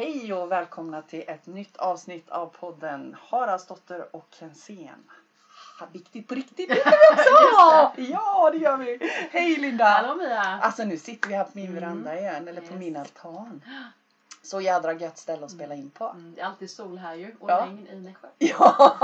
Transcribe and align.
Hej 0.00 0.32
och 0.34 0.52
välkomna 0.52 1.02
till 1.02 1.24
ett 1.26 1.46
nytt 1.46 1.76
avsnitt 1.76 2.28
av 2.28 2.46
podden 2.46 3.16
Haraldsdotter 3.28 4.16
och 4.16 4.26
Kensén. 4.30 5.10
Viktigt 5.92 6.28
på 6.28 6.34
riktigt 6.34 6.68
gör 6.68 6.74
vi 6.74 6.80
också! 7.14 8.00
Ja, 8.12 8.50
det 8.52 8.58
gör 8.58 8.76
vi! 8.76 8.98
Hej 9.30 9.56
Linda! 9.56 9.84
Hallå 9.84 10.14
Mia! 10.14 10.40
Alltså 10.42 10.84
nu 10.84 10.96
sitter 10.98 11.28
vi 11.28 11.34
här 11.34 11.44
på 11.44 11.50
min 11.54 11.66
Mm. 11.66 11.80
veranda 11.80 12.18
igen, 12.18 12.48
eller 12.48 12.60
på 12.60 12.66
Yes. 12.66 12.78
min 12.80 12.96
altan. 12.96 13.62
Så 14.42 14.60
jädra 14.60 14.92
gött 14.92 15.18
ställe 15.18 15.44
att 15.44 15.50
spela 15.50 15.74
in 15.74 15.90
på. 15.90 16.04
Mm, 16.08 16.34
det 16.34 16.40
är 16.40 16.44
alltid 16.46 16.70
sol 16.70 16.98
här 16.98 17.14
ju 17.14 17.34
och 17.40 17.50
Ja. 17.50 17.60
regn 17.66 17.86
i 17.86 17.96
Nässjö. 18.00 18.28
Ja! 18.38 18.96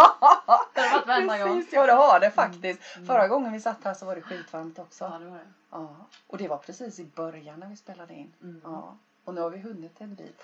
Det 0.75 0.81
har 0.81 0.93
varit 0.95 1.07
varenda 1.07 1.39
gång. 1.39 1.57
Precis, 1.57 1.73
ja 1.73 1.87
det 1.87 1.93
har 1.93 2.21
det 2.21 2.31
faktiskt. 2.31 2.81
Mm. 2.97 3.07
Förra 3.07 3.29
gången 3.29 3.53
vi 3.53 3.61
satt 3.61 3.85
här 3.85 3.95
så 3.95 4.07
var 4.07 4.15
det 4.15 4.23
skitvarmt 4.23 4.79
också. 4.79 5.05
Ja, 5.05 5.19
det 5.19 5.27
var 5.31 5.37
det. 5.39 5.53
Ja. 5.71 5.97
Och 6.27 6.39
det 6.39 6.49
var 6.49 6.57
precis 6.59 6.99
i 6.99 7.05
början 7.05 7.61
när 7.61 7.67
vi 7.67 7.77
spelade 7.77 8.15
in. 8.15 8.33
Mm. 8.43 8.61
Ja, 8.65 8.97
och 9.27 9.35
nu 9.35 9.41
har 9.41 9.51
vi 9.51 9.59
hunnit 9.59 10.01
en 10.01 10.15
bit. 10.15 10.43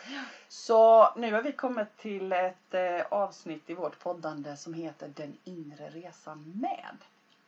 Så 0.49 1.13
nu 1.17 1.33
har 1.33 1.43
vi 1.43 1.53
kommit 1.53 1.97
till 1.97 2.33
ett 2.33 2.75
eh, 2.75 3.07
avsnitt 3.09 3.71
i 3.71 3.75
vårt 3.75 3.99
poddande 3.99 4.57
som 4.57 4.75
heter 4.75 5.09
Den 5.17 5.37
inre 5.45 5.89
resan 5.91 6.61
med. 6.61 6.97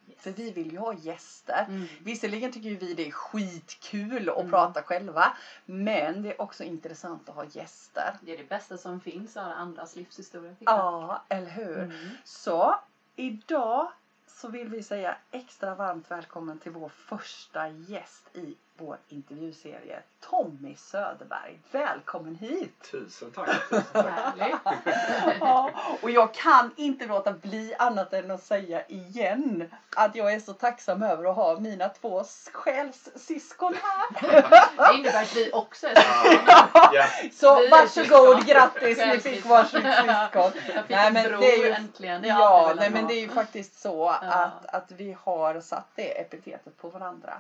Yes. 0.09 0.19
För 0.23 0.31
vi 0.31 0.51
vill 0.53 0.73
ju 0.73 0.79
ha 0.79 0.95
gäster. 0.95 1.65
Mm. 1.69 1.87
Visserligen 2.03 2.53
tycker 2.53 2.69
ju 2.69 2.77
vi 2.77 2.95
det 2.95 3.07
är 3.07 3.11
skitkul 3.11 4.29
att 4.29 4.37
Mm. 4.39 4.51
prata 4.51 4.83
själva. 4.83 5.37
Men 5.65 6.23
det 6.23 6.29
är 6.29 6.41
också 6.41 6.65
intressant 6.65 7.29
att 7.29 7.35
ha 7.35 7.45
gäster. 7.45 8.15
Det 8.21 8.33
är 8.35 8.39
det 8.39 8.49
bästa 8.49 8.77
som 8.79 9.01
finns, 9.01 9.35
höra 9.35 9.55
andras 9.55 9.97
livshistoria. 9.97 10.55
Ja, 10.61 11.23
eller 11.29 11.51
hur? 11.51 11.79
Mm. 11.79 12.09
Så 12.25 12.75
idag 13.17 13.89
så 14.27 14.49
vill 14.49 14.69
vi 14.69 14.83
säga 14.83 15.17
extra 15.31 15.75
varmt 15.75 16.11
välkommen 16.11 16.59
till 16.59 16.73
vår 16.73 16.89
första 16.89 17.69
gäst 17.69 18.37
i 18.37 18.55
vår 18.79 18.99
intervjuserie. 19.09 19.99
Tommy 20.31 20.75
Söderberg. 20.77 21.59
Välkommen 21.73 22.35
hit! 22.35 22.89
Tusen 22.91 23.31
tack. 23.31 23.69
Tusen 23.71 23.83
tack. 23.93 24.05
Härligt. 24.37 25.39
Ja, 25.41 25.71
och 26.03 26.11
jag 26.11 26.35
kan 26.35 26.71
inte 26.77 27.07
låta 27.07 27.33
bli 27.33 27.75
annat 27.79 28.13
än 28.13 28.31
att 28.31 28.43
säga 28.43 28.87
igen 28.87 29.71
att 29.97 30.15
jag 30.17 30.33
är 30.33 30.41
så 30.41 30.53
tacksam 30.53 31.03
över 31.03 31.25
att 31.31 31.37
ha 31.37 31.61
mina 31.61 31.89
två 31.89 32.25
själssyskon 32.53 33.75
här. 33.83 34.33
Det 34.93 34.99
innebär 34.99 35.23
att 35.23 35.37
vi 35.37 35.51
också 35.53 35.87
är 35.87 35.95
syskon. 35.95 36.69
Ja, 36.93 37.05
Så 37.33 37.57
Vi 37.61 37.69
varsågod, 37.69 38.47
grattis, 38.47 38.99
ni 38.99 39.19
fick 39.21 39.47
varsitt 39.47 39.71
syskon. 39.73 40.33
Jag 40.35 40.53
fick 40.53 40.89
Nej, 40.89 41.07
en 41.07 41.13
men 41.13 41.25
bror 41.29 41.41
det 41.41 41.53
är 41.55 41.65
ju- 41.65 41.71
äntligen. 41.73 42.23
Det 42.23 42.29
Ja, 42.29 42.73
nej 42.77 42.91
men 42.91 43.07
det 43.07 43.15
är 43.15 43.21
ju 43.21 43.29
faktiskt 43.29 43.81
så 43.81 44.09
att, 44.09 44.67
att 44.67 44.91
vi 44.93 45.17
har 45.23 45.61
satt 45.61 45.89
det 45.95 46.21
epitetet 46.21 46.77
på 46.77 46.89
varandra. 46.89 47.35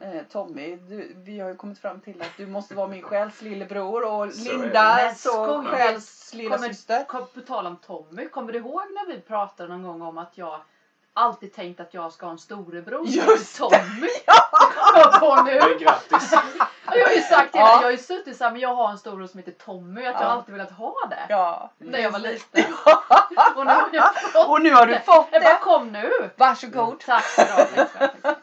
Ja. 0.00 0.06
Eh, 0.06 0.22
Tommy, 0.32 0.77
du, 0.88 1.12
vi 1.16 1.40
har 1.40 1.48
ju 1.48 1.56
kommit 1.56 1.78
fram 1.78 2.00
till 2.00 2.22
att 2.22 2.36
du 2.36 2.46
måste 2.46 2.74
vara 2.74 2.86
min 2.88 3.02
själs 3.02 3.42
lillebror 3.42 4.04
och 4.04 4.32
Så. 4.32 4.52
Linda 4.52 5.14
så 5.16 5.64
själs 5.64 6.34
lilla 6.34 6.56
Kommer- 6.56 6.68
syster. 6.68 7.04
Kom, 7.04 7.26
på 7.34 7.40
tal 7.40 7.66
om 7.66 7.76
Tommy, 7.76 8.28
kommer 8.28 8.52
du 8.52 8.58
ihåg 8.58 8.82
när 8.94 9.14
vi 9.14 9.20
pratade 9.20 9.68
någon 9.68 9.82
gång 9.82 10.02
om 10.02 10.18
att 10.18 10.32
jag 10.38 10.60
alltid 11.14 11.54
tänkt 11.54 11.80
att 11.80 11.94
jag 11.94 12.12
ska 12.12 12.26
ha 12.26 12.32
en 12.32 12.38
storebror 12.38 13.06
Just 13.06 13.58
Tommy? 13.58 13.76
Jag 14.94 15.20
på 15.20 15.42
nu. 15.42 15.60
grattis. 15.80 16.34
Jag 16.92 17.06
har 17.06 17.14
ju 17.14 17.20
sagt 17.20 17.52
det, 17.52 17.58
Ja. 17.58 17.68
jag 17.74 17.82
har 17.82 17.90
ju 17.90 17.96
suttit 17.98 18.36
såhär, 18.36 18.50
men 18.50 18.60
jag 18.60 18.74
har 18.74 18.90
en 18.90 18.98
storebror 18.98 19.26
som 19.26 19.38
heter 19.38 19.52
Tommy, 19.52 20.00
att 20.06 20.14
jag 20.14 20.22
Ja. 20.22 20.26
alltid 20.26 20.54
velat 20.54 20.70
ha 20.70 20.94
det. 21.10 21.26
Ja, 21.28 21.70
När 21.78 21.98
jag 21.98 22.10
var 22.10 22.18
liten. 22.18 22.64
Och 23.56 23.66
nu 23.66 23.72
har 23.72 23.88
jag 23.92 24.14
fått 24.32 24.48
Och 24.48 24.62
nu 24.62 24.72
har 24.74 24.86
du 24.86 24.98
fått 25.00 25.30
det. 25.32 25.40
bara 25.40 25.52
det. 25.52 25.58
kom 25.62 25.88
nu. 25.92 26.10
Varsågod. 26.36 27.00
Tack 27.06 27.24
så 27.24 27.42
bra. 28.22 28.34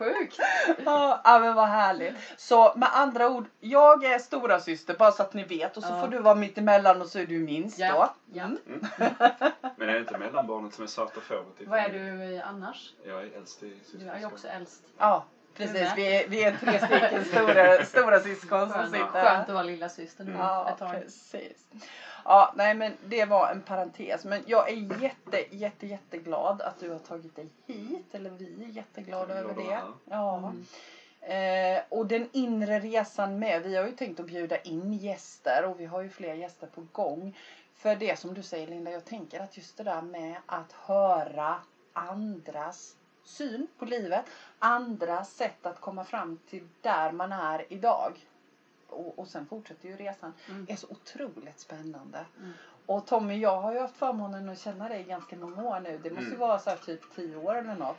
Sjukt. 0.00 0.38
Ja, 0.84 1.20
men 1.40 1.54
vad 1.54 1.68
härligt. 1.68 2.14
Så 2.36 2.72
med 2.76 2.88
andra 2.92 3.28
ord, 3.28 3.44
jag 3.60 4.04
är 4.04 4.18
stora 4.18 4.60
syster 4.60 4.94
bara 4.94 5.12
så 5.12 5.22
att 5.22 5.34
ni 5.34 5.44
vet 5.44 5.76
och 5.76 5.82
så 5.82 5.88
Ja. 5.92 6.00
får 6.00 6.08
du 6.08 6.18
vara 6.18 6.34
mitt 6.34 6.58
emellan 6.58 7.00
och 7.02 7.08
så 7.08 7.18
är 7.18 7.26
du 7.26 7.38
minst 7.38 7.78
Ja, 7.78 7.92
då. 7.92 8.38
ja. 8.38 8.44
Mm. 8.44 8.58
Men 9.76 9.88
är 9.88 9.92
det 9.94 9.98
inte 10.00 10.18
mellanbarnet 10.18 10.74
som 10.74 10.84
är 10.84 10.88
svarta 10.88 11.20
fåret? 11.20 11.44
Vad 11.66 11.78
är 11.78 11.88
du 11.88 12.24
i 12.24 12.40
annars? 12.40 12.92
Jag 13.06 13.22
är 13.22 13.36
äldst 13.36 13.62
i 13.62 13.76
Du 13.92 14.08
är 14.08 14.18
ju 14.18 14.26
också 14.26 14.48
äldst. 14.48 14.82
Ja, 14.98 15.24
precis. 15.60 15.92
Vi 15.96 16.16
är, 16.16 16.28
vi 16.28 16.44
är 16.44 16.56
tre 16.56 16.78
stycken 16.78 17.24
stora, 17.24 17.84
stora 17.84 18.20
syskon 18.20 18.60
som 18.60 18.70
Skönt, 18.72 18.90
sitter 18.90 19.06
skönt 19.06 19.14
här. 19.26 19.42
att 19.42 19.48
vara 19.48 19.62
lilla 19.62 19.88
syster 19.88 20.24
nu 20.24 20.32
Ja, 20.38 20.70
ett 20.70 20.78
tag. 20.78 20.90
precis. 20.90 21.66
Ja, 22.24 22.52
nej 22.56 22.74
men 22.74 22.92
det 23.04 23.24
var 23.24 23.50
en 23.50 23.62
parentes. 23.62 24.24
Men 24.24 24.42
jag 24.46 24.70
är 24.70 25.02
jätte, 25.02 25.56
jätte, 25.56 25.86
jätteglad 25.86 26.62
att 26.62 26.80
du 26.80 26.90
har 26.90 26.98
tagit 26.98 27.36
dig 27.36 27.48
hit. 27.66 28.06
Eller 28.14 28.30
vi 28.30 28.64
är 28.64 28.68
jätteglada 28.68 29.34
över 29.34 29.54
det. 29.54 29.80
Ja. 30.10 30.36
Mm. 30.38 30.64
Eh, 31.22 31.82
och 31.88 32.06
den 32.06 32.28
inre 32.32 32.78
resan 32.80 33.38
med. 33.38 33.62
Vi 33.62 33.76
har 33.76 33.86
ju 33.86 33.92
tänkt 33.92 34.20
att 34.20 34.26
bjuda 34.26 34.56
in 34.58 34.92
gäster 34.92 35.64
och 35.64 35.80
vi 35.80 35.86
har 35.86 36.00
ju 36.00 36.08
fler 36.08 36.34
gäster 36.34 36.66
på 36.66 36.86
gång. 36.92 37.36
För 37.76 37.96
det 37.96 38.18
som 38.18 38.34
du 38.34 38.42
säger 38.42 38.66
Linda, 38.66 38.90
jag 38.90 39.04
tänker 39.04 39.40
att 39.40 39.56
just 39.56 39.76
det 39.76 39.82
där 39.82 40.02
med 40.02 40.34
att 40.46 40.72
höra 40.72 41.54
andras 41.92 42.96
syn 43.24 43.66
på 43.78 43.84
livet, 43.84 44.24
andras 44.58 45.34
sätt 45.34 45.66
att 45.66 45.80
komma 45.80 46.04
fram 46.04 46.38
till 46.48 46.68
där 46.80 47.12
man 47.12 47.32
är 47.32 47.64
idag. 47.72 48.26
Och, 48.86 49.18
och 49.18 49.28
sen 49.28 49.46
fortsätter 49.46 49.88
ju 49.88 49.96
resan. 49.96 50.32
Mm. 50.48 50.66
är 50.68 50.76
så 50.76 50.86
otroligt 50.90 51.58
spännande. 51.60 52.26
Mm. 52.38 52.52
Och 52.86 53.06
Tommy, 53.06 53.38
jag 53.38 53.60
har 53.60 53.72
ju 53.72 53.78
haft 53.80 53.96
förmånen 53.96 54.48
att 54.48 54.58
känna 54.58 54.88
dig 54.88 55.02
ganska 55.04 55.36
många 55.36 55.62
år 55.62 55.80
nu. 55.80 55.98
Det 56.02 56.10
måste 56.10 56.24
ju 56.24 56.26
Mm. 56.34 56.38
vara 56.40 56.58
så 56.58 56.70
här 56.70 56.76
typ 56.76 57.00
10 57.14 57.36
år 57.36 57.54
eller 57.54 57.74
något. 57.74 57.96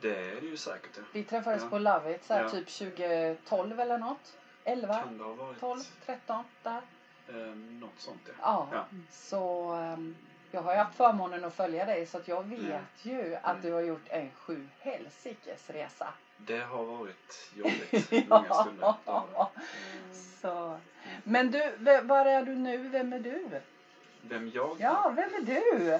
Det 0.00 0.16
är 0.30 0.40
det 0.40 0.46
ju 0.46 0.56
säkert. 0.56 0.90
Ja. 0.96 1.02
Vi 1.12 1.24
träffades 1.24 1.62
Ja. 1.62 1.68
på 1.68 1.78
Love 1.78 2.14
It 2.14 2.24
så 2.24 2.34
här 2.34 2.42
Ja. 2.42 2.50
typ 2.50 2.68
2012 2.68 3.80
eller 3.80 3.98
något. 3.98 4.36
11, 4.64 5.02
Kan 5.02 5.18
det 5.18 5.24
ha 5.24 5.32
varit 5.34 5.60
12, 5.60 5.78
13 6.06 6.44
där. 6.62 6.82
eh, 7.28 7.34
något 7.56 7.90
sånt? 7.98 8.20
Ja. 8.26 8.34
Ja. 8.40 8.66
Ja. 8.72 8.84
Så 9.10 9.72
ehm, 9.72 10.16
jag 10.54 10.62
har 10.62 10.72
ju 10.72 10.78
haft 10.78 10.96
förmånen 10.96 11.44
att 11.44 11.54
följa 11.54 11.84
dig 11.84 12.06
så 12.06 12.18
att 12.18 12.28
jag 12.28 12.42
vet 12.42 12.58
Mm. 12.60 12.82
ju 13.02 13.34
att 13.42 13.50
Mm. 13.50 13.62
du 13.62 13.72
har 13.72 13.80
gjort 13.80 14.08
en 14.08 14.30
sju 14.32 14.68
helsikes 14.80 15.70
resa. 15.70 16.08
Det 16.36 16.58
har 16.60 16.84
varit 16.84 17.50
jobbigt 17.54 18.10
många 18.28 18.54
stunder. 18.54 18.94
Mm. 19.06 20.14
Så. 20.40 20.78
Men 21.24 21.50
du, 21.50 21.72
var 22.02 22.26
är 22.26 22.42
du 22.42 22.54
nu? 22.54 22.76
Vem 22.88 23.12
är 23.12 23.18
du? 23.18 23.44
Vem 24.24 24.50
jag 24.54 24.76
Ja, 24.80 25.12
vem 25.16 25.34
är 25.34 25.40
du? 25.40 25.98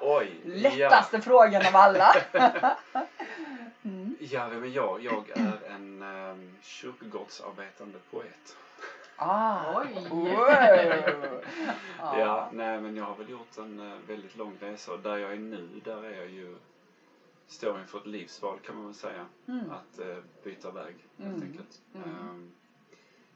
Oj! 0.00 0.40
Lättaste 0.44 1.20
frågan 1.20 1.66
av 1.66 1.76
alla. 1.76 2.14
mm. 3.84 4.16
Ja, 4.20 4.48
vem 4.48 4.62
är 4.64 4.68
jag? 4.68 5.02
Jag 5.02 5.30
är 5.30 5.70
en 5.74 6.02
um, 6.02 6.56
kyrkogårdsarbetande 6.62 7.98
poet. 8.10 8.56
Ah. 9.18 9.80
Oj. 9.82 10.08
Ja. 12.00 12.50
Nej 12.52 12.80
men 12.80 12.96
jag 12.96 13.04
har 13.04 13.16
väl 13.16 13.30
gjort 13.30 13.58
en 13.58 13.80
eh, 13.80 13.98
väldigt 14.06 14.36
lång 14.36 14.56
resa 14.60 14.92
och 14.92 15.00
där 15.00 15.16
jag 15.16 15.32
är 15.32 15.38
nu, 15.38 15.80
där 15.84 16.02
är 16.04 16.16
jag 16.16 16.30
ju 16.30 16.56
står 17.46 17.80
inför 17.80 17.98
ett 17.98 18.06
livsval 18.06 18.58
kan 18.60 18.74
man 18.76 18.84
väl 18.84 18.94
säga. 18.94 19.26
Mm. 19.48 19.70
Att 19.70 19.98
eh, 19.98 20.16
byta 20.44 20.70
väg 20.70 20.94
helt 21.16 21.36
Mm. 21.36 21.48
enkelt. 21.48 21.82
Mm. 21.94 22.08
Ehm, 22.08 22.52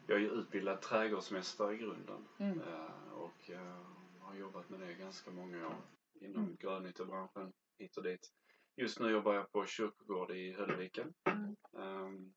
jag 0.07 0.17
är 0.17 0.21
ju 0.21 0.29
utbildad 0.31 0.81
trädgårdsmästare 0.81 1.75
i 1.75 1.79
grunden 1.79 2.29
Mm. 2.39 2.61
eh, 2.61 3.13
och 3.13 3.51
eh, 3.51 3.77
har 4.21 4.35
jobbat 4.35 4.71
med 4.71 4.81
det 4.81 4.95
ganska 4.95 5.31
många 5.31 5.67
år 5.67 5.75
inom 6.21 6.43
Mm. 6.43 6.57
grönytebranschen 6.61 7.53
hit 7.79 7.97
och 7.97 8.03
dit. 8.03 8.29
Just 8.77 9.01
nu 9.01 9.11
jobbar 9.11 9.35
jag 9.35 9.53
på 9.53 9.67
kyrkogård 9.67 10.31
i 10.31 10.53
Höllviken. 10.53 11.13
Mm. 11.25 11.57
Um, 11.73 12.35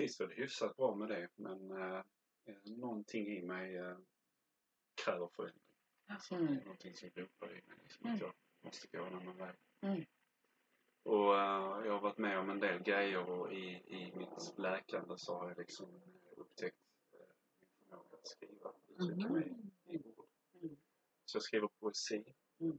trivs 0.00 0.20
väl 0.20 0.30
hyfsat 0.30 0.76
bra 0.76 0.94
med 0.94 1.08
det 1.08 1.28
men 1.36 1.70
uh, 1.70 2.02
någonting 2.64 3.26
i 3.26 3.42
mig 3.42 3.78
uh, 3.80 3.98
kräver 5.04 5.28
förändring. 5.28 5.62
Alltså, 6.06 6.34
Mm. 6.34 6.46
Det 6.46 6.60
är 6.60 6.64
någonting 6.64 6.94
som 6.96 7.10
ropar 7.14 7.48
i 7.50 7.62
mig 7.66 7.76
liksom, 7.82 8.04
Mm. 8.06 8.14
att 8.14 8.20
jag 8.20 8.34
måste 8.60 8.96
gå 8.96 9.04
en 9.04 9.14
annan 9.14 9.36
väg. 9.36 9.56
Mm. 9.80 10.04
Och 11.02 11.30
uh, 11.32 11.86
jag 11.86 11.92
har 11.92 12.00
varit 12.00 12.18
med 12.18 12.38
om 12.38 12.50
en 12.50 12.60
del 12.60 12.82
grejer 12.82 13.30
och 13.30 13.52
i, 13.52 13.66
i 13.86 14.12
mitt 14.16 14.58
läkande 14.58 15.18
så 15.18 15.38
har 15.38 15.48
jag 15.48 15.58
liksom 15.58 16.00
upptäckt 16.36 16.76
uh, 17.14 17.20
min 17.60 17.68
förmåga 17.88 18.16
att 18.18 18.26
skriva, 18.26 18.72
uttrycka 18.88 19.28
Mhm. 19.28 19.32
mig 19.32 19.54
i 19.86 19.96
ord. 20.16 20.26
Mm. 20.62 20.76
Så 21.24 21.36
jag 21.36 21.42
skriver 21.42 21.68
poesi. 21.68 22.34
Mm. 22.60 22.78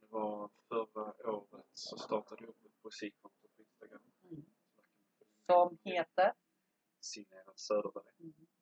Det 0.00 0.06
var 0.08 0.50
förra 0.68 1.30
året 1.32 1.66
så 1.74 1.98
startade 1.98 2.42
jag 2.44 2.50
upp 2.50 2.64
ett 2.64 2.82
poesikonto. 2.82 3.36
Mm. 3.45 3.45
Som 5.46 5.78
heter? 5.84 6.32
Signerad 7.00 7.58
Söderberg. 7.58 8.04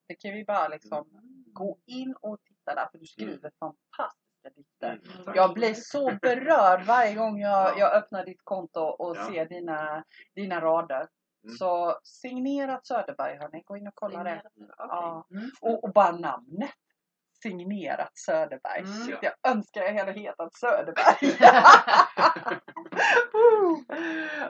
Det 0.08 0.14
kan 0.14 0.32
vi 0.32 0.44
bara 0.44 0.68
liksom 0.68 1.06
gå 1.52 1.78
in 1.86 2.14
och 2.20 2.38
titta 2.44 2.74
där 2.74 2.88
för 2.92 2.98
du 2.98 3.06
skriver 3.06 3.32
Mm. 3.38 3.52
fantastiska 3.60 4.50
dikter. 4.56 5.00
Mm. 5.22 5.34
Jag 5.34 5.54
blir 5.54 5.74
så 5.74 6.18
berörd 6.22 6.84
varje 6.86 7.14
gång 7.14 7.40
jag, 7.40 7.68
Ja. 7.68 7.78
jag 7.78 7.94
öppnar 7.94 8.24
ditt 8.24 8.44
konto 8.44 8.80
och 8.80 9.16
Ja. 9.16 9.26
ser 9.26 9.46
dina, 9.46 10.04
dina 10.34 10.60
rader. 10.60 11.08
Mm. 11.44 11.56
Så 11.56 12.00
signerat 12.04 12.86
Söderberg 12.86 13.36
hörni, 13.38 13.62
gå 13.66 13.76
in 13.76 13.86
och 13.88 13.94
kolla 13.94 14.24
det. 14.24 14.42
Signerat. 14.54 14.74
Ja. 14.78 15.26
Mm. 15.30 15.50
Och, 15.60 15.84
och 15.84 15.92
bara 15.92 16.12
namnet. 16.12 16.70
Signerat 17.48 18.18
Söderberg. 18.18 18.80
Mm. 18.80 18.92
Shit, 18.92 19.18
jag 19.22 19.34
önskar 19.52 19.82
jag 19.82 19.94
hade 19.94 20.12
hetat 20.12 20.54
Söderberg. 20.60 21.36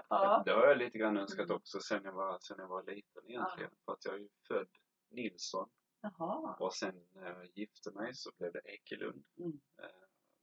Ja. 0.09 0.43
Det 0.47 0.53
har 0.53 0.67
jag 0.67 0.79
lite 0.79 0.99
grann 0.99 1.17
önskat 1.17 1.51
också 1.51 1.81
sen 1.81 2.05
jag 2.05 2.13
var, 2.13 2.39
sen 2.41 2.57
jag 2.59 2.69
var 2.69 2.83
liten 2.83 3.23
egentligen. 3.31 3.71
För 3.85 3.93
att 3.93 4.05
jag 4.05 4.15
är 4.15 4.19
ju 4.19 4.29
född 4.49 4.69
Nilsson 5.11 5.69
Jaha. 6.01 6.57
och 6.61 6.75
sen 6.75 6.95
när 7.15 7.27
jag 7.27 7.47
gifte 7.55 7.91
mig 7.91 8.15
så 8.15 8.31
blev 8.39 8.53
det 8.53 8.61
Ekelund. 8.65 9.25
Mm. 9.39 9.61
Eh, 9.83 9.89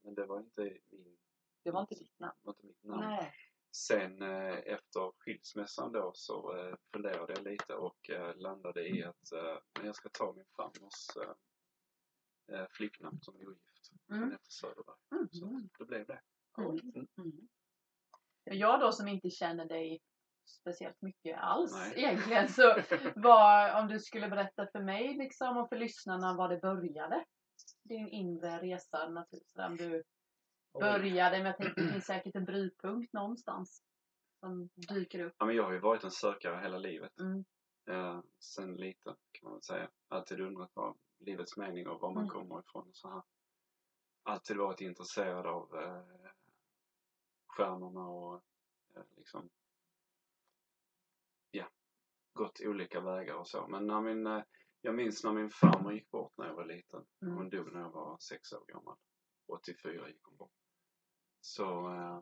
Men 0.03 0.15
det 0.15 0.25
var 0.25 0.39
inte 0.39 0.61
min, 0.91 1.17
Det 1.63 1.71
var 1.71 1.81
inte 1.81 1.95
ditt 1.95 2.19
namn. 2.19 2.37
var 2.41 2.53
inte 2.53 2.65
mitt 2.65 2.83
namn. 2.83 3.05
Nej. 3.05 3.33
Sen 3.75 4.21
eh, 4.21 4.57
efter 4.57 5.11
skilsmässan 5.19 5.91
då 5.91 6.11
så 6.13 6.57
eh, 6.57 6.75
funderade 6.93 7.33
jag 7.33 7.43
lite 7.43 7.73
och 7.75 8.09
eh, 8.09 8.35
landade 8.35 8.87
i 8.87 9.03
att 9.03 9.31
eh, 9.31 9.57
jag 9.85 9.95
ska 9.95 10.09
ta 10.09 10.33
min 10.33 10.45
farmors 10.55 11.07
eh, 12.53 12.65
flicknamn 12.71 13.21
som 13.21 13.35
är 13.35 13.47
ogift. 13.47 13.91
Mm. 14.09 14.23
Hon 14.23 14.37
Söderberg. 14.41 14.95
Mm. 15.11 15.29
Så 15.31 15.67
det 15.77 15.85
blev 15.85 16.05
det. 16.05 16.21
Mm. 16.57 17.07
Mm. 17.17 17.47
Jag 18.43 18.79
då 18.79 18.91
som 18.91 19.07
inte 19.07 19.29
känner 19.29 19.65
dig 19.65 20.01
speciellt 20.45 21.01
mycket 21.01 21.37
alls 21.39 21.73
Nej. 21.73 21.93
egentligen. 21.95 22.49
Så 22.49 22.81
vad, 23.15 23.81
om 23.81 23.87
du 23.87 23.99
skulle 23.99 24.29
berätta 24.29 24.67
för 24.71 24.79
mig 24.79 25.17
liksom, 25.17 25.57
och 25.57 25.69
för 25.69 25.75
lyssnarna 25.75 26.35
var 26.37 26.49
det 26.49 26.57
började? 26.57 27.25
Din 27.83 28.07
inre 28.07 28.61
resa 28.61 29.09
naturligtvis. 29.09 29.53
Där 29.53 29.69
du 29.69 30.03
började, 30.79 31.37
men 31.37 31.45
jag 31.45 31.57
tänkte 31.57 31.81
det 31.81 31.91
finns 31.91 32.05
säkert 32.05 32.35
en 32.35 32.45
brytpunkt 32.45 33.13
någonstans 33.13 33.83
som 34.39 34.69
dyker 34.75 35.19
upp. 35.19 35.33
Ja, 35.37 35.45
men 35.45 35.55
jag 35.55 35.63
har 35.63 35.71
ju 35.71 35.79
varit 35.79 36.03
en 36.03 36.11
sökare 36.11 36.61
hela 36.61 36.77
livet. 36.77 37.19
Mm. 37.19 37.45
Eh, 37.89 38.21
sen 38.39 38.75
liten 38.75 39.15
kan 39.31 39.43
man 39.43 39.53
väl 39.53 39.63
säga. 39.63 39.89
Alltid 40.07 40.39
undrat 40.39 40.71
vad 40.73 40.97
livets 41.21 41.57
mening 41.57 41.87
och 41.87 42.01
var 42.01 42.11
man 42.13 42.23
Mm. 42.23 42.29
kommer 42.29 42.59
ifrån 42.59 42.87
och 42.89 42.95
så 42.95 43.09
här. 43.09 43.23
Alltid 44.23 44.57
varit 44.57 44.81
intresserad 44.81 45.45
av 45.47 45.75
eh, 45.75 46.29
stjärnorna 47.47 48.07
och 48.07 48.43
eh, 48.95 49.03
liksom 49.17 49.49
ja, 51.51 51.69
gått 52.33 52.61
olika 52.61 53.01
vägar 53.01 53.35
och 53.35 53.47
så. 53.47 53.67
Men 53.67 53.87
när 53.87 54.01
min, 54.01 54.27
eh, 54.27 54.43
jag 54.81 54.95
minns 54.95 55.23
när 55.23 55.33
min 55.33 55.49
farmor 55.49 55.93
gick 55.93 56.11
bort 56.11 56.37
när 56.37 56.47
jag 56.47 56.55
var 56.55 56.65
liten. 56.65 57.05
Mm. 57.21 57.35
Hon 57.35 57.49
dog 57.49 57.73
när 57.73 57.79
jag 57.79 57.91
var 57.91 58.17
sex 58.17 58.53
år 58.53 58.65
gammal. 58.67 58.97
84 59.47 60.07
gick 60.09 60.23
hon 60.23 60.35
bort. 60.37 60.51
Så 61.41 61.89
eh, 61.95 62.21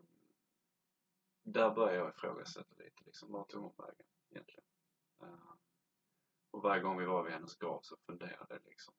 där 1.44 1.76
började 1.76 1.98
jag 1.98 2.10
ifrågasätta 2.10 2.76
lite 2.76 3.04
liksom, 3.06 3.32
vart 3.32 3.50
tog 3.50 3.64
hon 3.64 3.74
vägen 3.78 4.06
egentligen? 4.30 4.64
Eh, 5.22 5.54
och 6.52 6.62
varje 6.62 6.82
gång 6.82 6.98
vi 6.98 7.06
var 7.06 7.24
vid 7.24 7.34
hennes 7.34 7.58
grav 7.58 7.80
så 7.84 7.98
funderade 8.06 8.54
jag 8.54 8.62
liksom. 8.66 8.94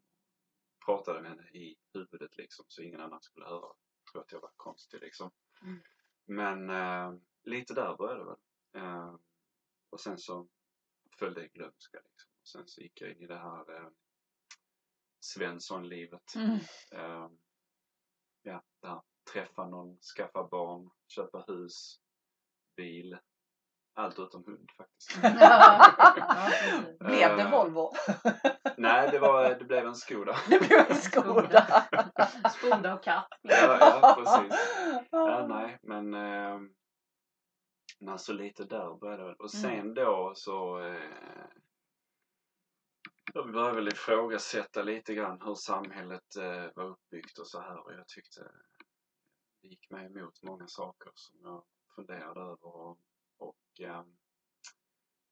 Pratade 0.85 1.23
med 1.23 1.31
henne 1.31 1.49
i 1.49 1.77
huvudet 1.93 2.37
liksom 2.37 2.65
så 2.69 2.83
ingen 2.83 3.01
annan 3.01 3.23
skulle 3.23 3.47
höra. 3.47 3.75
Jag 4.05 4.13
tror 4.13 4.23
att 4.23 4.33
jag 4.33 4.41
var 4.41 4.53
konstig 4.57 5.01
liksom. 5.01 5.31
Mm. 5.63 5.83
Men 6.25 6.71
eh, 6.71 7.21
lite 7.43 7.75
där 7.75 7.97
började 7.97 8.21
det 8.21 8.27
väl. 8.31 8.39
Eh, 8.83 9.15
och 9.91 10.01
sen 10.01 10.19
så 10.19 10.49
föll 11.19 11.35
det 11.35 11.45
i 11.45 11.49
glömska 11.49 11.99
liksom. 12.05 12.31
Och 12.41 12.49
sen 12.49 12.69
så 12.69 12.81
gick 12.81 13.01
jag 13.01 13.11
in 13.11 13.23
i 13.23 13.27
det 13.27 13.39
här 13.39 13.77
eh, 13.77 13.89
Svenssonlivet. 15.21 16.35
Mm. 16.37 16.59
Eh, 16.91 17.31
ja, 18.43 18.63
där. 18.81 19.03
Träffa 19.33 19.69
någon, 19.69 20.01
skaffa 20.01 20.49
barn, 20.49 20.91
köpa 21.09 21.45
hus, 21.49 22.01
bil. 22.77 23.19
Allt 24.01 24.19
utom 24.19 24.45
hund 24.45 24.71
faktiskt. 24.77 25.21
Blev 27.01 27.37
det 27.37 27.43
Eh, 27.43 27.51
Volvo? 27.51 27.93
Nej, 28.77 29.09
det, 29.11 29.19
var, 29.19 29.49
det 29.49 29.65
blev 29.65 29.87
en 29.87 29.95
Skoda. 29.95 30.37
Det 30.49 30.59
blev 30.59 30.91
en 30.91 30.97
Skoda. 30.97 31.85
Spoda 32.59 32.95
och 32.95 33.03
katt. 33.03 33.29
Ja, 33.43 33.79
ja, 33.81 34.15
precis. 34.19 34.59
Ja, 35.11 35.47
nej, 35.49 35.79
men 35.83 36.15
eh, 36.15 36.61
men 38.01 38.19
så 38.19 38.33
lite 38.33 38.65
där 38.65 38.99
började 38.99 39.25
det. 39.25 39.35
Och 39.35 39.51
sen 39.51 39.95
då 39.95 40.33
så 40.35 40.81
eh, 40.81 41.47
jag 43.35 43.53
började 43.53 43.75
väl 43.75 43.89
ifrågasätta 43.89 44.83
lite 44.83 45.15
grann 45.15 45.41
hur 45.45 45.55
samhället 45.55 46.37
eh, 46.37 46.67
var 46.75 46.85
uppbyggt 46.85 47.39
och 47.39 47.47
så 47.47 47.61
här 47.61 47.87
och 47.87 47.93
jag 47.93 48.09
tyckte 48.09 48.41
det 49.63 49.69
gick 49.69 49.91
mig 49.91 50.07
emot 50.07 50.43
många 50.43 50.67
saker 50.67 51.11
som 51.15 51.41
jag 51.43 51.65
funderade 51.95 52.41
över 52.41 52.67
och, 52.67 52.99
och 53.41 53.81
eh, 53.81 54.05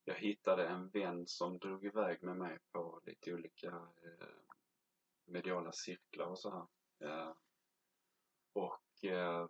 jag 0.04 0.14
hittade 0.14 0.68
en 0.68 0.88
vän 0.88 1.26
som 1.26 1.58
drog 1.58 1.84
iväg 1.84 2.22
med 2.22 2.36
mig 2.36 2.58
på 2.72 3.00
lite 3.06 3.34
olika 3.34 3.66
eh, 4.04 4.28
mediala 5.24 5.72
cirklar 5.72 6.26
och 6.26 6.38
så 6.38 6.50
här. 6.50 6.66
Eh, 7.08 7.32
och 8.52 9.04
eh, 9.04 9.48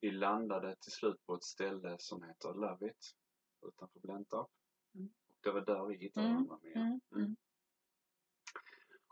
vi 0.00 0.10
landade 0.10 0.76
till 0.76 0.92
slut 0.92 1.26
på 1.26 1.34
ett 1.34 1.44
ställe 1.44 1.96
som 1.98 2.22
heter 2.22 2.54
Love 2.54 2.86
It 2.86 3.16
utanför 3.66 4.00
Blentarp. 4.00 4.50
Mm. 4.94 5.12
Och 5.28 5.38
det 5.40 5.52
var 5.52 5.60
där 5.60 5.86
vi 5.86 5.96
hittade 5.96 6.26
Mm, 6.26 6.46
varandra 6.46 6.68
med. 6.68 6.76
mm, 6.76 7.00
mm. 7.14 7.36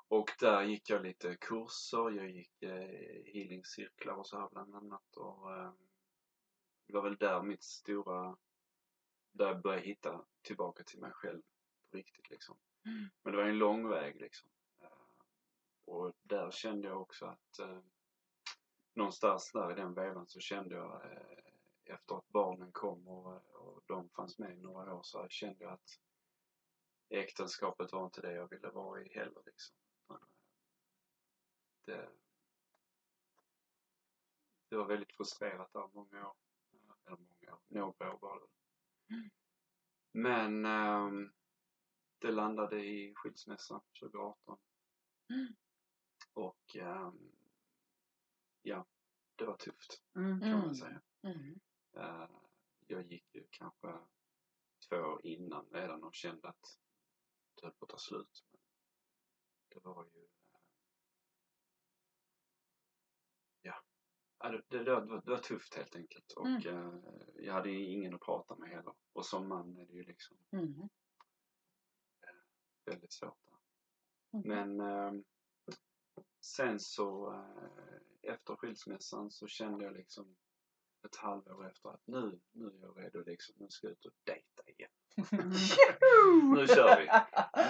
Och 0.09 0.31
där 0.41 0.62
gick 0.62 0.91
jag 0.91 1.03
lite 1.03 1.37
kurser, 1.37 2.11
jag 2.11 2.31
gick 2.31 2.62
eh, 2.62 3.25
healingcirklar 3.35 4.15
och 4.15 4.26
så 4.26 4.41
här 4.41 4.49
bland 4.53 4.75
annat. 4.75 5.17
Och, 5.17 5.56
eh, 5.56 5.73
det 6.90 6.96
var 6.98 7.02
väl 7.02 7.16
där 7.16 7.42
mitt 7.42 7.62
stora, 7.62 8.37
där 9.32 9.46
jag 9.46 9.62
började 9.62 9.87
hitta 9.87 10.25
tillbaka 10.42 10.84
till 10.84 11.00
mig 11.00 11.12
själv 11.12 11.42
på 11.90 11.96
riktigt 11.96 12.31
liksom. 12.31 12.58
Mm. 12.84 13.10
Men 13.22 13.32
det 13.32 13.38
var 13.38 13.44
en 13.44 13.58
lång 13.58 13.88
väg 13.88 14.20
liksom. 14.20 14.50
Eh, 14.81 14.88
och 15.84 16.12
där 16.22 16.50
kände 16.50 16.88
jag 16.88 17.00
också 17.00 17.26
att 17.26 17.58
eh, 17.58 17.81
någonstans 18.94 19.52
där 19.52 19.72
i 19.72 19.75
den 19.75 19.94
vevan 19.94 20.26
så 20.28 20.40
kände 20.40 20.75
jag 20.75 21.04
eh, 21.12 21.94
efter 21.94 22.14
att 22.14 22.28
barnen 22.28 22.72
kom 22.72 23.08
och, 23.08 23.44
och 23.54 23.82
de 23.87 24.08
fanns 24.08 24.38
med 24.38 24.52
i 24.52 24.60
några 24.60 24.94
år 24.94 25.02
så 25.02 25.28
kände 25.28 25.64
jag 25.64 25.72
att 25.72 26.00
äktenskapet 27.08 27.92
var 27.92 28.04
inte 28.04 28.20
det 28.20 28.32
jag 28.32 28.50
ville 28.50 28.70
vara 28.70 29.02
i 29.02 29.08
heller 29.08 29.42
liksom. 29.46 29.76
Utan, 30.04 30.16
eh, 30.16 30.25
Det, 31.84 32.08
det 34.69 34.76
var 34.76 34.87
väldigt 34.87 35.12
frustrerat 35.12 35.72
där 35.72 35.90
många 35.92 36.28
år. 36.28 36.37
Eller 37.05 37.17
många 37.17 37.52
år, 37.55 37.61
några 37.69 38.14
år 38.14 38.19
var 38.20 38.41
det. 38.41 38.47
Men 40.12 40.64
ehm, 40.64 41.32
det 42.19 42.31
landade 42.31 42.85
i 42.85 43.14
skilsmässa 43.14 43.82
2018. 44.00 44.59
Mm. 45.30 45.54
Och 46.33 46.76
ehm, 46.76 47.33
ja, 48.62 48.87
det 49.37 49.45
var 49.45 49.57
tufft 49.57 50.02
Mm. 50.14 50.40
kan 50.40 50.50
man 50.50 50.75
säga. 50.76 51.02
Mm. 51.23 51.61
Eh, 51.92 52.28
jag 52.87 53.02
gick 53.12 53.35
ju 53.35 53.47
kanske 53.50 53.99
två 54.88 54.97
år 54.97 55.26
innan 55.26 55.66
redan 55.71 56.04
och 56.04 56.14
kände 56.14 56.49
att 56.49 56.78
det 57.54 57.66
höll 57.66 57.73
på 57.75 57.85
att 57.85 57.90
ta 57.90 57.99
slut. 57.99 58.45
Men 58.50 58.61
det 59.69 59.80
var 59.80 60.04
ju... 60.04 60.25
eh, 60.25 60.61
ja, 63.62 63.85
Ja, 64.42 64.49
det, 64.49 64.85
det, 64.85 64.94
var, 64.94 65.23
det 65.25 65.30
var 65.30 65.38
tufft 65.38 65.75
helt 65.75 65.97
enkelt. 65.97 66.32
Och 66.32 66.47
Mm. 66.47 66.66
eh, 66.66 66.94
jag 67.35 67.52
hade 67.54 67.70
ingen 67.70 68.14
att 68.14 68.20
prata 68.20 68.56
med 68.56 68.68
heller. 68.68 68.94
Och 69.12 69.26
som 69.26 69.49
man 69.49 69.76
är 69.76 69.87
det 69.87 69.92
ju 69.92 70.04
liksom 70.04 70.37
Mm. 70.52 70.88
väldigt 72.85 73.12
svårt. 73.12 73.38
Mm. 74.32 74.49
Men 74.76 74.80
eh, 74.80 75.23
sen 76.40 76.80
så 76.80 77.32
eh, 77.32 78.32
efter 78.32 78.56
skilsmässan 78.56 79.30
så 79.30 79.47
kände 79.47 79.85
jag 79.85 79.92
liksom 79.97 80.37
ett 81.04 81.16
halvår 81.16 81.66
efter 81.66 81.88
att 81.88 82.07
nu, 82.07 82.40
nu 82.52 82.66
är 82.66 82.80
jag 82.83 83.04
redo 83.04 83.23
liksom. 83.26 83.54
Nu 83.59 83.69
ska 83.69 83.87
jag 83.87 83.92
ut 83.92 84.04
och 84.04 84.12
dejta 84.25 84.62
igen. 84.66 84.90
Mm. 85.33 85.50
Nu 86.54 86.66
kör 86.66 87.00
vi. 87.00 87.07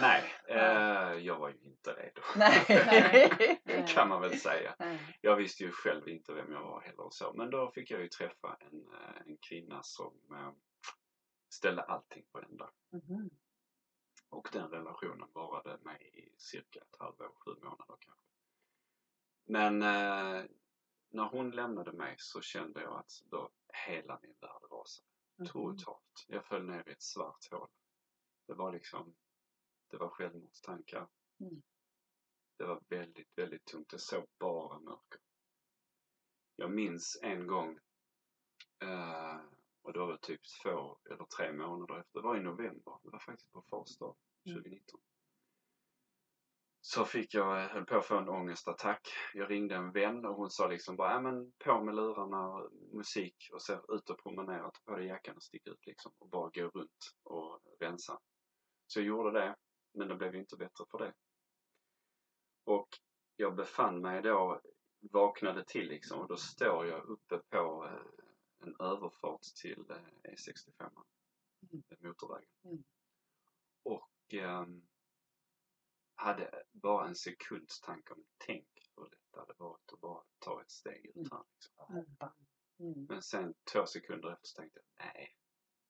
Nej, 0.00 0.24
eh, 0.48 1.26
jag 1.26 1.38
var 1.38 1.48
ju 1.48 1.58
inte 1.62 1.90
redo. 1.92 2.22
Nej. 2.36 3.84
kan 3.94 4.08
man 4.08 4.20
väl 4.20 4.38
säga. 4.38 4.76
Jag 5.20 5.36
visste 5.36 5.64
ju 5.64 5.72
själv 5.72 6.08
inte 6.08 6.32
vem 6.32 6.52
jag 6.52 6.62
var 6.62 6.80
heller 6.80 7.00
och 7.00 7.14
så. 7.14 7.32
Men 7.32 7.50
då 7.50 7.70
fick 7.70 7.90
jag 7.90 8.00
ju 8.00 8.08
träffa 8.08 8.56
en, 8.60 8.92
eh, 8.92 9.22
en 9.26 9.36
kvinna 9.36 9.82
som 9.82 10.14
eh, 10.32 10.52
ställde 11.54 11.82
allting 11.82 12.24
på 12.32 12.40
ända. 12.40 12.70
Mhm. 12.92 13.30
Och 14.30 14.48
den 14.52 14.70
relationen 14.70 15.28
varade 15.34 15.78
mig 15.82 16.10
i 16.14 16.40
cirka 16.40 16.80
ett 16.80 16.96
halvår, 16.98 17.32
sju 17.44 17.50
månader 17.62 17.96
kanske. 18.00 18.30
Men 19.46 19.82
eh, 19.82 20.44
när 21.10 21.24
hon 21.24 21.50
lämnade 21.50 21.92
mig 21.92 22.14
så 22.18 22.40
kände 22.40 22.82
jag 22.82 22.98
att 22.98 23.22
då 23.30 23.50
hela 23.86 24.18
min 24.22 24.34
värld 24.40 24.62
rasade. 24.70 25.06
Mhm. 25.36 25.46
Totalt. 25.46 26.24
Jag 26.28 26.46
föll 26.46 26.66
ner 26.66 26.88
i 26.88 26.92
ett 26.92 27.02
svart 27.02 27.50
hål. 27.50 27.68
Det 28.46 28.54
var 28.54 28.72
liksom, 28.72 29.14
det 29.90 29.96
var 29.96 30.08
självmordstankar. 30.08 31.08
Mm. 31.40 31.62
Det 32.56 32.64
var 32.64 32.82
väldigt, 32.88 33.38
väldigt 33.38 33.64
tungt. 33.64 33.92
Jag 33.92 34.00
såg 34.00 34.26
bara 34.38 34.80
mörker. 34.80 35.20
Jag 36.56 36.70
minns 36.70 37.18
en 37.22 37.46
gång, 37.46 37.78
eh, 38.78 39.40
och 39.82 39.92
det 39.92 39.98
var 39.98 40.16
typ 40.16 40.40
två 40.62 40.98
eller 41.10 41.24
tre 41.24 41.52
månader 41.52 42.00
efter, 42.00 42.20
det 42.20 42.26
var 42.26 42.36
i 42.36 42.40
november. 42.42 42.98
Det 43.02 43.10
var 43.10 43.18
faktiskt 43.18 43.52
på 43.52 43.62
fars 43.62 43.96
dag, 43.98 44.16
Mm. 44.46 44.62
2019. 46.80 46.82
så 46.82 47.04
fick 47.04 47.34
jag, 47.34 47.68
höll 47.68 47.84
på 47.84 47.96
att 47.96 48.06
få 48.06 48.18
en 48.18 48.28
ångestattack. 48.28 49.08
Jag 49.34 49.50
ringde 49.50 49.74
en 49.74 49.92
vän 49.92 50.24
och 50.24 50.34
hon 50.34 50.50
sa 50.50 50.68
liksom 50.68 50.96
bara, 50.96 51.12
ja 51.12 51.20
men 51.20 51.52
på 51.64 51.84
med 51.84 51.94
lurarna 51.94 52.48
och 52.48 52.72
musik 52.92 53.50
och 53.52 53.62
så 53.62 53.72
ut 53.72 54.10
och 54.10 54.22
promenera, 54.22 54.70
ta 54.70 54.80
på 54.84 54.96
dig 54.96 55.06
jackan 55.06 55.36
och 55.36 55.42
stick 55.42 55.66
ut 55.66 55.86
liksom 55.86 56.12
och 56.18 56.28
bara 56.28 56.50
gå 56.50 56.68
runt 56.68 57.14
och 57.22 57.60
rensa. 57.80 58.18
Så 58.86 59.00
jag 59.00 59.06
gjorde 59.06 59.40
det, 59.40 59.56
men 59.94 60.08
det 60.08 60.14
blev 60.16 60.34
ju 60.34 60.40
inte 60.40 60.56
bättre 60.56 60.84
för 60.90 60.98
det. 60.98 61.14
Och 62.64 62.88
jag 63.36 63.56
befann 63.56 64.00
mig 64.00 64.22
då, 64.22 64.60
vaknade 65.00 65.64
till 65.64 65.88
liksom 65.88 66.20
och 66.20 66.28
då 66.28 66.36
står 66.36 66.86
jag 66.86 67.04
uppe 67.04 67.38
på 67.38 67.86
eh, 67.86 68.66
en 68.66 68.76
överfart 68.80 69.42
till 69.62 69.84
eh, 69.90 70.32
E65, 70.32 70.90
Mm. 71.72 71.82
motorvägen. 71.98 72.48
Mm. 72.64 72.84
Och 73.82 74.34
ehm, 74.34 74.89
hade 76.20 76.62
bara 76.72 77.08
en 77.08 77.14
sekunds 77.14 77.80
tanke 77.80 78.12
om 78.12 78.24
tänk 78.38 78.68
hur 78.96 79.04
lätt 79.04 79.32
det 79.32 79.40
hade 79.40 79.54
varit 79.56 79.92
att 79.92 80.00
bara 80.00 80.22
ta 80.38 80.62
ett 80.62 80.70
steg 80.70 81.06
ut 81.06 81.32
här. 81.32 81.44
Liksom. 81.54 82.06
Mm. 82.78 83.06
Men 83.08 83.22
sen 83.22 83.54
två 83.72 83.86
sekunder 83.86 84.32
efter 84.32 84.46
så 84.48 84.60
tänkte 84.60 84.80
jag, 84.80 85.06
nej, 85.06 85.36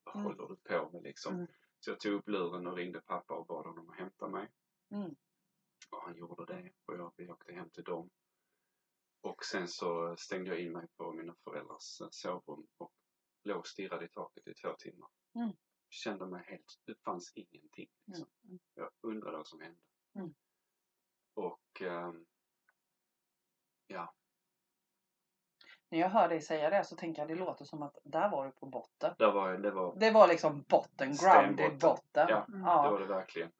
vad 0.03 0.15
Mm. 0.15 0.25
håller 0.25 0.47
du 0.47 0.55
på 0.55 0.89
med 0.93 1.03
liksom? 1.03 1.35
Mm. 1.35 1.47
Så 1.79 1.89
jag 1.91 1.99
tog 1.99 2.13
upp 2.13 2.27
luren 2.27 2.67
och 2.67 2.75
ringde 2.75 3.01
pappa 3.01 3.33
och 3.33 3.45
bad 3.45 3.65
honom 3.65 3.89
att 3.89 3.95
hämta 3.97 4.27
mig. 4.27 4.51
Mm. 4.91 5.15
Och 5.89 6.01
han 6.01 6.15
gjorde 6.15 6.53
det 6.53 6.71
och 6.85 6.95
jag, 6.95 7.13
vi 7.17 7.29
åkte 7.29 7.53
hem 7.53 7.69
till 7.69 7.83
dem. 7.83 8.09
Och 9.21 9.45
sen 9.45 9.67
så 9.67 10.15
stängde 10.17 10.49
jag 10.49 10.59
in 10.59 10.71
mig 10.71 10.87
på 10.97 11.11
mina 11.13 11.35
föräldrars 11.43 12.01
eh, 12.01 12.07
sovrum 12.11 12.67
och 12.77 12.93
låg 13.43 13.57
och 13.59 13.67
stirrade 13.67 14.05
i 14.05 14.09
taket 14.09 14.47
i 14.47 14.53
två 14.53 14.75
timmar. 14.79 15.09
Mm. 15.35 15.51
Kände 15.89 16.27
mig 16.27 16.43
helt, 16.45 16.79
det 16.85 16.95
fanns 16.95 17.31
ingenting. 17.35 17.89
Liksom. 18.05 18.27
Mm. 18.43 18.59
Jag 18.73 18.89
undrade 19.01 19.37
vad 19.37 19.47
som 19.47 19.61
hände. 19.61 19.79
Mm. 20.15 20.33
Och 21.33 21.81
ehm, 21.81 22.25
ja, 23.87 24.13
När 25.89 25.99
jag 25.99 26.09
hör 26.09 26.29
dig 26.29 26.41
säga 26.41 26.69
det 26.69 26.83
så 26.83 26.95
tänker 26.95 27.21
jag 27.21 27.29
det 27.29 27.35
låter 27.35 27.65
som 27.65 27.81
att 27.83 27.97
där 28.03 28.29
var 28.29 28.45
du 28.45 28.51
på 28.51 28.65
botten. 28.65 29.15
där 29.17 29.31
var, 29.31 29.57
det 29.57 29.71
var, 29.71 29.95
Det 29.99 30.11
var 30.11 30.27
liksom 30.27 30.61
botten, 30.69 31.07
grounded 31.07 31.55
Stenbotten. 31.55 31.77
botten. 31.79 32.27
Ja, 32.29 32.45
Mm. 32.47 32.61
det 32.61 32.67
var 32.91 32.99
det 32.99 33.05
verkligen. 33.07 33.51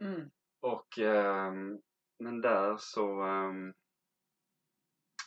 Mm. 0.00 0.30
Och 0.60 0.98
ehm, 0.98 1.80
men 2.18 2.40
där 2.40 2.76
så 2.76 3.22
ehm, 3.22 3.74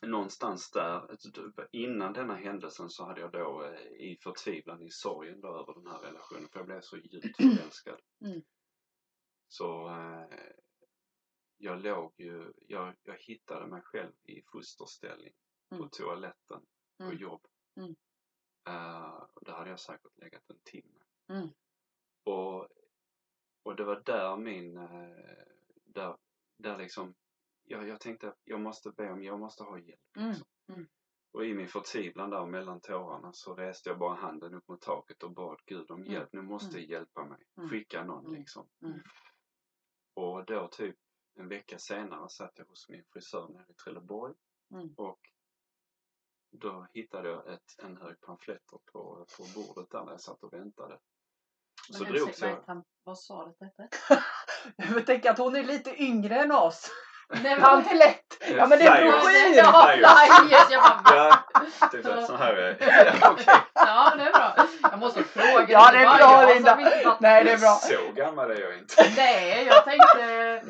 någonstans 0.01 0.71
där, 0.71 1.17
innan 1.71 2.13
denna 2.13 2.35
händelsen 2.35 2.89
så 2.89 3.05
hade 3.05 3.21
jag 3.21 3.31
då 3.31 3.63
eh, 3.63 3.81
i 3.81 4.17
förtvivlan, 4.23 4.81
i 4.81 4.89
sorgen 4.89 5.41
då 5.41 5.47
över 5.47 5.73
den 5.73 5.87
här 5.87 5.99
relationen, 5.99 6.49
för 6.49 6.59
jag 6.59 6.65
blev 6.65 6.81
så 6.81 6.97
djupt 6.97 7.37
förälskad. 7.57 7.99
Mm. 8.25 8.41
Så 9.51 9.87
eh, 9.89 10.37
jag 11.57 11.81
låg 11.81 12.13
ju, 12.17 12.53
jag, 12.55 12.95
jag 13.03 13.17
hittade 13.17 13.67
mig 13.67 13.81
själv 13.81 14.13
i 14.23 14.41
fosterställning 14.51 15.33
på 15.69 15.75
Mm. 15.75 15.89
toaletten 15.89 16.61
på 16.97 17.03
Mm. 17.03 17.17
jobb. 17.17 17.47
Mm. 17.75 17.95
Eh, 18.67 19.23
och 19.33 19.45
där 19.45 19.53
hade 19.53 19.69
jag 19.69 19.79
säkert 19.79 20.17
legat 20.17 20.49
en 20.49 20.59
timme. 20.63 20.99
Mm. 21.29 21.47
Och, 22.23 22.67
och 23.63 23.75
det 23.75 23.83
var 23.83 24.01
där 24.05 24.37
min, 24.37 24.77
eh, 24.77 25.45
där, 25.85 26.17
där 26.57 26.77
liksom, 26.77 27.15
jag, 27.63 27.87
jag 27.87 27.99
tänkte 27.99 28.27
att 28.29 28.39
jag 28.43 28.61
måste 28.61 28.91
be 28.91 29.11
om, 29.11 29.23
jag 29.23 29.39
måste 29.39 29.63
ha 29.63 29.79
hjälp. 29.79 30.15
Mm. 30.17 30.29
Liksom. 30.29 30.47
Mm. 30.69 30.87
Och 31.33 31.45
i 31.45 31.53
min 31.53 31.67
förtvivlan 31.67 32.29
där 32.29 32.45
mellan 32.45 32.81
tårarna 32.81 33.33
så 33.33 33.55
reste 33.55 33.89
jag 33.89 33.99
bara 33.99 34.15
handen 34.15 34.53
upp 34.53 34.67
mot 34.67 34.81
taket 34.81 35.23
och 35.23 35.31
bad 35.31 35.59
Gud 35.65 35.91
om 35.91 36.01
Mm. 36.01 36.13
hjälp. 36.13 36.29
Nu 36.33 36.41
måste 36.41 36.77
Mm. 36.77 36.89
hjälpa 36.89 37.25
mig. 37.25 37.69
Skicka 37.69 38.03
någon 38.03 38.33
liksom. 38.33 38.69
Mm. 40.17 40.29
Och 40.29 40.45
då 40.45 40.67
typ 40.67 40.95
en 41.39 41.47
vecka 41.49 41.77
senare 41.79 42.29
satt 42.29 42.51
jag 42.55 42.65
hos 42.65 42.89
min 42.89 43.03
frisör 43.13 43.47
nere 43.47 43.65
i 43.69 43.73
Trelleborg. 43.73 44.33
Mm. 44.73 44.93
Och 44.97 45.19
då 46.51 46.87
hittade 46.93 47.29
jag 47.29 47.53
ett, 47.53 47.75
en 47.83 47.97
hög 47.97 48.21
pamfletter 48.21 48.77
på, 48.93 49.25
på 49.37 49.43
bordet 49.55 49.91
där 49.91 50.03
när 50.03 50.11
jag 50.11 50.21
satt 50.21 50.43
och 50.43 50.53
väntade. 50.53 50.97
Så 51.91 52.03
Men 52.03 52.15
ursäkta, 52.15 52.45
vad 52.45 52.55
jag. 52.57 52.63
han- 52.67 52.83
Vad 53.03 53.19
sa 53.19 53.43
du 53.45 53.49
att 53.49 53.59
det 53.59 53.65
hette? 53.65 53.89
Jag 54.95 55.05
tänker 55.05 55.29
att 55.31 55.37
hon 55.37 55.55
är 55.55 55.63
lite 55.63 56.01
yngre 56.03 56.35
än 56.35 56.51
oss. 56.51 56.91
Nej, 57.29 57.41
men- 57.43 57.61
Pamflett! 57.61 58.37
Ja 58.49 58.67
men 58.67 58.79
det 58.79 58.85
är 58.85 59.11
broschyr! 59.11 59.57
Ja, 59.57 59.87
Flyers. 59.87 60.71
Jag 60.71 60.83
bara, 60.83 61.15
Ja, 61.15 61.89
typ 61.91 62.05
att 62.05 62.27
så 62.27 62.35
här 62.35 62.53
är 62.53 62.77
ja, 63.21 63.31
okej. 63.31 63.45
ja 63.73 64.13
det 64.17 64.23
är 64.23 64.31
bra. 64.33 64.65
Jag 64.91 64.99
måste 64.99 65.23
fråga. 65.23 65.65
Ja, 65.69 65.91
det 65.91 65.97
är 65.97 66.17
bra, 66.17 66.53
Linda. 66.53 66.71
inte 66.79 67.05
var- 67.07 67.17
Nej 67.21 67.43
det 67.43 67.51
är 67.51 67.57
bra. 67.57 67.69
Så 67.81 68.11
gammal 68.15 68.51
är 68.51 68.61
jag 68.61 68.77
inte. 68.77 68.95
Nej, 69.17 69.65
jag 69.67 69.85
tänkte... 69.85 70.61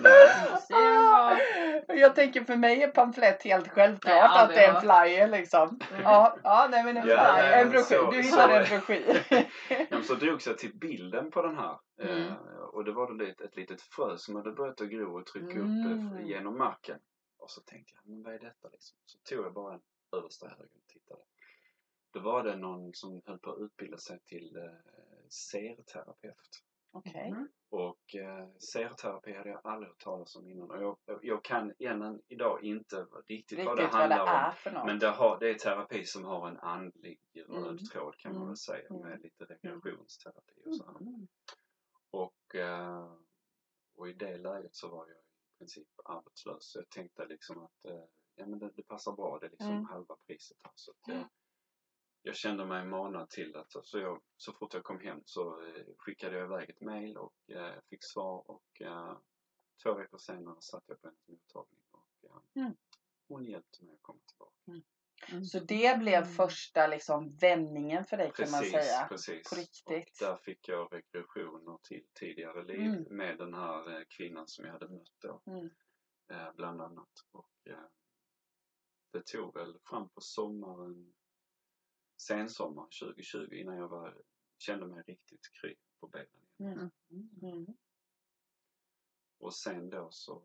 Jag 1.88 2.16
tänker 2.16 2.44
för 2.44 2.56
mig 2.56 2.84
är 2.84 2.88
pamflett 2.92 3.44
helt 3.44 3.68
självklart 3.68 4.14
Nej, 4.14 4.22
att 4.44 4.50
det 4.50 4.66
är 4.66 4.74
en 4.76 4.82
flyer 4.82 5.28
liksom. 5.28 5.80
Ja, 6.04 6.38
ja 6.44 6.68
nej 6.72 6.84
men 6.84 6.98
en 6.98 7.08
Ja, 7.08 7.16
flyer, 7.34 7.34
nej, 7.52 7.62
en 7.62 7.70
broschyr. 7.70 8.12
Du 8.12 8.22
hittade 8.22 8.58
en 8.60 8.66
broschyr. 8.70 9.24
Ja, 9.90 10.02
så 10.04 10.14
drogs 10.16 10.48
jag 10.48 10.58
till 10.58 10.78
bilden 10.78 11.32
på 11.32 11.42
den 11.42 11.58
här. 11.58 11.78
Mm. 12.04 12.28
Eh, 12.28 12.34
och 12.74 12.84
det 12.86 12.92
var 12.92 13.14
då 13.18 13.26
ett, 13.26 13.42
ett 13.42 13.56
litet 13.56 13.82
frö 13.82 14.18
som 14.18 14.36
hade 14.36 14.52
börjat 14.52 14.82
att 14.82 14.88
gro 14.90 15.20
och 15.20 15.26
trycka 15.26 15.60
upp 15.60 15.66
Mm. 15.66 16.16
eh, 16.18 16.26
genom 16.28 16.58
marken. 16.58 16.98
Och 17.40 17.52
så 17.52 17.62
tänkte 17.62 17.94
jag, 17.96 18.12
men 18.12 18.24
vad 18.24 18.34
är 18.34 18.40
detta 18.40 18.68
liksom? 18.72 18.98
Så 19.06 19.18
tog 19.36 19.46
jag 19.46 19.54
bara 19.54 19.74
en 19.74 19.80
översta 20.18 20.46
höger 20.48 20.64
och 20.64 20.88
tittade. 20.94 21.22
Då 22.12 22.20
var 22.20 22.44
det 22.44 22.56
någon 22.56 22.94
som 22.94 23.22
höll 23.26 23.40
på 23.40 23.52
att 23.52 23.60
utbilda 23.60 23.98
sig 23.98 24.20
till 24.20 24.56
eh, 24.58 25.28
serterapeut. 25.30 26.64
Okej. 26.94 27.28
Mm. 27.28 27.48
Och 27.70 28.16
eh, 28.16 28.50
serterapi 28.58 29.34
hade 29.34 29.50
jag 29.50 29.62
aldrig 29.64 29.90
hört 29.90 30.00
talas 30.00 30.36
om 30.36 30.48
innan. 30.48 30.72
Och 30.72 31.00
jag, 31.06 31.20
jag 31.22 31.44
kan 31.44 31.74
än 31.80 32.22
idag 32.28 32.64
inte 32.64 32.96
riktigt, 32.96 33.10
vad 33.10 33.24
det 33.28 33.34
Riktigt 33.34 33.66
vad 33.66 33.78
det 33.78 33.86
handlar 33.88 34.22
om. 34.22 34.28
är 34.28 34.52
för 34.52 34.72
något. 34.72 34.86
Men 34.86 35.00
det, 35.00 35.08
har, 35.10 35.40
det 35.40 35.50
är 35.50 35.54
terapi 35.54 36.06
som 36.06 36.26
har 36.26 36.48
en 36.48 36.58
andlig 36.58 37.20
röd 37.36 37.64
Mm. 37.68 37.78
tråd 37.78 38.18
kan 38.18 38.32
man 38.32 38.42
Mm. 38.42 38.48
väl 38.48 38.58
säga 38.58 38.88
Mm. 38.90 39.02
med 39.02 39.22
lite 39.22 39.46
rekreationsterapi 39.46 40.54
och 40.66 40.76
så 40.76 40.86
här. 40.86 41.02
Mm. 41.02 41.28
Och, 42.12 42.56
eh, 42.56 43.14
och 43.96 44.10
i 44.10 44.14
det 44.14 44.38
läget 44.38 44.76
så 44.76 44.88
var 44.90 45.08
jag 45.08 45.18
i 45.18 45.58
princip 45.58 45.88
arbetslös. 46.06 46.72
Så 46.72 46.80
jag 46.80 46.90
tänkte 46.90 47.26
liksom 47.26 47.64
att 47.64 47.86
eh, 47.86 48.04
ja, 48.36 48.46
men 48.46 48.60
det, 48.60 48.72
det 48.76 48.84
passar 48.84 49.12
bra, 49.12 49.40
det 49.40 49.46
är 49.46 49.50
liksom 49.50 49.72
Mm. 49.72 49.86
halva 49.86 50.16
priset 50.28 50.58
här. 50.64 50.72
Så 50.76 50.92
att, 50.92 51.10
eh, 51.10 51.26
jag 52.22 52.36
kände 52.36 52.66
mig 52.66 52.86
manad 52.86 53.30
till 53.30 53.56
att 53.56 53.72
så, 53.86 54.00
jag, 54.00 54.22
så 54.38 54.54
fort 54.54 54.74
jag 54.74 54.84
kom 54.84 55.00
hem 55.00 55.22
så 55.26 55.64
eh, 55.66 55.84
skickade 55.98 56.38
jag 56.38 56.46
iväg 56.46 56.70
ett 56.70 56.82
mail 56.82 57.18
och 57.18 57.36
eh, 57.48 57.76
fick 57.90 58.04
svar 58.04 58.44
och 58.52 58.82
eh, 58.82 59.18
två 59.84 59.94
veckor 59.94 60.18
senare 60.18 60.62
satt 60.62 60.84
jag 60.88 61.02
på 61.02 61.08
en 61.08 61.16
mottagning 61.28 61.82
och 61.92 62.08
Mm. 62.56 62.74
hon 63.28 63.46
hjälpte 63.46 63.84
mig 63.86 63.94
att 63.96 64.02
komma 64.02 64.20
tillbaka. 64.28 64.82
Så 65.46 65.60
det 65.60 66.00
blev 66.00 66.24
Mm. 66.24 66.30
första 66.36 66.88
liksom 66.88 67.36
vändningen 67.38 68.06
för 68.06 68.18
dig 68.18 68.32
kan 68.36 68.52
man 68.52 68.64
säga. 68.64 69.08
precis. 69.10 69.50
På 69.50 69.56
riktigt. 69.56 70.22
Och 70.22 70.28
där 70.28 70.38
fick 70.38 70.68
jag 70.68 70.94
rekreationer 70.94 71.80
till 71.84 72.06
tidigare 72.20 72.64
liv 72.64 72.80
Mm. 72.92 73.04
med 73.18 73.38
den 73.38 73.54
här 73.54 74.06
kvinnan 74.10 74.48
som 74.48 74.66
jag 74.66 74.72
hade 74.74 74.88
mött 74.90 75.16
då. 75.22 75.42
Mm. 75.46 75.70
Eh, 76.32 76.54
bland 76.56 76.82
annat. 76.82 77.10
Och 77.32 77.52
eh, 77.70 77.86
det 79.12 79.26
tog 79.26 79.54
väl 79.54 79.78
fram 79.84 80.10
på 80.10 80.22
sommaren, 80.22 81.14
sensommar 82.22 82.88
2020 83.00 83.54
innan 83.54 83.78
jag 83.78 83.88
var, 83.88 84.22
kände 84.58 84.86
mig 84.86 85.04
riktigt 85.08 85.52
kry 85.52 85.76
på 86.00 86.08
benen. 86.08 86.28
Mm. 86.58 86.90
Mm. 87.42 87.78
Och 89.38 89.56
sen 89.56 89.90
då 89.90 90.12
så 90.12 90.44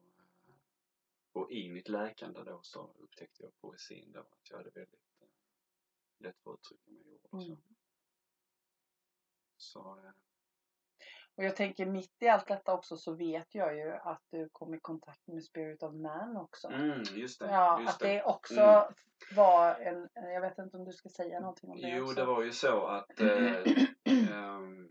och 1.36 1.52
i 1.52 1.68
mitt 1.68 1.88
läkande 1.88 2.44
då 2.44 2.60
så 2.62 2.94
upptäckte 2.98 3.42
jag 3.42 3.56
poesin 3.60 4.12
då 4.12 4.20
att 4.20 4.50
jag 4.50 4.56
hade 4.56 4.70
väldigt 4.70 5.20
eh, 5.20 5.28
lätt 6.18 6.40
för 6.40 6.52
att 6.54 6.60
uttrycka 6.60 6.90
mig 6.90 7.02
i 7.02 7.08
ord 7.08 7.26
och 7.30 7.42
så. 7.42 7.52
Mm. 7.52 7.62
Så 9.56 9.98
eh, 9.98 10.12
Och 11.36 11.44
jag 11.44 11.56
tänker 11.56 11.86
mitt 11.86 12.22
i 12.22 12.28
allt 12.28 12.46
detta 12.48 12.74
också 12.74 12.96
så 12.96 13.12
vet 13.14 13.54
jag 13.54 13.76
ju 13.76 13.92
att 13.92 14.22
du 14.30 14.48
kom 14.52 14.74
i 14.74 14.80
kontakt 14.80 15.26
med 15.26 15.44
Spirit 15.44 15.82
of 15.82 15.94
Man 15.94 16.36
också. 16.36 16.68
mm, 16.68 17.02
just 17.14 17.38
det. 17.40 17.46
Ja, 17.50 17.80
just 17.80 17.92
att 17.92 17.98
det 18.00 18.22
också 18.22 18.60
Mm. 18.60 18.92
var 19.36 19.74
en, 19.74 20.08
jag 20.14 20.40
vet 20.40 20.58
inte 20.58 20.76
om 20.76 20.84
du 20.84 20.92
ska 20.92 21.08
säga 21.08 21.40
någonting 21.40 21.70
om 21.70 21.80
det 21.80 21.88
Jo, 21.88 22.02
också. 22.02 22.14
det 22.14 22.24
var 22.24 22.42
ju 22.42 22.52
så 22.52 22.86
att 22.86 23.20
eh, 23.20 23.54
ehm, 24.04 24.88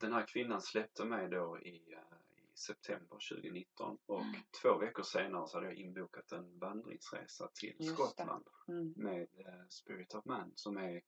den 0.00 0.12
här 0.12 0.26
kvinnan 0.26 0.60
släppte 0.62 1.04
mig 1.04 1.28
då 1.28 1.58
i, 1.58 1.92
eh, 1.92 2.42
i 2.44 2.56
september 2.56 3.18
2019 3.30 3.98
och 4.06 4.20
Mm. 4.22 4.34
två 4.62 4.78
veckor 4.78 5.02
senare 5.02 5.48
så 5.48 5.56
hade 5.56 5.66
jag 5.66 5.76
inbokat 5.76 6.32
en 6.32 6.58
vandringsresa 6.58 7.50
till 7.54 7.74
Just 7.78 7.88
det. 7.88 7.94
Skottland 7.94 8.44
Mm. 8.68 8.92
med 8.96 9.22
eh, 9.38 9.66
Spirit 9.68 10.14
of 10.14 10.24
Man 10.24 10.52
som 10.54 10.76
är 10.76 11.02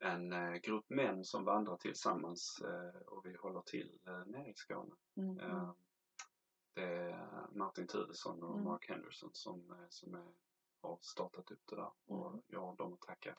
en 0.00 0.32
eh, 0.32 0.54
grupp 0.54 0.90
män 0.90 1.24
som 1.24 1.44
vandrar 1.44 1.76
tillsammans 1.76 2.60
eh, 2.64 3.00
och 3.02 3.26
vi 3.26 3.36
håller 3.36 3.60
till 3.60 3.98
eh, 4.06 4.24
nere 4.26 4.50
i 4.50 4.54
Skåne. 4.54 4.94
Mm. 5.16 5.38
Mm. 5.38 5.66
Det 6.74 6.82
är 6.84 7.46
Martin 7.52 7.86
Tuvesson 7.86 8.42
och 8.42 8.52
Mm. 8.52 8.64
Mark 8.64 8.88
Henderson 8.88 9.30
som, 9.32 9.86
som 9.88 10.14
är, 10.14 10.32
har 10.80 10.98
startat 11.00 11.50
upp 11.50 11.62
det 11.66 11.76
där 11.76 11.90
och 12.06 12.30
Mm. 12.30 12.42
jag 12.46 12.60
har 12.60 12.76
dem 12.76 12.92
att 12.92 13.00
tacka 13.00 13.38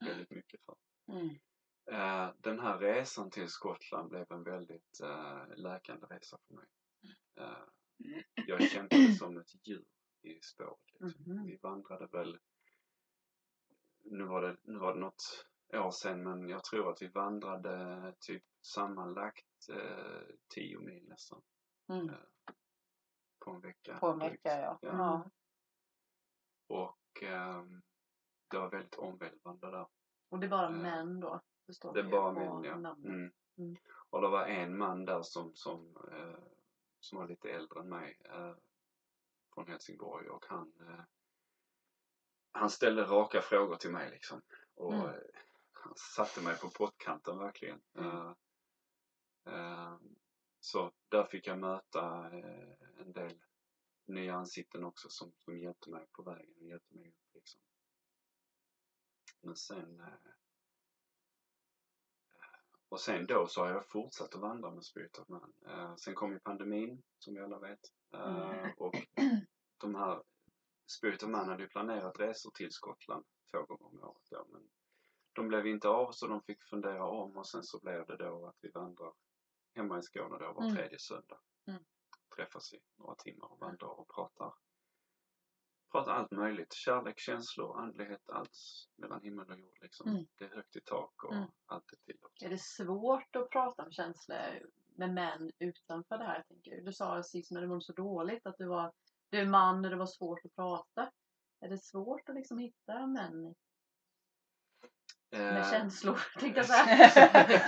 väldigt 0.00 0.30
mycket 0.30 0.60
för. 0.64 0.76
Mm. 1.06 1.34
Den 2.38 2.60
här 2.60 2.78
resan 2.78 3.30
till 3.30 3.48
Skottland 3.48 4.08
blev 4.08 4.32
en 4.32 4.42
väldigt 4.44 5.00
läkande 5.56 6.06
resa 6.06 6.38
för 6.46 6.54
mig. 6.54 6.66
Jag 8.46 8.62
kämpade 8.62 9.12
som 9.14 9.38
ett 9.38 9.66
djur 9.68 9.84
i 10.22 10.40
spåret. 10.42 10.78
Liksom. 11.00 11.32
Mhm. 11.32 11.46
Vi 11.46 11.56
vandrade 11.62 12.06
väl, 12.06 12.38
nu 14.02 14.24
var, 14.24 14.42
det, 14.42 14.56
nu 14.62 14.78
var 14.78 14.94
det 14.94 15.00
något 15.00 15.46
år 15.72 15.90
sedan 15.90 16.22
men 16.22 16.48
jag 16.48 16.64
tror 16.64 16.90
att 16.90 17.02
vi 17.02 17.08
vandrade 17.08 18.14
typ 18.20 18.44
sammanlagt 18.62 19.68
eh, 19.70 20.22
10 20.54 20.78
mil 20.78 21.08
nästan 21.08 21.42
Mm. 21.88 22.14
på 23.44 23.50
en 23.50 23.60
vecka. 23.60 23.98
På 23.98 24.06
en 24.08 24.18
vecka 24.18 24.60
ja. 24.60 24.78
Ja. 24.82 24.88
ja. 24.88 25.30
Och 26.66 27.22
ehm, 27.22 27.82
det 28.50 28.58
var 28.58 28.70
väldigt 28.70 28.94
omvälvande 28.94 29.70
där. 29.70 29.86
Och 30.28 30.38
det 30.38 30.46
är 30.46 30.50
bara 30.50 30.66
Eh, 30.66 30.72
män 30.72 31.20
då? 31.20 31.40
förstår 31.66 31.94
Det 31.94 32.02
var 32.02 32.34
på 32.34 32.40
män, 32.60 32.64
ja. 32.84 32.96
Mm. 33.04 33.32
Mm. 33.58 33.76
Och 34.10 34.20
det 34.20 34.28
var 34.28 34.46
en 34.46 34.78
man 34.78 35.04
där 35.04 35.22
som, 35.22 35.54
som, 35.54 35.96
eh, 36.12 36.38
som 37.00 37.18
var 37.18 37.28
lite 37.28 37.50
äldre 37.50 37.80
än 37.80 37.88
mig 37.88 38.18
eh, 38.24 38.54
från 39.54 39.66
Helsingborg 39.66 40.28
och 40.28 40.44
han, 40.48 40.72
eh, 40.80 41.04
han 42.52 42.70
ställde 42.70 43.02
raka 43.04 43.40
frågor 43.40 43.76
till 43.76 43.92
mig 43.92 44.10
liksom. 44.10 44.42
Och 44.74 44.94
Mm. 44.94 45.10
Han 45.80 45.94
satte 45.96 46.40
mig 46.40 46.58
på 46.58 46.70
pottkanten 46.70 47.38
verkligen. 47.38 47.80
Mm. 47.94 48.16
Eh, 48.16 48.34
eh, 49.54 49.96
så 50.60 50.92
där 51.08 51.24
fick 51.24 51.46
jag 51.46 51.58
möta 51.58 52.30
eh, 52.32 53.00
en 53.00 53.12
del 53.12 53.42
nya 54.06 54.34
ansikten 54.34 54.84
också 54.84 55.08
som, 55.10 55.32
som 55.38 55.58
hjälpte 55.58 55.90
mig 55.90 56.06
på 56.12 56.22
vägen 56.22 56.66
hjälpte 56.66 56.94
mig 56.94 57.08
upp 57.08 57.34
liksom. 57.34 57.60
Men 59.42 59.56
sen 59.56 60.02
och 62.88 63.00
sen 63.00 63.26
då 63.26 63.46
så 63.46 63.60
har 63.60 63.70
jag 63.70 63.86
fortsatt 63.88 64.34
att 64.34 64.40
vandra 64.40 64.70
med 64.70 64.84
Spirit 64.84 65.18
of 65.18 65.28
Man. 65.28 65.52
Sen 65.98 66.14
kom 66.14 66.32
ju 66.32 66.40
pandemin, 66.40 67.02
som 67.18 67.34
vi 67.34 67.40
alla 67.40 67.58
vet. 67.58 67.80
Mm. 68.12 68.72
Och 68.76 68.94
de 69.78 69.94
här 69.94 70.22
Spirit 70.86 71.22
of 71.22 71.28
Man 71.28 71.48
hade 71.48 71.62
ju 71.62 71.68
planerat 71.68 72.20
resor 72.20 72.50
till 72.50 72.72
Skottland 72.72 73.24
två 73.50 73.62
gånger 73.62 73.86
om 73.86 74.02
året 74.02 74.28
då, 74.30 74.46
men 74.50 74.68
de 75.32 75.48
blev 75.48 75.66
inte 75.66 75.88
av 75.88 76.12
så 76.12 76.26
de 76.26 76.42
fick 76.42 76.62
fundera 76.62 77.04
om 77.04 77.36
och 77.36 77.46
sen 77.48 77.62
så 77.62 77.78
blev 77.80 78.06
det 78.06 78.16
då 78.16 78.46
att 78.46 78.56
vi 78.60 78.70
vandrar 78.70 79.12
hemma 79.74 79.98
i 79.98 80.02
Skåne 80.02 80.38
då 80.38 80.52
var 80.52 80.62
Mm. 80.64 80.76
tredje 80.76 80.98
söndag. 80.98 81.38
Mm. 81.66 81.84
Träffas 82.36 82.72
i 82.72 82.80
några 82.96 83.14
timmar 83.14 83.52
och 83.52 83.58
vandrar 83.58 84.00
och 84.00 84.08
pratar. 84.14 84.54
Pratar 85.92 86.12
allt 86.12 86.30
möjligt. 86.30 86.72
Kärlek, 86.72 87.18
känslor, 87.18 87.78
andlighet, 87.80 88.30
allt 88.30 88.56
mellan 88.96 89.20
himmel 89.22 89.50
och 89.50 89.58
jord 89.58 89.78
liksom. 89.80 90.10
Mm. 90.10 90.26
Det 90.38 90.44
är 90.44 90.48
högt 90.48 90.76
i 90.76 90.80
tak 90.80 91.24
och 91.24 91.34
Mm. 91.34 91.48
allt 91.66 91.92
är 91.92 91.96
tillåtet. 91.96 92.42
Är 92.42 92.50
det 92.50 92.58
svårt 92.60 93.36
att 93.36 93.50
prata 93.50 93.82
om 93.84 93.92
känslor 93.92 94.70
med 94.96 95.14
män 95.14 95.52
utanför 95.58 96.18
det 96.18 96.24
här? 96.24 96.42
Tänker 96.48 96.70
du? 96.70 96.80
du 96.82 96.92
sa 96.92 97.22
sist 97.22 97.50
när 97.50 97.60
det 97.60 97.66
var 97.66 97.80
så 97.80 97.92
dåligt 97.92 98.46
att 98.46 98.58
du 98.58 98.66
var 98.66 98.92
du 99.30 99.38
är 99.38 99.46
man 99.46 99.84
och 99.84 99.90
det 99.90 99.96
var 99.96 100.06
svårt 100.06 100.44
att 100.44 100.54
prata. 100.54 101.12
Är 101.60 101.68
det 101.68 101.78
svårt 101.78 102.28
att 102.28 102.34
liksom 102.34 102.58
hitta 102.58 103.06
män 103.06 103.54
med 105.30 105.56
Eh, 105.58 105.70
känslor? 105.70 106.20
Tänkte 106.40 106.60
jag 106.60 106.66
säga. 106.66 107.10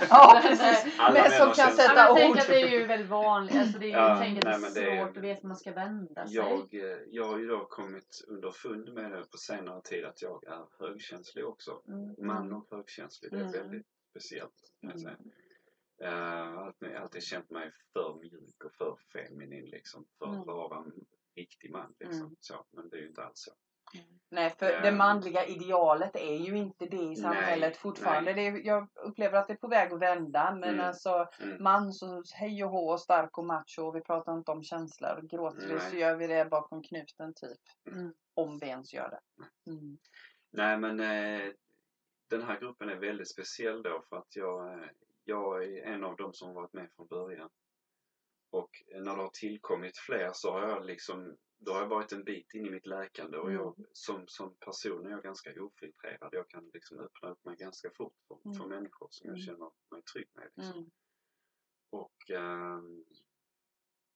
ja, 0.09 0.31
Men, 0.33 0.57
precis. 0.57 0.99
Alla 0.99 1.13
Men 1.21 1.31
som 1.31 1.45
kan 1.45 1.55
känslor. 1.55 1.65
Ja, 1.67 1.67
men 1.67 1.75
sätta 1.77 1.95
jag 1.95 2.11
ord. 2.11 2.17
tänker 2.17 2.41
att 2.41 2.47
det 2.47 2.61
är 2.61 2.79
ju 2.79 2.85
väldigt 2.85 3.09
vanligt. 3.09 3.55
Alltså 3.55 3.79
det 3.79 3.85
är, 3.85 3.89
Ja, 3.91 4.09
jag 4.09 4.19
tänker 4.19 4.37
att 4.37 4.41
det 4.43 4.49
är 4.49 4.59
nej, 4.59 4.61
men 4.61 4.73
det 4.73 4.91
är- 4.97 5.05
svårt 5.05 5.17
att 5.17 5.23
veta 5.23 5.41
var 5.41 5.47
man 5.47 5.57
ska 5.57 5.71
vända 5.71 6.27
sig. 6.27 6.35
Jag, 6.35 6.73
eh, 6.73 6.97
jag 7.11 7.25
har 7.25 7.37
ju 7.39 7.47
då 7.47 7.65
kommit 7.65 8.21
underfund 8.27 8.93
med 8.93 9.11
det 9.11 9.31
på 9.31 9.37
senare 9.37 9.81
tid 9.81 10.05
att 10.05 10.21
jag 10.21 10.43
är 10.47 10.65
högkänslig 10.79 11.45
också. 11.45 11.81
Mm. 11.87 12.15
Man 12.27 12.53
och 12.53 12.67
högkänslig, 12.71 13.31
det 13.31 13.37
är 13.37 13.41
Mm. 13.41 13.51
väldigt 13.51 13.87
speciellt 14.09 14.53
kan 14.81 14.89
jag 14.89 14.99
säga. 14.99 15.15
Mm. 15.19 15.31
Jag 15.97 16.11
har 16.55 16.65
alltid, 16.65 16.95
alltid 16.95 17.23
känt 17.23 17.49
mig 17.49 17.71
för 17.93 18.15
mjuk 18.21 18.63
och 18.65 18.71
för 18.73 18.97
feminin 19.13 19.65
liksom. 19.65 20.05
För 20.19 20.25
Mm. 20.27 20.39
att 20.39 20.45
vara 20.47 20.77
en 20.77 20.91
riktig 21.35 21.71
man 21.71 21.93
liksom. 21.99 22.21
Mm. 22.21 22.35
Så, 22.39 22.65
men 22.71 22.89
det 22.89 22.97
är 22.97 23.01
ju 23.01 23.07
inte 23.07 23.23
alls 23.23 23.39
så. 23.39 23.51
Nej, 24.33 24.49
för 24.49 24.73
Ehm. 24.73 24.83
det 24.83 24.91
manliga 24.91 25.45
idealet 25.45 26.15
är 26.15 26.35
ju 26.35 26.57
inte 26.57 26.85
det 26.85 26.97
i 27.11 27.15
samhället 27.15 27.69
Nej, 27.73 27.79
fortfarande. 27.79 28.33
Det 28.33 28.47
är, 28.47 28.65
jag 28.65 28.87
upplever 28.95 29.37
att 29.37 29.47
det 29.47 29.53
är 29.53 29.57
på 29.57 29.67
väg 29.67 29.93
att 29.93 29.99
vända. 30.01 30.51
Men 30.55 30.69
Mm. 30.73 30.85
alltså 30.87 31.27
Mm. 31.41 31.63
man 31.63 31.93
så 31.93 32.23
hej 32.33 32.63
och 32.63 32.69
hå, 32.71 32.97
stark 32.97 33.37
och 33.37 33.45
macho. 33.45 33.81
och 33.81 33.95
Vi 33.95 34.01
pratar 34.01 34.33
inte 34.33 34.51
om 34.51 34.63
känslor. 34.63 35.19
Gråter 35.23 35.67
vi 35.67 35.73
Nej. 35.73 35.89
så 35.89 35.95
gör 35.95 36.15
vi 36.15 36.27
det 36.27 36.45
bakom 36.45 36.83
knuten 36.83 37.33
typ. 37.33 37.59
Mm. 37.95 38.13
Om 38.33 38.57
vi 38.59 38.67
ens 38.67 38.93
gör 38.93 39.09
det. 39.09 39.19
Mm. 39.71 39.97
Nej 40.51 40.77
men 40.77 40.99
eh, 40.99 41.51
den 42.29 42.41
här 42.43 42.59
gruppen 42.59 42.89
är 42.89 42.95
väldigt 42.95 43.29
speciell 43.31 43.83
då 43.83 44.03
för 44.09 44.17
att 44.17 44.35
jag, 44.35 44.73
eh, 44.73 44.85
jag 45.23 45.63
är 45.63 45.83
en 45.85 46.03
av 46.03 46.15
dem 46.15 46.33
som 46.33 46.53
varit 46.53 46.73
med 46.73 46.89
från 46.95 47.07
början. 47.07 47.49
Och 48.51 48.69
när 48.95 49.15
det 49.15 49.21
har 49.21 49.29
tillkommit 49.33 49.97
fler 49.97 50.29
så 50.33 50.51
har 50.51 50.67
jag 50.67 50.85
liksom, 50.85 51.37
då 51.65 51.71
har 51.73 51.79
jag 51.81 51.87
varit 51.87 52.11
en 52.11 52.23
bit 52.23 52.53
in 52.53 52.65
i 52.65 52.69
mitt 52.71 52.85
läkande 52.85 53.37
och 53.37 53.51
jag 53.53 53.75
som, 53.93 54.27
som 54.27 54.55
person 54.55 55.05
är 55.05 55.09
jag 55.11 55.23
ganska 55.23 55.63
ofiltrerad. 55.63 56.29
Jag 56.31 56.49
kan 56.49 56.69
liksom 56.73 56.99
öppna 56.99 57.29
upp 57.29 57.45
mig 57.45 57.55
ganska 57.55 57.91
fort 57.91 58.15
för, 58.27 58.37
Mm. 58.45 58.57
för 58.57 58.67
människor 58.67 59.07
som 59.11 59.27
jag 59.29 59.37
Mm. 59.37 59.45
känner 59.45 59.71
mig 59.91 60.01
trygg 60.13 60.27
med. 60.33 60.49
Liksom. 60.55 60.77
Mm. 60.79 60.91
Och, 61.89 62.29
ehm, 62.29 63.05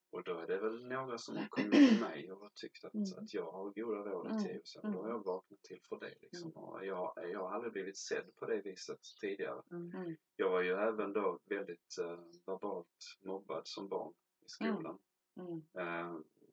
och 0.10 0.24
då 0.24 0.40
är 0.40 0.48
det 0.48 0.58
väl 0.60 0.88
några 0.88 1.18
som 1.18 1.38
har 1.38 1.48
kommit 1.48 1.72
till 1.90 2.00
mig 2.02 2.32
och 2.32 2.54
tyckt 2.56 2.86
att, 2.86 2.94
Mm. 2.94 3.06
att 3.18 3.34
jag 3.34 3.52
har 3.52 3.70
goda 3.72 4.00
råd 4.12 4.28
att 4.28 4.32
Mm. 4.42 4.44
ge. 4.46 4.62
Så 4.64 4.82
då 4.82 5.02
har 5.02 5.10
jag 5.10 5.24
vaknat 5.24 5.62
till 5.64 5.82
för 5.90 6.00
det. 6.00 6.14
Liksom. 6.22 6.52
Och 6.52 6.86
jag, 6.86 7.14
jag 7.32 7.40
har 7.40 7.52
aldrig 7.56 7.74
blivit 7.74 7.98
sedd 7.98 8.36
på 8.36 8.46
det 8.46 8.62
viset 8.62 9.00
tidigare. 9.22 9.62
Mm. 9.72 10.16
Jag 10.36 10.50
var 10.50 10.62
ju 10.62 10.72
även 10.72 11.14
då 11.14 11.40
väldigt 11.46 11.98
eh, 12.00 12.20
verbalt 12.46 13.18
mobbad 13.22 13.68
som 13.68 13.88
barn 13.90 14.14
i 14.46 14.50
skolan. 14.50 15.00
Mm. 15.40 15.62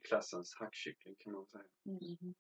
Eh, 0.03 0.09
klassens 0.09 0.55
hackkyckling 0.55 1.15
kan 1.19 1.33
man 1.33 1.47
säga. 1.47 1.65
Mm. 1.87 2.35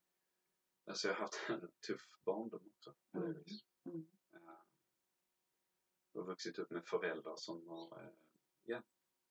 Alltså 0.86 1.08
jag 1.08 1.14
har 1.14 1.20
haft 1.20 1.34
en 1.48 1.70
tuff 1.86 2.10
barndom 2.24 2.70
också. 2.76 2.94
På 3.12 3.18
det 3.20 3.26
Mm. 3.26 3.42
viset. 3.42 3.68
Mm. 3.84 4.06
Eh, 4.32 4.38
jag 6.12 6.20
har 6.20 6.26
vuxit 6.26 6.58
upp 6.58 6.70
med 6.70 6.84
föräldrar 6.84 7.36
som 7.36 7.68
har, 7.68 8.02
eh, 8.02 8.10
ja, 8.64 8.82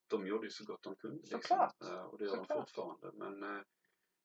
de 0.08 0.28
gjorde 0.28 0.46
ju 0.46 0.52
så 0.52 0.66
gott 0.66 0.84
de 0.84 0.96
kunde. 0.96 1.18
Liksom. 1.18 1.42
Såklart. 1.42 1.82
Eh, 1.82 2.04
och 2.04 2.18
det 2.18 2.26
gör 2.26 2.32
de 2.36 2.38
Såklart. 2.38 2.60
fortfarande. 2.70 3.12
Men 3.14 3.56
eh, 3.58 3.64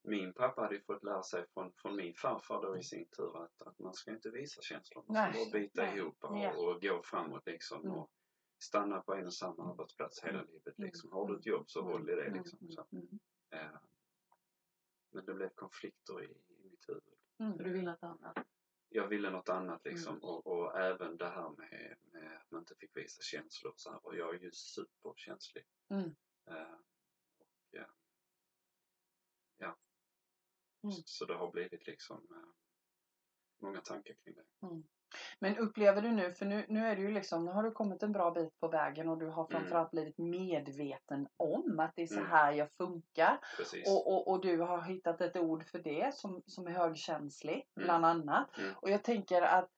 min 0.03 0.33
pappa 0.33 0.63
hade 0.63 0.75
ju 0.75 0.81
fått 0.81 1.05
lära 1.05 1.23
sig 1.23 1.47
från, 1.55 1.73
från 1.73 1.97
min 1.97 2.15
farfar 2.15 2.63
då 2.63 2.79
i 2.79 2.83
sin 2.83 3.09
tur 3.09 3.43
att, 3.45 3.63
att 3.63 3.79
man 3.79 3.95
ska 3.95 4.11
inte 4.11 4.31
visa 4.31 4.63
känslor. 4.63 5.05
Man 5.09 5.33
ska 5.33 5.45
bara 5.45 5.51
bita 5.61 5.83
nej. 5.83 5.97
ihop 5.99 6.25
och, 6.25 6.65
och 6.65 6.83
gå 6.83 7.03
framåt 7.03 7.47
liksom. 7.47 7.81
Mm. 7.85 7.93
Och 7.97 8.11
stanna 8.59 9.01
på 9.01 9.15
en 9.15 9.27
och 9.27 9.35
samma 9.35 9.71
arbetsplats 9.71 10.25
hela 10.25 10.43
livet 10.43 10.79
liksom. 10.79 11.13
Har 11.13 11.29
du 11.29 11.39
ett 11.39 11.47
jobb 11.47 11.71
så 11.71 11.83
håll 11.83 12.11
i 12.11 12.15
det 12.15 12.31
liksom. 12.31 12.71
Så. 12.71 12.87
Mm. 12.93 13.19
Eh, 15.07 15.17
men 15.17 15.25
det 15.25 15.35
blev 15.35 15.49
konflikter 15.49 16.23
i, 16.23 16.27
i 16.27 16.69
mitt 16.71 16.89
huvud. 16.89 17.15
Mm. 17.39 17.59
Du 17.59 17.73
vill 17.73 17.85
något 17.85 18.03
annat. 18.03 18.47
Jag 18.89 19.09
ville 19.09 19.31
något 19.31 19.49
annat 19.49 19.85
liksom 19.85 20.19
och, 20.19 20.47
och 20.47 20.81
även 20.81 21.17
det 21.17 21.29
här 21.29 21.51
med, 21.51 21.97
med 22.13 22.37
att 22.37 22.51
man 22.51 22.61
inte 22.61 22.75
fick 22.75 22.97
visa 22.97 23.23
känslor 23.23 23.73
och 23.73 23.81
så 23.81 23.91
här. 23.91 24.07
Och 24.07 24.17
jag 24.17 24.35
är 24.35 24.39
ju 24.39 24.53
superkänslig. 24.53 25.65
Mm. 25.89 26.17
Eh, 26.47 26.79
och, 27.39 27.75
eh, 27.75 27.87
ja. 29.57 29.79
Mm. 30.83 30.93
Så, 30.93 31.03
så 31.07 31.25
det 31.25 31.35
har 31.35 31.51
blivit 31.53 31.87
liksom 31.87 32.27
eh, 32.31 32.51
många 33.59 33.81
tankar 33.81 34.15
kring 34.15 34.35
det. 34.35 34.45
Men 35.39 35.57
upplever 35.59 36.03
du 36.03 36.11
nu, 36.13 36.33
för 36.33 36.47
nu, 36.47 36.65
nu 36.69 36.87
är 36.87 36.97
det 36.97 37.03
ju 37.03 37.11
liksom, 37.11 37.45
nu 37.45 37.51
har 37.53 37.63
du 37.63 37.71
kommit 37.71 38.03
en 38.03 38.13
bra 38.13 38.31
bit 38.31 38.61
på 38.61 38.69
vägen 38.69 39.09
och 39.09 39.19
du 39.19 39.27
har 39.27 39.47
Mm. 39.47 39.61
framförallt 39.61 39.91
blivit 39.91 40.19
medveten 40.19 41.29
om 41.37 41.81
att 41.81 41.93
det 41.97 42.03
är 42.03 42.07
så 42.07 42.15
Mm. 42.19 42.31
här 42.31 42.53
jag 42.53 42.69
funkar. 42.73 43.39
Precis. 43.57 43.89
Och, 43.89 44.13
och, 44.13 44.29
och 44.29 44.41
du 44.41 44.59
har 44.61 44.83
hittat 44.83 45.21
ett 45.21 45.37
ord 45.37 45.65
för 45.65 45.79
det 45.79 46.15
som, 46.15 46.43
som 46.47 46.67
är 46.67 46.71
högkänslig, 46.71 47.55
Mm. 47.77 47.87
bland 47.87 48.07
annat. 48.07 48.59
Mm. 48.59 48.71
Och 48.77 48.91
jag 48.91 49.03
tänker 49.03 49.43
att, 49.43 49.69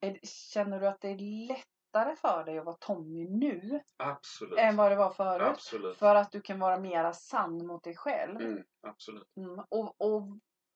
är, 0.00 0.18
känner 0.52 0.80
du 0.80 0.86
att 0.88 1.00
det 1.00 1.08
är 1.08 1.18
lättare 1.48 2.16
för 2.16 2.44
dig 2.44 2.58
att 2.58 2.64
vara 2.64 2.76
Tommy 2.80 3.28
nu 3.28 3.80
Absolut. 3.96 4.58
än 4.58 4.76
vad 4.76 4.92
det 4.92 4.96
var 4.96 5.10
förut? 5.10 5.48
Absolut. 5.48 5.96
För 5.98 6.14
att 6.14 6.32
du 6.32 6.40
kan 6.40 6.58
vara 6.58 6.78
mera 6.78 7.12
sann 7.12 7.66
mot 7.66 7.84
dig 7.84 7.96
själv. 7.96 8.40
Mm, 8.40 8.64
absolut. 8.86 9.36
Mm. 9.36 9.64
Och, 9.68 10.00
och 10.00 10.22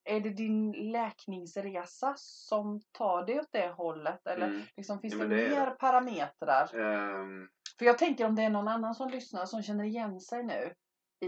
är 0.09 0.21
det 0.21 0.31
din 0.31 0.73
läkningsresa 0.73 2.15
som 2.17 2.81
tar 2.93 3.27
dig 3.27 3.41
åt 3.41 3.53
det 3.53 3.69
hållet? 3.69 4.27
Eller 4.27 4.47
Mm. 4.47 4.63
liksom, 4.77 5.01
finns 5.01 5.15
Ja, 5.15 5.25
det 5.25 5.37
det 5.37 5.49
mer 5.49 5.67
det. 5.67 5.71
parametrar? 5.71 6.75
Ehm, 6.75 7.49
För 7.79 7.87
jag 7.87 7.99
tänker 7.99 8.27
om 8.27 8.35
det 8.35 8.43
är 8.43 8.51
någon 8.51 8.69
annan 8.69 8.95
som 8.95 9.11
lyssnar 9.11 9.47
som 9.47 9.63
känner 9.63 9.85
igen 9.85 10.21
sig 10.21 10.43
nu 10.45 10.75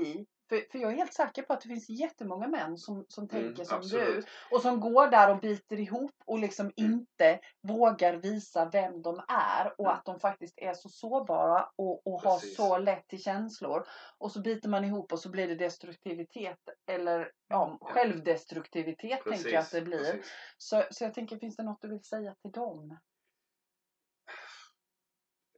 i 0.00 0.26
för, 0.50 0.64
för 0.72 0.78
jag 0.78 0.92
är 0.92 0.96
helt 0.96 1.14
säker 1.14 1.42
på 1.42 1.52
att 1.52 1.60
det 1.60 1.68
finns 1.68 1.88
jättemånga 1.88 2.48
män 2.48 2.78
som, 2.78 3.04
som 3.08 3.28
tänker 3.28 3.46
mm, 3.46 3.64
som 3.64 3.80
du. 3.80 3.86
absolut. 3.86 4.26
Och 4.50 4.60
som 4.62 4.80
går 4.80 5.06
där 5.06 5.30
och 5.30 5.40
biter 5.40 5.80
ihop 5.80 6.14
och 6.24 6.38
liksom 6.38 6.70
Mm. 6.76 6.92
inte 6.92 7.40
vågar 7.62 8.16
visa 8.16 8.68
vem 8.72 9.02
de 9.02 9.20
är. 9.28 9.74
Och 9.78 9.84
Mm. 9.86 9.96
att 9.98 10.04
de 10.04 10.20
faktiskt 10.20 10.54
är 10.58 10.74
så 10.74 10.88
sårbara 10.88 11.68
och, 11.76 12.06
och 12.06 12.22
har 12.22 12.38
Precis. 12.38 12.56
så 12.56 12.78
lätt 12.78 13.08
till 13.08 13.22
känslor. 13.22 13.86
Och 14.18 14.32
så 14.32 14.40
biter 14.40 14.68
man 14.68 14.84
ihop 14.84 15.12
och 15.12 15.18
så 15.20 15.28
blir 15.30 15.48
det 15.48 15.54
destruktivitet. 15.54 16.58
Eller 16.90 17.32
ja, 17.48 17.78
Ja. 17.80 17.86
självdestruktivitet 17.86 19.24
tänker 19.24 19.50
jag 19.50 19.60
att 19.62 19.70
det 19.72 19.82
blir. 19.82 19.98
precis. 19.98 20.32
Så, 20.58 20.82
så 20.90 21.04
jag 21.04 21.14
tänker, 21.14 21.36
finns 21.38 21.56
det 21.56 21.62
något 21.62 21.80
du 21.80 21.88
vill 21.88 22.04
säga 22.04 22.34
till 22.42 22.50
dem? 22.52 22.98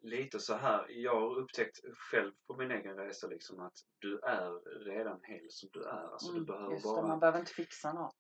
Lite 0.03 0.39
så 0.39 0.55
här, 0.55 0.87
jag 0.89 1.21
har 1.21 1.39
upptäckt 1.39 1.79
själv 1.97 2.33
på 2.47 2.57
min 2.57 2.71
egen 2.71 2.97
resa 2.97 3.27
liksom 3.27 3.61
att 3.61 3.75
du 3.99 4.19
är 4.19 4.81
redan 4.85 5.21
hel 5.23 5.47
som 5.51 5.69
du 5.73 5.83
är. 5.85 6.13
Alltså 6.13 6.33
du 6.33 6.39
Mm, 6.39 6.47
behöver 6.47 6.73
Just 6.73 6.85
det, 6.85 6.89
bara... 6.93 7.09
man 7.09 7.21
behöver 7.21 7.39
inte 7.39 7.53
fixa 7.53 7.93
något. 7.93 8.17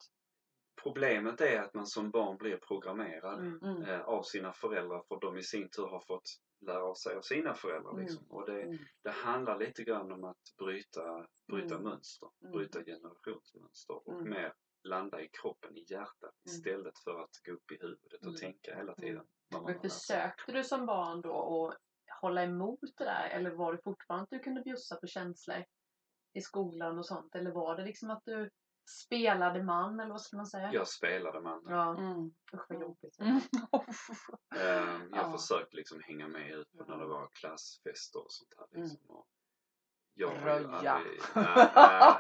Problemet 0.82 1.40
är 1.40 1.62
att 1.62 1.74
man 1.74 1.86
som 1.86 2.10
barn 2.10 2.36
blir 2.36 2.56
programmerad 2.56 3.38
Mm. 3.38 3.58
Mm. 3.62 3.82
eh, 3.82 4.00
av 4.00 4.22
sina 4.22 4.52
föräldrar 4.52 5.02
för 5.08 5.20
de 5.20 5.36
i 5.38 5.42
sin 5.42 5.68
tur 5.70 5.86
har 5.86 6.00
fått 6.00 6.28
lära 6.66 6.82
av 6.84 6.94
sig 6.94 7.16
av 7.16 7.22
sina 7.22 7.54
föräldrar. 7.54 7.92
Mm. 7.92 8.02
Liksom. 8.02 8.26
Och 8.30 8.46
det, 8.46 8.62
Mm. 8.62 8.78
det 9.02 9.10
handlar 9.10 9.58
lite 9.58 9.82
grann 9.84 10.12
om 10.12 10.24
att 10.24 10.42
bryta, 10.58 11.26
bryta 11.52 11.74
Mm. 11.74 11.82
mönster, 11.88 12.28
bryta 12.52 12.84
generationsmönster 12.84 14.08
och 14.08 14.22
mer 14.22 14.52
landa 14.84 15.20
i 15.20 15.28
kroppen, 15.28 15.76
i 15.76 15.84
hjärtat 15.88 16.34
istället 16.46 16.98
för 16.98 17.20
att 17.24 17.40
gå 17.46 17.52
upp 17.52 17.70
i 17.70 17.78
huvudet 17.80 18.20
och 18.20 18.26
Mm. 18.26 18.36
tänka 18.40 18.76
hela 18.76 18.92
Mm. 18.92 18.94
tiden. 18.96 19.26
Men 19.66 19.80
försökte 19.80 20.52
du 20.52 20.64
som 20.64 20.86
barn 20.86 21.20
då 21.20 21.68
att 21.68 21.78
hålla 22.20 22.42
emot 22.42 22.80
det 22.98 23.04
där? 23.04 23.28
Eller 23.28 23.50
var 23.50 23.72
det 23.72 23.82
fortfarande 23.82 24.22
att 24.24 24.30
du 24.30 24.38
kunde 24.38 24.62
bjussa 24.62 24.96
på 24.96 25.06
känslor 25.06 25.64
i 26.32 26.40
skolan 26.40 26.98
och 26.98 27.06
sånt? 27.06 27.34
Eller 27.34 27.50
var 27.50 27.76
det 27.76 27.84
liksom 27.84 28.10
att 28.10 28.24
du 28.24 28.50
spelade 29.04 29.62
man 29.62 30.00
eller 30.00 30.10
vad 30.10 30.20
ska 30.20 30.36
man 30.36 30.46
säga? 30.46 30.72
Jag 30.72 30.88
spelade 30.88 31.40
man. 31.40 31.62
Ja, 31.68 31.98
Mm. 31.98 32.34
usch 32.54 32.66
vad 32.68 32.80
jobbigt. 32.80 33.18
Mm. 33.20 33.40
Ehm, 34.56 35.08
jag 35.10 35.18
Ja. 35.18 35.38
försökte 35.38 35.76
liksom 35.76 36.00
hänga 36.02 36.28
med 36.28 36.50
ut 36.50 36.72
på 36.72 36.84
när 36.84 36.98
det 36.98 37.06
var 37.06 37.28
klassfester 37.32 38.20
och 38.24 38.32
sånt 38.32 38.54
här. 38.56 38.66
Mm. 38.76 38.82
Liksom. 38.82 39.10
Och 39.10 39.26
jag 40.14 40.28
har 40.28 40.34
ju 40.34 40.40
Röja. 40.66 40.92
aldrig... 40.92 41.20
Nej, 41.34 41.44
nej, 41.74 42.14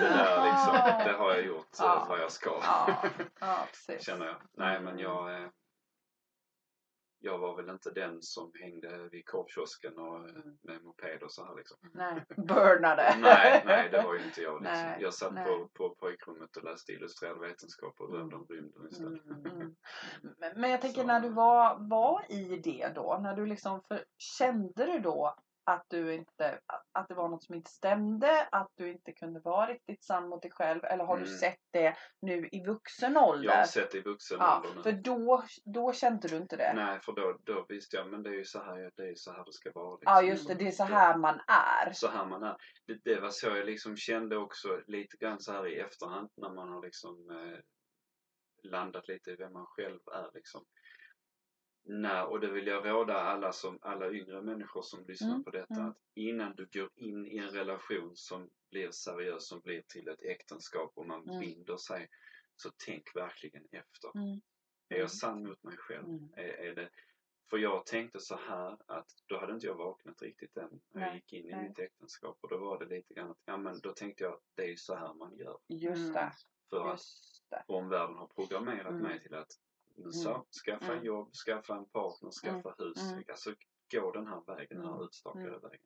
det 0.00 0.08
där 0.08 0.44
liksom, 0.44 0.74
det 1.04 1.12
har 1.18 1.30
jag 1.34 1.42
gjort 1.46 1.66
Ja. 1.78 2.06
vad 2.08 2.20
jag 2.20 2.32
ska. 2.32 2.50
Ja, 2.62 3.02
ja. 3.40 3.66
Känner 4.00 4.26
jag. 4.26 4.36
Nej 4.52 4.80
men 4.80 4.92
Mm. 4.92 4.98
jag... 5.02 5.42
eh, 5.42 5.48
Jag 7.22 7.38
var 7.38 7.56
väl 7.56 7.70
inte 7.70 7.90
den 7.90 8.22
som 8.22 8.52
hängde 8.60 9.08
vid 9.12 9.26
korvkiosken 9.28 9.98
och 9.98 10.16
eh, 10.28 10.34
Mm. 10.34 10.58
med 10.62 10.82
moped 10.84 11.22
och 11.22 11.32
så 11.32 11.44
här 11.44 11.54
liksom. 11.56 11.76
Nej, 11.94 12.24
burnade. 12.36 13.14
Nej, 13.20 13.62
nej 13.66 13.88
det 13.90 14.02
var 14.02 14.14
ju 14.14 14.24
inte 14.24 14.40
jag 14.42 14.62
liksom. 14.62 14.78
Nej, 14.82 14.98
jag 15.02 15.14
satt 15.14 15.32
nej. 15.34 15.44
på, 15.44 15.68
på 15.74 15.94
pojkrummet 15.94 16.56
och 16.56 16.64
läste 16.64 16.92
illustrerad 16.92 17.40
vetenskap 17.40 18.00
och 18.00 18.12
drömde 18.12 18.36
om 18.36 18.46
rymden 18.48 18.88
istället. 18.90 19.24
Mm, 19.24 19.46
mm. 19.46 19.74
Men- 20.38 20.60
Men 20.60 20.70
jag 20.70 20.80
tänker 20.80 21.00
Så- 21.00 21.06
när 21.06 21.20
du 21.20 21.28
var, 21.28 21.76
var 21.90 22.26
i 22.32 22.56
det 22.64 22.92
då, 22.94 23.18
när 23.22 23.36
du 23.36 23.46
liksom, 23.46 23.82
för, 23.88 24.04
kände 24.18 24.86
du 24.86 24.98
då 24.98 25.34
att 25.64 25.84
du 25.88 26.14
inte, 26.14 26.60
att 26.92 27.08
det 27.08 27.14
var 27.14 27.28
något 27.28 27.44
som 27.44 27.54
inte 27.54 27.70
stämde, 27.70 28.48
att 28.52 28.70
du 28.74 28.90
inte 28.90 29.12
kunde 29.12 29.40
vara 29.40 29.66
riktigt 29.66 30.04
sann 30.04 30.28
mot 30.28 30.42
dig 30.42 30.50
själv 30.50 30.84
eller 30.84 31.04
har 31.04 31.16
du 31.16 31.24
Mm. 31.24 31.38
sett 31.38 31.58
det 31.70 31.96
nu 32.22 32.48
i 32.52 32.64
vuxen 32.66 33.16
ålder? 33.16 33.44
Jag 33.48 33.56
har 33.56 33.64
sett 33.64 33.90
det 33.90 33.98
i 33.98 34.00
vuxen 34.00 34.36
ja, 34.40 34.56
ålder 34.64 34.76
nu. 34.76 34.82
för 34.82 34.92
då, 34.92 35.44
då 35.64 35.92
kände 35.92 36.28
du 36.28 36.36
inte 36.36 36.56
det? 36.56 36.72
Nej, 36.74 37.00
för 37.00 37.12
då, 37.12 37.38
då 37.44 37.66
visste 37.68 37.96
jag, 37.96 38.10
men 38.10 38.22
det 38.22 38.30
är 38.30 38.34
ju 38.34 38.44
så 38.44 38.62
här, 38.62 38.90
det 38.96 39.08
är 39.08 39.14
så 39.14 39.32
här 39.32 39.44
det 39.44 39.52
ska 39.52 39.70
vara. 39.74 39.94
Liksom. 39.94 40.12
Ja 40.14 40.22
just 40.22 40.48
det, 40.48 40.54
det 40.54 40.66
är 40.66 40.70
så 40.72 40.84
här 40.84 41.16
man 41.16 41.40
är. 41.46 41.92
Så 41.92 42.08
här 42.08 42.26
man 42.26 42.42
är. 42.42 42.56
Det, 42.86 42.98
det 43.04 43.20
var 43.20 43.30
så 43.30 43.46
jag 43.46 43.66
liksom 43.66 43.96
kände 43.96 44.36
också 44.36 44.80
lite 44.86 45.16
grann 45.16 45.40
så 45.40 45.52
här 45.52 45.66
i 45.66 45.78
efterhand 45.80 46.28
när 46.36 46.50
man 46.50 46.68
har 46.68 46.82
liksom 46.82 47.30
eh, 47.30 47.58
landat 48.70 49.08
lite 49.08 49.30
i 49.30 49.36
vem 49.36 49.52
man 49.52 49.66
själv 49.66 49.98
är 50.12 50.30
liksom. 50.34 50.64
Nej, 51.92 52.22
och 52.22 52.40
det 52.40 52.50
vill 52.52 52.66
jag 52.66 52.86
råda 52.86 53.14
alla, 53.14 53.52
som, 53.52 53.78
alla 53.82 54.10
yngre 54.10 54.42
människor 54.42 54.82
som 54.82 55.04
lyssnar 55.06 55.30
Mm, 55.30 55.44
på 55.44 55.50
detta 55.50 55.74
mm. 55.74 55.88
att 55.88 55.96
innan 56.14 56.54
du 56.56 56.68
går 56.72 56.90
in 56.96 57.26
i 57.26 57.36
en 57.38 57.50
relation 57.50 58.16
som 58.16 58.50
blir 58.70 58.90
seriös, 58.90 59.48
som 59.48 59.60
blir 59.60 59.82
till 59.82 60.08
ett 60.08 60.22
äktenskap 60.22 60.92
och 60.94 61.06
man 61.06 61.28
Mm. 61.28 61.40
binder 61.40 61.76
sig, 61.76 62.08
så 62.56 62.70
tänk 62.86 63.16
verkligen 63.16 63.64
efter. 63.70 64.10
Mm. 64.14 64.28
Är 64.88 64.94
Mm. 64.94 65.00
jag 65.00 65.10
sann 65.10 65.42
mot 65.44 65.62
mig 65.62 65.76
själv? 65.76 66.04
Mm. 66.04 66.28
Är, 66.36 66.42
är 66.48 66.74
det, 66.74 66.90
för 67.50 67.58
jag 67.58 67.86
tänkte 67.86 68.20
så 68.20 68.36
här 68.36 68.76
att 68.86 69.06
då 69.26 69.38
hade 69.40 69.52
inte 69.54 69.66
jag 69.66 69.74
vaknat 69.74 70.22
riktigt 70.22 70.56
än 70.56 70.80
när 70.94 71.06
jag 71.06 71.14
gick 71.14 71.32
in 71.32 71.46
i 71.46 71.50
nej. 71.50 71.68
mitt 71.68 71.78
äktenskap 71.78 72.38
och 72.40 72.48
då 72.50 72.58
var 72.58 72.78
det 72.78 72.86
lite 72.96 73.14
grann 73.14 73.30
att, 73.30 73.38
ja 73.44 73.56
men 73.56 73.80
då 73.80 73.92
tänkte 73.92 74.24
jag 74.24 74.40
det 74.54 74.72
är 74.72 74.76
så 74.76 74.94
här 74.94 75.14
man 75.14 75.36
gör. 75.36 75.58
Just 75.66 76.00
Mm. 76.02 76.12
det. 76.12 76.32
För 76.70 76.86
att 76.86 76.92
Just 76.92 77.44
det. 77.50 77.64
omvärlden 77.66 78.16
har 78.16 78.26
programmerat 78.26 78.90
Mm. 78.90 79.02
mig 79.02 79.20
till 79.22 79.34
att 79.34 79.50
men 80.02 80.12
så, 80.12 80.44
skaffa 80.66 80.92
Mm. 80.92 81.04
jobb, 81.04 81.30
skaffa 81.46 81.74
en 81.76 81.84
partner, 81.88 82.30
skaffa 82.30 82.74
hus. 82.78 83.12
Mm. 83.12 83.24
Alltså 83.28 83.50
gå 83.94 84.12
den 84.12 84.26
här 84.26 84.56
vägen, 84.56 84.76
den 84.78 84.86
här 84.86 84.92
Mm. 84.94 85.04
utstakade 85.04 85.48
Mm. 85.48 85.60
vägen. 85.60 85.80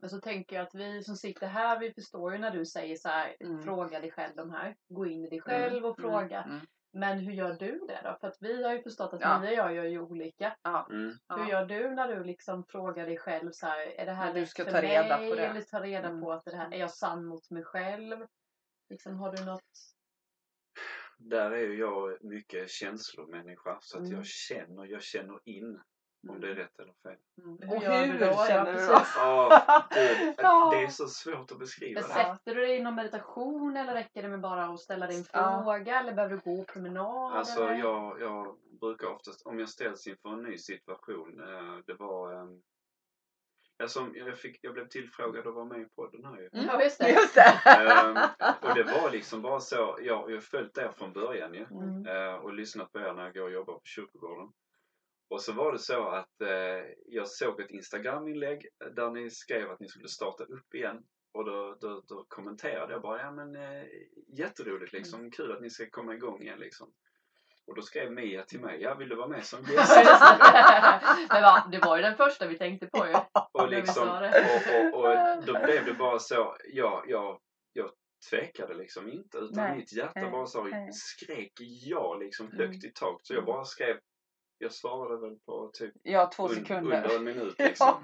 Men 0.00 0.10
så 0.10 0.20
tänker 0.20 0.56
jag 0.56 0.62
att 0.66 0.74
vi 0.74 1.04
som 1.04 1.16
sitter 1.16 1.46
här, 1.46 1.78
vi 1.80 1.92
förstår 1.94 2.32
ju 2.32 2.38
när 2.38 2.50
du 2.50 2.66
säger 2.66 2.96
så 2.96 3.08
här, 3.08 3.36
Mm. 3.40 3.62
fråga 3.62 4.00
dig 4.00 4.10
själv 4.10 4.36
de 4.36 4.50
här. 4.50 4.76
Gå 4.88 5.06
in 5.06 5.24
i 5.24 5.28
dig 5.30 5.40
själv 5.40 5.84
och 5.86 5.96
fråga. 5.96 6.42
Mm. 6.42 6.60
Men 6.92 7.18
hur 7.18 7.32
gör 7.32 7.52
du 7.54 7.78
det 7.88 8.00
då? 8.04 8.16
För 8.20 8.28
att 8.28 8.36
vi 8.40 8.62
har 8.62 8.72
ju 8.72 8.82
förstått 8.82 9.12
att 9.12 9.20
Ja. 9.20 9.40
ni 9.40 9.48
och 9.48 9.52
jag 9.52 9.74
gör 9.74 9.84
ju 9.84 10.00
olika. 10.00 10.56
Mm. 10.90 11.12
Ja. 11.28 11.36
Hur 11.36 11.46
gör 11.50 11.66
du 11.66 11.90
när 11.90 12.08
du 12.08 12.24
liksom 12.24 12.64
frågar 12.64 13.06
dig 13.06 13.18
själv 13.18 13.50
så 13.52 13.66
här, 13.66 13.78
är 14.00 14.06
det 14.06 14.12
här 14.12 14.34
du 14.34 14.46
ska 14.46 14.64
för 14.64 14.70
ta 14.72 14.82
reda 14.82 15.18
mig? 15.18 15.30
på 15.30 15.36
det. 15.36 15.46
Eller 15.46 15.60
ta 15.60 15.80
reda 15.82 16.08
Mm. 16.08 16.20
på 16.20 16.32
att 16.32 16.44
det 16.44 16.56
här, 16.56 16.72
är 16.74 16.78
jag 16.78 16.90
sann 16.90 17.24
mot 17.24 17.50
mig 17.50 17.64
själv? 17.64 18.26
Liksom, 18.88 19.16
har 19.18 19.32
du 19.36 19.44
något? 19.44 19.62
Där 21.22 21.50
är 21.50 21.56
ju 21.60 21.78
jag 21.78 22.24
mycket 22.24 22.70
känslomänniska 22.70 23.78
så 23.80 23.96
att 23.98 24.04
Mm. 24.04 24.16
jag 24.16 24.26
känner, 24.26 24.84
jag 24.84 25.02
känner 25.02 25.40
in 25.44 25.80
om 26.28 26.40
det 26.40 26.50
är 26.50 26.54
rätt 26.54 26.78
eller 26.78 26.92
fel. 27.02 27.16
Mm. 27.38 27.58
Hur 27.60 27.76
Och 27.76 27.80
du 27.82 27.88
hur 28.12 28.18
då? 28.18 28.26
Ja, 28.26 28.46
känner 28.48 28.72
du 28.72 28.86
då? 28.86 28.92
precis. 28.94 29.14
Ja, 29.16 29.62
Ja. 30.36 30.70
det 30.72 30.82
är 30.84 30.88
så 30.88 31.06
svårt 31.08 31.52
att 31.52 31.58
beskriva 31.58 32.00
Men 32.00 32.08
det. 32.08 32.14
sätter 32.14 32.54
du 32.54 32.60
dig 32.66 32.76
i 32.76 32.82
någon 32.82 32.94
meditation 32.94 33.76
eller 33.76 33.94
räcker 33.94 34.22
det 34.22 34.28
med 34.28 34.40
bara 34.40 34.64
att 34.64 34.80
ställa 34.80 35.06
dig 35.06 35.16
en 35.16 35.24
Ja. 35.32 35.62
fråga? 35.64 36.00
Eller 36.00 36.12
behöver 36.14 36.34
du 36.36 36.40
gå 36.56 36.64
promenad? 36.64 37.32
Alltså 37.32 37.62
eller? 37.64 37.74
jag, 37.74 38.20
jag 38.20 38.56
brukar 38.80 39.06
oftast, 39.06 39.46
om 39.46 39.58
jag 39.58 39.68
ställs 39.68 40.06
inför 40.06 40.28
en 40.32 40.42
ny 40.42 40.58
situation, 40.58 41.40
eh, 41.40 41.78
det 41.86 41.94
var 41.94 42.32
Alltså, 43.80 44.10
jag, 44.14 44.38
fick, 44.38 44.58
jag 44.62 44.74
blev 44.74 44.88
tillfrågad 44.88 45.46
att 45.46 45.54
vara 45.54 45.64
med 45.64 45.80
i 45.80 45.84
podden 45.84 46.24
här 46.24 46.40
ju. 46.40 46.48
Mm. 46.52 46.66
Ja, 46.66 46.82
just 46.82 46.98
det. 46.98 47.10
Just 47.10 47.34
det. 47.34 47.60
Ehm, 47.66 48.16
och 48.60 48.74
det 48.74 48.82
var 48.82 49.10
liksom 49.10 49.42
bara 49.42 49.60
så, 49.60 49.76
jag, 49.76 50.30
jag 50.30 50.36
har 50.36 50.40
följt 50.40 50.78
er 50.78 50.92
från 50.96 51.12
början 51.12 51.54
ju. 51.54 51.64
Mm. 51.70 52.06
eh, 52.06 52.34
och 52.34 52.54
lyssnat 52.54 52.92
på 52.92 52.98
er 52.98 53.12
när 53.12 53.24
jag 53.24 53.34
går 53.34 53.42
och 53.42 53.52
jobbar 53.52 53.74
på 53.74 53.84
kyrkogården. 53.84 54.52
Och 55.30 55.42
så 55.42 55.52
var 55.52 55.72
det 55.72 55.78
så 55.78 56.08
att 56.08 56.40
eh, 56.40 56.84
jag 57.06 57.28
såg 57.28 57.60
ett 57.60 57.70
Instagram-inlägg 57.70 58.66
där 58.96 59.10
ni 59.10 59.30
skrev 59.30 59.70
att 59.70 59.80
ni 59.80 59.88
skulle 59.88 60.08
starta 60.08 60.44
upp 60.44 60.74
igen. 60.74 61.02
Och 61.32 61.44
då, 61.44 61.76
då, 61.80 62.02
då 62.08 62.24
kommenterade 62.28 62.92
jag 62.92 63.02
bara, 63.02 63.20
ja 63.20 63.30
men 63.30 63.56
eh, 63.56 63.84
jätteroligt 64.28 64.92
liksom, 64.92 65.30
kul 65.30 65.52
att 65.52 65.62
ni 65.62 65.70
ska 65.70 65.90
komma 65.90 66.14
igång 66.14 66.42
igen 66.42 66.58
liksom. 66.58 66.92
Och 67.70 67.76
då 67.76 67.82
skrev 67.82 68.12
Mia 68.12 68.42
till 68.42 68.60
mig, 68.60 68.82
ja 68.82 68.94
vill 68.94 69.08
du 69.08 69.16
vara 69.16 69.28
med 69.28 69.44
som 69.44 69.60
gäst? 69.74 69.92
Men 71.30 71.42
va, 71.42 71.68
det 71.72 71.78
var 71.78 71.96
ju 71.96 72.02
den 72.02 72.16
första 72.16 72.46
vi 72.46 72.58
tänkte 72.58 72.86
på 72.86 73.06
ju. 73.06 73.14
och, 73.52 73.68
liksom, 73.68 73.94
sa 74.06 74.28
och, 74.28 74.94
och, 74.94 75.04
och 75.04 75.44
då 75.46 75.52
blev 75.52 75.84
det 75.84 75.94
bara 75.94 76.18
så, 76.18 76.56
ja, 76.72 77.04
jag, 77.06 77.38
jag 77.72 77.90
tvekade 78.30 78.74
liksom 78.74 79.08
inte 79.08 79.38
utan 79.38 79.64
Nej, 79.64 79.76
mitt 79.76 79.92
hjärta 79.92 80.20
nej, 80.20 80.30
bara 80.30 80.46
så 80.46 80.64
nej. 80.64 80.92
skrek 80.92 81.52
ja 81.84 82.14
liksom 82.14 82.46
Mm. 82.46 82.58
högt 82.58 82.84
i 82.84 82.92
tak. 82.94 83.20
Så 83.22 83.34
jag 83.34 83.44
bara 83.44 83.64
skrev, 83.64 83.96
jag 84.62 84.72
svarade 84.72 85.20
väl 85.28 85.38
på 85.46 85.70
typ 85.72 85.94
Ja, 86.02 86.30
två 86.36 86.48
un- 86.48 86.54
sekunder. 86.54 87.02
under 87.02 87.16
en 87.16 87.24
minut 87.24 87.54
liksom. 87.58 87.94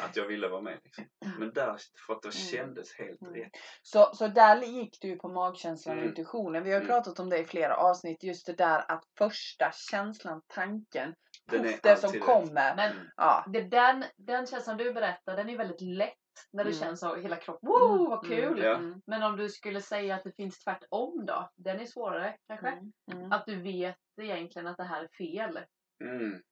Att 0.00 0.16
jag 0.16 0.26
ville 0.26 0.48
vara 0.48 0.60
med 0.60 0.78
liksom. 0.84 1.04
Men 1.38 1.52
där, 1.52 1.76
för 2.06 2.14
att 2.14 2.22
det 2.22 2.28
Mm. 2.36 2.46
kändes 2.66 2.98
helt 2.98 3.22
Mm. 3.22 3.34
rätt. 3.34 3.50
Så, 3.82 4.10
så 4.14 4.28
där 4.28 4.62
gick 4.62 4.98
du 5.00 5.08
ju 5.08 5.16
på 5.16 5.28
magkänslan 5.28 5.94
och 5.96 5.98
Mm. 6.02 6.08
intuitionen. 6.10 6.64
Vi 6.64 6.70
har 6.70 6.76
Mm. 6.80 6.88
pratat 6.88 7.18
om 7.20 7.28
det 7.30 7.38
i 7.38 7.44
flera 7.44 7.76
avsnitt. 7.76 8.22
Just 8.22 8.46
det 8.46 8.52
där 8.52 8.84
att 8.90 9.04
första 9.18 9.72
känslan, 9.90 10.42
tanken, 10.48 11.14
Den 11.46 11.64
är 11.66 11.78
det 11.82 11.96
som 11.96 12.12
kommer. 12.20 12.76
Men 12.76 12.92
Mm. 12.92 13.06
Ja. 13.16 13.44
det, 13.52 13.60
den, 13.60 14.04
den 14.16 14.46
känslan 14.46 14.76
du 14.76 14.92
berättar, 14.92 15.36
den 15.36 15.48
är 15.48 15.56
väldigt 15.58 15.80
lätt. 15.80 16.14
När 16.52 16.64
det 16.64 16.70
Mm. 16.70 16.80
känns 16.82 17.00
så, 17.00 17.16
hela 17.16 17.36
kroppen, 17.36 17.68
wow 17.68 18.08
vad 18.08 18.26
kul! 18.26 18.64
Mm. 18.64 19.00
Men 19.06 19.22
om 19.22 19.36
du 19.36 19.48
skulle 19.48 19.80
säga 19.80 20.14
att 20.14 20.24
det 20.24 20.32
finns 20.36 20.58
tvärtom 20.64 21.26
då? 21.26 21.50
Den 21.56 21.80
är 21.80 21.84
svårare 21.86 22.36
kanske? 22.46 22.68
Mm. 22.68 22.92
Mm. 23.12 23.32
Att 23.32 23.46
du 23.46 23.62
vet 23.62 23.96
egentligen 24.22 24.66
att 24.68 24.76
det 24.76 24.84
här 24.84 25.02
är 25.04 25.08
fel. 25.18 25.58
Mm. 26.00 26.42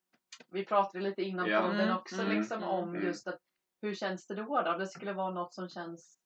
Vi 0.51 0.65
pratade 0.65 1.03
lite 1.03 1.21
innan 1.21 1.47
Ja. 1.49 1.61
podden 1.61 1.81
Mm, 1.81 1.97
också 1.97 2.21
mm, 2.21 2.37
liksom 2.37 2.57
mm, 2.57 2.69
om 2.69 2.89
mm. 2.89 3.03
just 3.07 3.27
att 3.27 3.39
hur 3.81 3.93
känns 3.95 4.27
det 4.27 4.35
då? 4.35 4.61
då? 4.61 4.77
Det 4.77 4.87
skulle 4.87 5.13
vara 5.13 5.33
något 5.33 5.53
som 5.53 5.69
känns... 5.69 6.19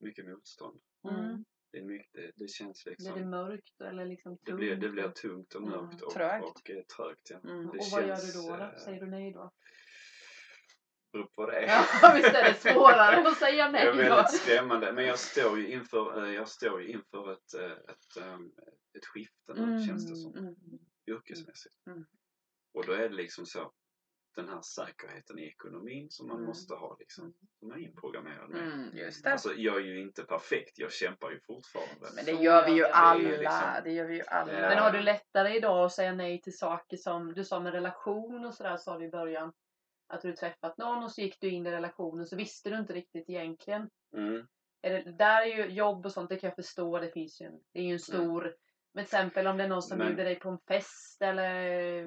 Mycket 0.00 0.26
motstånd. 0.26 0.80
Mm. 1.10 1.44
Det, 1.72 1.78
är 1.78 1.84
mycket, 1.84 2.12
det, 2.12 2.32
det 2.36 2.48
känns 2.48 2.84
Blir 2.84 2.94
det 2.98 3.04
liksom. 3.04 3.30
mörkt 3.30 3.80
eller 3.80 4.06
liksom 4.06 4.32
tungt? 4.36 4.46
Det 4.46 4.52
blir, 4.52 4.76
det 4.76 4.88
blir 4.88 5.08
tungt 5.08 5.54
och 5.54 5.62
Mm. 5.62 5.70
mörkt 5.70 6.02
och, 6.02 6.12
Trögt. 6.12 6.44
och 6.44 6.70
eh, 6.70 6.82
trögt. 6.96 7.30
Ja. 7.30 7.38
Mm. 7.50 7.62
Det 7.66 7.78
Och 7.78 7.84
vad 7.92 8.02
gör 8.02 8.08
känns, 8.16 8.34
du 8.34 8.48
då? 8.48 8.56
då? 8.56 8.62
eh, 8.62 8.74
Säger 8.76 9.00
du 9.00 9.06
nej 9.10 9.32
då? 9.32 9.52
beror 11.12 11.24
på 11.24 11.32
vad 11.36 11.48
det 11.48 11.56
är. 11.56 11.66
Ja, 12.02 12.12
visst 12.16 12.34
är 12.34 12.44
det 12.44 12.54
svårare 12.54 13.28
att 13.28 13.36
säga 13.36 13.68
nej 13.70 13.84
Det 13.84 13.90
är 13.90 13.94
väldigt 14.10 14.40
skrämmande. 14.40 14.92
Men 14.92 15.04
jag 15.04 15.18
står 15.18 15.58
ju 15.58 15.68
inför, 15.72 16.24
eh, 16.24 16.34
jag 16.34 16.48
står 16.48 16.82
ju 16.82 16.88
inför 16.88 17.32
ett, 17.32 17.54
ett, 17.90 18.16
ehm, 18.22 18.52
ett 18.98 19.06
skifte 19.06 19.54
nu 19.54 19.86
känns 19.86 20.10
det 20.10 20.16
som. 20.16 20.36
Mm. 20.36 20.54
Yrkesmässigt. 21.06 21.86
Mm. 21.86 22.04
Och 22.78 22.86
då 22.86 22.92
är 22.92 23.08
det 23.08 23.14
liksom 23.14 23.46
så. 23.46 23.72
Den 24.36 24.48
här 24.48 24.60
säkerheten 24.62 25.38
i 25.38 25.42
ekonomin 25.46 26.10
som 26.10 26.28
man 26.28 26.36
Mm. 26.36 26.46
måste 26.48 26.74
ha 26.74 26.96
liksom. 26.98 27.34
Som 27.58 27.70
är 27.72 27.78
inprogrammerad 27.78 28.50
med. 28.50 28.62
Mm. 28.62 28.96
Just 28.96 29.24
det. 29.24 29.32
Alltså 29.32 29.52
jag 29.54 29.76
är 29.76 29.80
ju 29.84 30.00
inte 30.00 30.22
perfekt. 30.22 30.78
Jag 30.78 30.92
kämpar 30.92 31.30
ju 31.30 31.40
fortfarande. 31.40 32.08
Men 32.14 32.24
det 32.24 32.42
gör 32.42 32.66
vi 32.66 32.72
ju 32.72 32.84
alla. 32.84 33.22
Det 33.28 33.38
liksom- 33.38 33.80
Det 33.84 33.90
gör 33.92 34.06
vi 34.06 34.14
ju 34.16 34.22
alla. 34.26 34.52
Ja. 34.52 34.68
Men 34.68 34.78
har 34.78 34.90
du 34.90 35.00
lättare 35.00 35.56
idag 35.56 35.84
att 35.84 35.92
säga 35.92 36.12
nej 36.14 36.40
till 36.42 36.58
saker 36.58 36.96
som 36.96 37.34
du 37.34 37.44
sa 37.44 37.60
med 37.60 37.72
relation 37.72 38.44
och 38.44 38.54
sådär 38.54 38.76
sa 38.76 38.98
du 38.98 39.04
i 39.04 39.10
början. 39.10 39.52
att 40.10 40.22
du 40.22 40.32
träffat 40.32 40.78
någon 40.78 41.04
och 41.04 41.12
så 41.12 41.20
gick 41.20 41.40
du 41.40 41.48
in 41.50 41.66
i 41.66 41.70
relationen 41.70 42.26
så 42.26 42.36
visste 42.36 42.70
du 42.70 42.76
inte 42.78 42.92
riktigt 42.92 43.28
egentligen. 43.28 43.90
Mm. 44.16 44.46
Är 44.82 44.90
det, 44.90 45.12
där 45.12 45.42
är 45.42 45.46
ju 45.46 45.66
jobb 45.66 46.06
och 46.06 46.12
sånt, 46.12 46.28
det 46.28 46.36
kan 46.36 46.48
jag 46.48 46.56
förstå. 46.56 46.98
Det 46.98 47.10
finns 47.10 47.40
ju 47.40 47.46
en, 47.46 47.60
det 47.72 47.80
är 47.80 47.84
ju 47.84 47.92
en 47.92 47.98
stor... 48.00 48.54
Men 48.98 49.04
till 49.06 49.14
exempel 49.16 49.46
om 49.46 49.56
det 49.56 49.64
är 49.64 49.68
någon 49.68 49.82
som 49.82 49.98
Men- 49.98 50.06
bjuder 50.06 50.24
dig 50.24 50.38
på 50.40 50.48
en 50.48 50.58
fest 50.58 51.22
eller... 51.22 51.50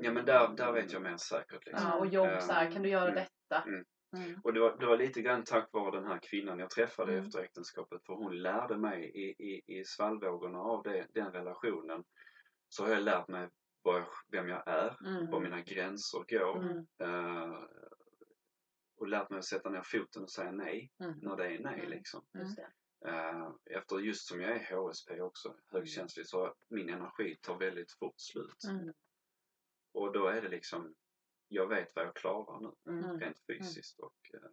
Ja 0.03 0.11
men 0.11 0.25
där, 0.25 0.47
där 0.57 0.71
vet 0.71 0.93
jag 0.93 1.01
mer 1.01 1.17
säkert 1.17 1.65
liksom. 1.65 1.87
Ja, 1.87 1.95
och 1.99 2.07
jobb 2.07 2.41
så 2.41 2.51
här, 2.53 2.65
Eh, 2.67 2.73
kan 2.73 2.81
du 2.81 2.89
göra 2.89 3.11
mm. 3.11 3.15
detta? 3.15 3.63
Mm. 4.13 4.39
Och 4.43 4.53
det 4.53 4.59
var, 4.59 4.77
det 4.79 4.85
var 4.85 4.97
lite 4.97 5.21
grann 5.21 5.43
tack 5.43 5.69
vare 5.71 5.91
den 6.01 6.05
här 6.07 6.19
kvinnan 6.23 6.59
jag 6.59 6.69
träffade 6.69 7.11
Mm. 7.13 7.25
efter 7.25 7.39
äktenskapet. 7.39 8.05
För 8.05 8.13
hon 8.13 8.41
lärde 8.41 8.77
mig 8.77 9.03
i, 9.03 9.43
i, 9.51 9.79
i 9.79 9.83
svallvågorna 9.85 10.59
av 10.59 10.83
det, 10.83 11.07
den 11.13 11.31
relationen. 11.31 12.03
Så 12.69 12.83
har 12.83 12.91
jag 12.91 13.03
lärt 13.03 13.27
mig 13.27 13.49
jag, 13.83 14.05
vem 14.31 14.47
jag 14.49 14.67
är, 14.67 14.97
Mm. 15.07 15.31
var 15.31 15.39
mina 15.41 15.61
gränser 15.61 16.19
går. 16.37 16.57
Mm. 16.63 16.77
eh, 17.03 17.59
och 18.97 19.07
lärt 19.07 19.29
mig 19.29 19.39
att 19.39 19.45
sätta 19.45 19.69
ner 19.69 19.81
foten 19.85 20.23
och 20.23 20.31
säga 20.31 20.51
nej 20.51 20.91
Mm. 21.03 21.13
när 21.21 21.35
det 21.35 21.45
är 21.45 21.59
nej 21.59 21.79
Mm. 21.79 21.89
liksom. 21.89 22.21
Eh, 23.05 23.49
efter 23.77 23.99
just 23.99 24.27
som 24.27 24.41
jag 24.41 24.51
är 24.51 24.75
HSP 24.75 25.21
också, 25.21 25.55
högkänslig, 25.71 26.27
så 26.27 26.53
min 26.69 26.89
energi 26.89 27.35
tar 27.41 27.57
väldigt 27.57 27.91
fort 27.91 28.19
slut. 28.19 28.63
Mm. 28.63 28.93
Och 29.93 30.13
då 30.13 30.27
är 30.27 30.41
det 30.41 30.49
liksom, 30.49 30.95
jag 31.47 31.67
vet 31.67 31.95
vad 31.95 32.05
jag 32.05 32.15
klarar 32.15 32.59
nu, 32.59 32.91
Mm. 32.93 33.19
rent 33.19 33.37
fysiskt 33.47 33.99
och 33.99 34.15
eh, 34.33 34.49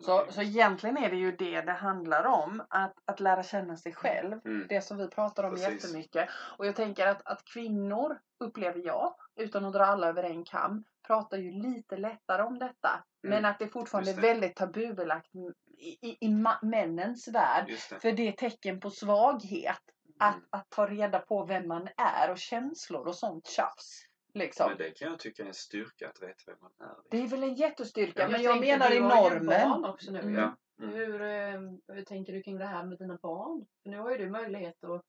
Så, 0.00 0.26
så 0.30 0.42
egentligen 0.42 0.96
är 0.96 1.10
det 1.10 1.16
ju 1.16 1.32
det 1.36 1.60
det 1.60 1.72
handlar 1.72 2.24
om. 2.24 2.62
Att, 2.70 2.94
att 3.04 3.20
lära 3.20 3.42
känna 3.42 3.76
sig 3.76 3.94
själv. 3.94 4.40
Mm. 4.44 4.66
Det 4.68 4.80
som 4.80 4.98
vi 4.98 5.08
pratar 5.08 5.44
om 5.44 5.54
Precis. 5.54 5.68
jättemycket. 5.84 6.28
Och 6.58 6.66
jag 6.66 6.76
tänker 6.76 7.06
att, 7.06 7.26
att 7.26 7.44
kvinnor, 7.44 8.18
upplever 8.40 8.86
jag, 8.86 9.14
utan 9.36 9.64
att 9.64 9.72
dra 9.72 9.84
alla 9.84 10.08
över 10.08 10.22
en 10.22 10.44
kam, 10.44 10.84
pratar 11.06 11.38
ju 11.38 11.50
lite 11.50 11.96
lättare 11.96 12.42
om 12.42 12.58
detta. 12.58 13.04
Mm. 13.24 13.34
Men 13.34 13.44
att 13.44 13.58
det 13.58 13.68
fortfarande 13.68 14.10
är 14.10 14.14
det. 14.14 14.20
väldigt 14.22 14.56
tabubelagt 14.56 15.30
i, 15.78 16.16
i, 16.20 16.28
männens 16.62 17.28
värld. 17.28 17.64
Det. 17.68 18.00
För 18.00 18.12
det 18.12 18.28
är 18.28 18.32
tecken 18.32 18.80
på 18.80 18.90
svaghet. 18.90 19.80
Att, 20.20 20.34
Mm. 20.34 20.46
att 20.50 20.70
ta 20.70 20.86
reda 20.86 21.18
på 21.18 21.44
vem 21.44 21.68
man 21.68 21.88
är 21.96 22.30
och 22.30 22.38
känslor 22.38 23.06
och 23.06 23.14
sånt 23.14 23.46
tjafs. 23.46 24.04
Liksom. 24.34 24.68
Men 24.68 24.78
det 24.78 24.90
kan 24.90 25.10
jag 25.10 25.18
tycka 25.18 25.42
är 25.42 25.46
en 25.46 25.54
styrka 25.54 26.08
att 26.08 26.22
veta 26.22 26.42
vem 26.46 26.56
man 26.60 26.70
är. 26.88 26.94
liksom. 26.94 27.04
Det 27.10 27.18
är 27.22 27.26
väl 27.28 27.42
en 27.42 27.54
jättestyrka. 27.54 28.22
Ja, 28.22 28.28
men 28.28 28.42
jag 28.42 28.52
tänkte, 28.52 28.78
menar 28.78 28.92
i 28.92 29.00
normen. 29.00 29.84
också 29.84 30.10
nu. 30.12 30.18
Mm. 30.18 30.34
Ja. 30.34 30.56
Mm. 30.82 30.94
Hur, 30.94 31.22
eh, 31.22 31.60
hur 31.96 32.02
tänker 32.04 32.32
du 32.32 32.42
kring 32.42 32.58
det 32.58 32.66
här 32.66 32.84
med 32.84 32.98
dina 32.98 33.18
barn? 33.22 33.66
För 33.82 33.90
nu 33.90 33.98
har 33.98 34.10
ju 34.10 34.18
du 34.18 34.30
möjlighet 34.30 34.84
att 34.84 35.02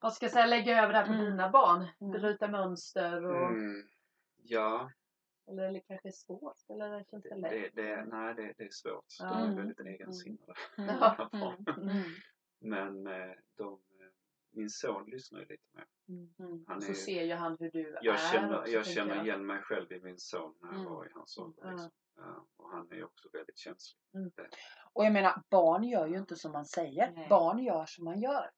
vad 0.00 0.12
ska 0.14 0.24
jag 0.26 0.32
säga, 0.32 0.46
lägga 0.46 0.82
över 0.82 0.92
det 0.92 0.98
här 0.98 1.06
på 1.06 1.12
Mm. 1.12 1.24
dina 1.24 1.50
barn. 1.50 1.86
Mm. 2.00 2.12
Bryta 2.12 2.48
mönster 2.48 3.24
och... 3.24 3.46
Mm. 3.50 3.82
Ja, 4.42 4.90
Eller 5.48 5.72
det 5.72 5.80
kanske 5.80 6.08
är 6.08 6.12
svårt? 6.12 6.56
Eller 6.70 7.04
känns 7.10 7.22
det 7.22 7.28
det, 7.28 7.36
lätt? 7.36 7.74
det, 7.74 7.82
det, 7.82 8.04
nej 8.04 8.34
det, 8.34 8.54
det 8.58 8.64
är 8.64 8.70
svårt. 8.70 9.04
De 9.18 9.24
är 9.26 9.44
Mm. 9.44 9.56
väldigt 9.56 9.80
egensinnade. 9.80 10.54
Mm. 10.78 10.88
Ja. 11.00 11.28
Ja. 11.32 11.56
Mm. 11.76 12.02
Men 12.60 13.06
eh, 13.06 13.34
de, 13.56 13.72
eh, 13.72 14.10
min 14.52 14.70
son 14.70 15.04
lyssnar 15.10 15.40
ju 15.40 15.46
lite 15.46 15.64
mer. 15.74 15.86
Mm. 16.08 16.64
Han 16.68 16.82
Så 16.82 16.90
är, 16.90 16.94
ser 16.94 17.22
ju 17.22 17.34
han 17.34 17.56
hur 17.60 17.70
du 17.70 17.98
jag 18.02 18.14
är 18.14 18.32
känner, 18.32 18.58
också, 18.60 18.72
jag 18.72 18.86
känner 18.86 19.14
jag. 19.16 19.24
igen 19.26 19.46
mig 19.46 19.62
själv 19.62 19.92
i 19.92 20.00
min 20.00 20.18
son 20.18 20.54
när 20.60 20.68
jag 20.68 20.80
Mm. 20.80 20.92
var 20.92 21.06
i 21.06 21.10
hans 21.14 21.38
ålder. 21.38 21.62
Mm. 21.62 21.72
Liksom. 21.74 21.90
Ja, 22.16 22.46
och 22.56 22.70
han 22.70 22.90
är 22.92 22.96
ju 22.96 23.04
också 23.04 23.28
väldigt 23.32 23.58
känslig. 23.58 23.98
Och 24.92 25.04
jag 25.04 25.12
menar, 25.12 25.42
barn 25.50 25.84
gör 25.84 26.06
ju 26.06 26.18
inte 26.18 26.36
som 26.36 26.52
man 26.52 26.66
säger. 26.66 27.10
Nej. 27.12 27.28
Barn 27.28 27.58
gör 27.58 27.86
som 27.86 28.04
man 28.04 28.20
gör. 28.20 28.50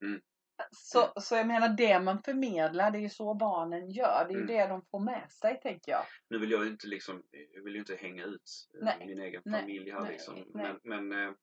Mm. 0.59 0.69
Så, 0.73 1.13
så 1.21 1.35
jag 1.35 1.47
menar, 1.47 1.69
det 1.69 2.01
man 2.01 2.23
förmedlar, 2.23 2.91
det 2.91 2.99
är 2.99 3.03
ju 3.03 3.09
så 3.09 3.35
barnen 3.35 3.91
gör. 3.91 4.25
Det 4.29 4.35
är 4.35 4.39
ju 4.39 4.43
Mm. 4.45 4.47
det 4.57 4.67
de 4.67 4.83
får 4.91 5.01
med 5.01 5.31
sig, 5.33 5.61
tänker 5.61 5.93
jag. 5.93 6.05
Nu 6.29 6.39
vill 6.39 6.51
jag 6.51 6.65
ju 6.65 6.71
inte 6.71 6.87
liksom, 6.87 7.23
jag 7.53 7.63
vill 7.63 7.75
ju 7.75 7.79
inte 7.81 7.97
hänga 7.97 8.25
ut 8.25 8.51
eh, 8.75 8.85
Nej. 8.85 9.07
min 9.07 9.21
egen 9.21 9.43
Nej. 9.45 9.61
familj 9.61 9.91
här 9.91 10.01
Nej. 10.01 10.13
liksom. 10.13 10.45
Men, 10.55 10.81
men 10.83 11.13
eh, 11.13 11.35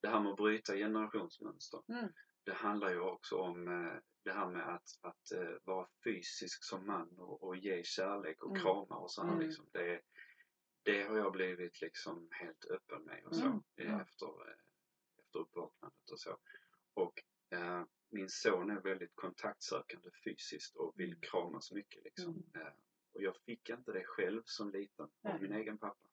det 0.00 0.08
här 0.08 0.20
med 0.20 0.30
att 0.30 0.36
bryta 0.36 0.74
generationsmönster. 0.74 1.80
Mm. 1.88 2.12
Det 2.44 2.52
handlar 2.52 2.90
ju 2.90 3.00
också 3.00 3.36
om 3.36 3.68
eh, 3.68 3.92
det 4.24 4.32
här 4.32 4.46
med 4.48 4.68
att, 4.74 4.88
att 5.00 5.32
vara 5.64 5.86
fysisk 6.04 6.64
som 6.64 6.86
man 6.86 7.18
och, 7.18 7.42
och 7.42 7.56
ge 7.56 7.82
kärlek 7.84 8.42
och 8.42 8.50
Mm. 8.50 8.62
krama 8.62 8.96
och 8.96 9.10
så 9.10 9.22
här 9.22 9.32
Mm. 9.32 9.40
liksom. 9.46 9.66
Det, 9.72 10.00
det 10.82 11.02
har 11.02 11.16
jag 11.16 11.32
blivit 11.32 11.80
liksom 11.80 12.28
helt 12.30 12.64
öppen 12.64 13.02
med 13.02 13.24
och 13.26 13.36
så 13.36 13.44
Mm. 13.46 13.62
Mm. 13.80 14.00
efter, 14.00 14.28
efter 15.24 15.38
uppvaknandet 15.38 16.10
och 16.12 16.20
så. 16.20 16.36
Och 16.94 17.22
eh, 17.58 17.84
min 18.12 18.28
son 18.28 18.70
är 18.70 18.80
väldigt 18.80 19.12
kontaktsökande 19.14 20.08
fysiskt 20.24 20.76
och 20.76 20.92
vill 20.96 21.08
Mm. 21.10 21.20
kramas 21.20 21.72
mycket 21.72 22.04
liksom. 22.04 22.42
Eh, 22.54 22.72
och 23.14 23.22
jag 23.22 23.36
fick 23.46 23.68
inte 23.68 23.92
det 23.92 24.04
själv 24.04 24.42
som 24.44 24.70
liten 24.70 25.08
Nej. 25.20 25.32
av 25.34 25.42
min 25.42 25.52
egen 25.52 25.78
pappa. 25.78 26.08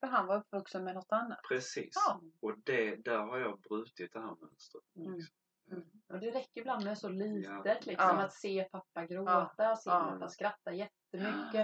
För 0.00 0.06
han 0.06 0.26
var 0.26 0.36
uppvuxen 0.36 0.84
med 0.84 0.94
något 0.94 1.12
annat. 1.12 1.38
Precis. 1.48 1.92
Ja. 1.94 2.20
Och 2.40 2.58
det, 2.58 2.96
där 2.96 3.18
har 3.18 3.38
jag 3.38 3.60
brutit 3.60 4.12
det 4.12 4.20
här 4.20 4.36
mönstret. 4.40 4.84
Mm. 4.96 5.14
Liksom. 5.14 5.34
Och 6.08 6.20
det 6.20 6.30
räcker 6.30 6.60
ibland 6.60 6.84
med 6.84 6.98
så 6.98 7.08
litet 7.08 7.44
Ja. 7.44 7.62
liksom. 7.64 7.94
Ja. 7.98 8.22
Att 8.24 8.32
se 8.32 8.68
pappa 8.72 9.06
gråta, 9.06 9.76
se 9.76 9.90
Ja. 9.90 10.10
pappa 10.12 10.28
skratta 10.28 10.72
jättemycket. 10.72 10.97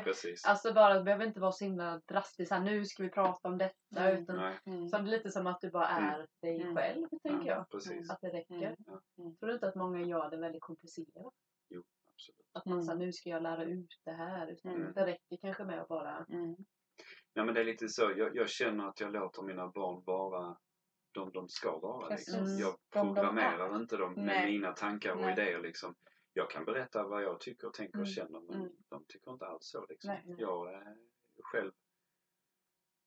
Precis. 0.04 0.44
Alltså 0.44 0.72
bara, 0.72 0.94
det 0.94 1.02
behöver 1.02 1.26
inte 1.26 1.40
vara 1.40 1.52
så 1.52 1.64
himla 1.64 2.00
drastiskt 2.08 2.52
här, 2.52 2.60
nu 2.60 2.84
ska 2.84 3.02
vi 3.02 3.10
prata 3.10 3.48
om 3.48 3.58
detta. 3.58 4.00
Mm. 4.10 4.22
Utan. 4.22 4.38
Mm. 4.66 4.88
så 4.88 4.98
det 4.98 5.02
är 5.02 5.06
lite 5.16 5.30
som 5.30 5.46
att 5.46 5.60
du 5.60 5.70
bara 5.70 5.88
är 5.88 6.26
dig 6.42 6.60
Mm. 6.62 6.76
själv, 6.76 7.08
tänker 7.22 7.46
jag. 7.48 7.70
Precis. 7.70 8.10
Att 8.10 8.20
det 8.20 8.28
räcker. 8.28 8.54
Mm. 8.56 8.76
Mm. 9.18 9.36
Tror 9.36 9.48
du 9.48 9.54
inte 9.54 9.68
att 9.68 9.74
många 9.74 10.00
gör 10.02 10.30
det 10.30 10.36
väldigt 10.36 10.62
komplicerat? 10.62 11.32
Absolut. 12.14 12.46
Att 12.52 12.64
man 12.66 12.72
Mm. 12.74 12.84
säger 12.84 12.98
nu 12.98 13.12
ska 13.12 13.30
jag 13.30 13.42
lära 13.42 13.64
ut 13.64 14.00
det 14.04 14.12
här. 14.12 14.46
Utan 14.48 14.74
Mm. 14.74 14.92
Det 14.92 15.06
räcker 15.06 15.36
kanske 15.40 15.64
med 15.64 15.80
att 15.80 15.88
bara... 15.88 16.26
Mm. 16.28 16.56
Ja 17.34 17.44
men 17.44 17.54
det 17.54 17.60
är 17.60 17.64
lite 17.64 17.88
så, 17.88 18.12
jag, 18.16 18.36
jag 18.36 18.48
känner 18.48 18.88
att 18.88 19.00
jag 19.00 19.12
låter 19.12 19.42
mina 19.42 19.68
barn 19.68 20.02
vara 20.06 20.56
de 21.12 21.32
de 21.32 21.48
ska 21.48 21.78
vara. 21.78 22.08
Liksom. 22.08 22.58
Jag 22.58 22.74
De 22.92 23.06
de 23.08 23.14
programmerar 23.14 23.76
inte 23.76 23.96
dem 23.96 24.12
med 24.14 24.24
Nej. 24.24 24.52
mina 24.52 24.72
tankar 24.72 25.10
och 25.12 25.20
Nej. 25.20 25.32
idéer. 25.32 25.60
Liksom. 25.62 25.94
Jag 26.36 26.50
kan 26.50 26.64
berätta 26.64 27.06
vad 27.08 27.22
jag 27.22 27.40
tycker, 27.40 27.70
tänker 27.70 27.98
och 27.98 28.06
Mm. 28.06 28.14
känner 28.14 28.40
men 28.40 28.60
Mm. 28.60 28.72
de 28.88 29.04
tycker 29.04 29.30
inte 29.30 29.46
alls 29.46 29.66
så. 29.66 29.86
Liksom. 29.86 30.08
Nej. 30.08 30.34
Jag 30.38 30.72
är 30.74 30.96
själv, 31.42 31.72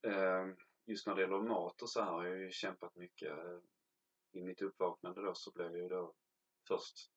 eh, 0.02 0.48
just 0.86 1.08
när 1.08 1.16
det 1.16 1.22
gäller 1.22 1.40
mat 1.42 1.82
och 1.82 1.90
så 1.90 2.02
här, 2.02 2.12
har 2.12 2.26
jag 2.26 2.38
ju 2.40 2.52
kämpat 2.52 2.96
mycket. 2.96 3.38
Eh, 3.38 3.60
I 4.32 4.42
mitt 4.42 4.62
uppvaknande 4.62 5.22
då 5.22 5.34
så 5.34 5.52
blev 5.52 5.72
jag 5.72 5.82
ju 5.82 5.88
då 5.90 6.14
först 6.68 7.12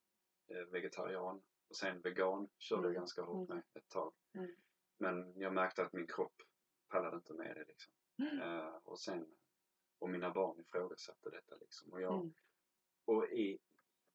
eh, 0.47 0.57
vegetarian 0.73 1.43
och 1.69 1.77
sen 1.77 2.01
vegan. 2.01 2.49
Körde 2.59 2.83
jag 2.83 2.91
Mm. 2.91 3.01
ganska 3.01 3.23
hårt 3.23 3.49
med 3.49 3.63
ett 3.75 3.89
tag. 3.89 4.13
Mm. 4.35 4.51
Men 4.99 5.41
jag 5.41 5.53
märkte 5.55 5.83
att 5.85 5.93
min 5.93 6.07
kropp 6.07 6.43
pallade 6.89 7.17
inte 7.17 7.35
med 7.35 7.57
det 7.57 7.65
liksom. 7.65 7.93
Mm. 8.19 8.41
Eh, 8.41 8.75
och 8.85 9.01
sen, 9.01 9.27
och 9.99 10.11
mina 10.11 10.31
barn 10.31 10.61
ifrågasatte 10.61 11.31
detta 11.31 11.57
liksom. 11.57 11.93
Och 11.93 12.01
jag, 12.01 12.15
Mm. 12.15 12.33
och 13.05 13.25
i, 13.25 13.59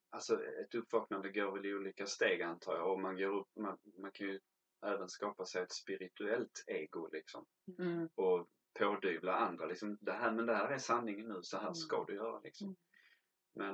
alltså 0.10 0.44
ett 0.44 0.76
uppvaknande 0.76 1.30
går 1.32 1.52
väl 1.52 1.66
i 1.66 1.74
olika 1.74 2.06
steg 2.06 2.42
antar 2.42 2.76
jag. 2.76 2.92
Och 2.92 3.00
man 3.00 3.18
går 3.18 3.40
upp, 3.40 3.48
man, 3.56 3.78
man 3.98 4.12
kan 4.12 4.28
ju 4.28 4.40
även 4.86 5.10
skapa 5.10 5.46
sig 5.46 5.64
ett 5.64 5.72
spirituellt 5.72 6.64
ego 6.68 7.10
liksom. 7.12 7.46
Mm. 7.80 8.10
Och 8.16 8.48
pådyvla 8.80 9.36
andra 9.36 9.66
liksom, 9.66 9.98
det 10.02 10.12
här, 10.14 10.32
men 10.32 10.46
det 10.46 10.56
här 10.56 10.70
är 10.70 10.78
sanningen 10.78 11.28
nu, 11.28 11.40
så 11.44 11.58
här 11.58 11.64
Mm. 11.64 11.76
ska 11.76 12.06
du 12.06 12.16
göra 12.16 12.40
liksom. 12.40 12.68
Mm. 12.68 12.76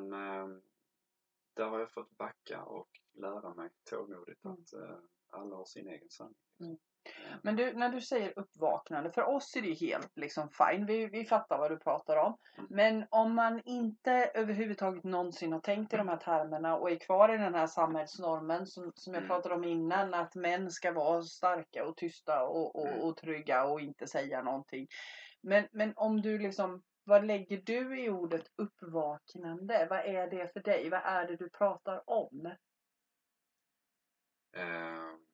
Men 0.09 0.13
eh, 0.13 0.57
där 1.53 1.69
har 1.69 1.79
jag 1.79 1.91
fått 1.91 2.17
backa 2.17 2.63
och 2.63 2.89
lära 3.13 3.53
mig 3.53 3.69
tålmodigt 3.89 4.45
Mm. 4.45 4.53
att 4.57 4.73
eh, 4.73 4.97
alla 5.29 5.55
har 5.55 5.65
sin 5.65 5.87
egen 5.87 6.09
sanning. 6.09 6.35
Mm. 6.59 6.77
Men 7.41 7.55
du, 7.55 7.73
när 7.73 7.89
du 7.89 8.01
säger 8.01 8.39
uppvaknande, 8.39 9.11
för 9.11 9.23
oss 9.23 9.55
är 9.55 9.61
det 9.61 9.67
ju 9.67 9.87
helt 9.87 10.17
liksom 10.17 10.49
fine. 10.49 10.85
Vi, 10.85 11.07
vi 11.07 11.25
fattar 11.25 11.57
vad 11.57 11.71
du 11.71 11.77
pratar 11.79 12.17
om. 12.17 12.37
Mm. 12.57 12.67
Men 12.69 13.05
om 13.09 13.35
man 13.35 13.61
inte 13.65 14.31
överhuvudtaget 14.33 15.03
någonsin 15.03 15.53
har 15.53 15.59
tänkt 15.59 15.93
i 15.93 15.97
de 15.97 16.07
här 16.07 16.17
termerna 16.17 16.77
och 16.77 16.91
är 16.91 16.95
kvar 16.95 17.33
i 17.35 17.37
den 17.37 17.55
här 17.55 17.67
samhällsnormen 17.67 18.67
som, 18.67 18.91
som 18.95 19.13
jag 19.13 19.21
Mm. 19.23 19.29
pratade 19.29 19.55
om 19.55 19.63
innan, 19.63 20.13
att 20.13 20.35
män 20.35 20.71
ska 20.71 20.91
vara 20.91 21.23
starka 21.23 21.85
och 21.85 21.97
tysta 21.97 22.43
och, 22.43 22.75
och, 22.75 22.87
Mm. 22.87 23.01
och 23.01 23.17
trygga 23.17 23.65
och 23.65 23.81
inte 23.81 24.07
säga 24.07 24.41
någonting. 24.43 24.87
Men, 25.41 25.67
men 25.71 25.93
om 25.95 26.21
du 26.21 26.39
liksom, 26.39 26.83
vad 27.03 27.25
lägger 27.25 27.61
du 27.61 27.99
i 27.99 28.09
ordet 28.09 28.45
uppvaknande? 28.55 29.87
Vad 29.89 29.99
är 29.99 30.29
det 30.29 30.53
för 30.53 30.59
dig? 30.59 30.89
Vad 30.89 31.01
är 31.03 31.27
det 31.27 31.35
du 31.35 31.49
pratar 31.49 32.09
om? 32.09 32.45
Eh, 34.57 35.30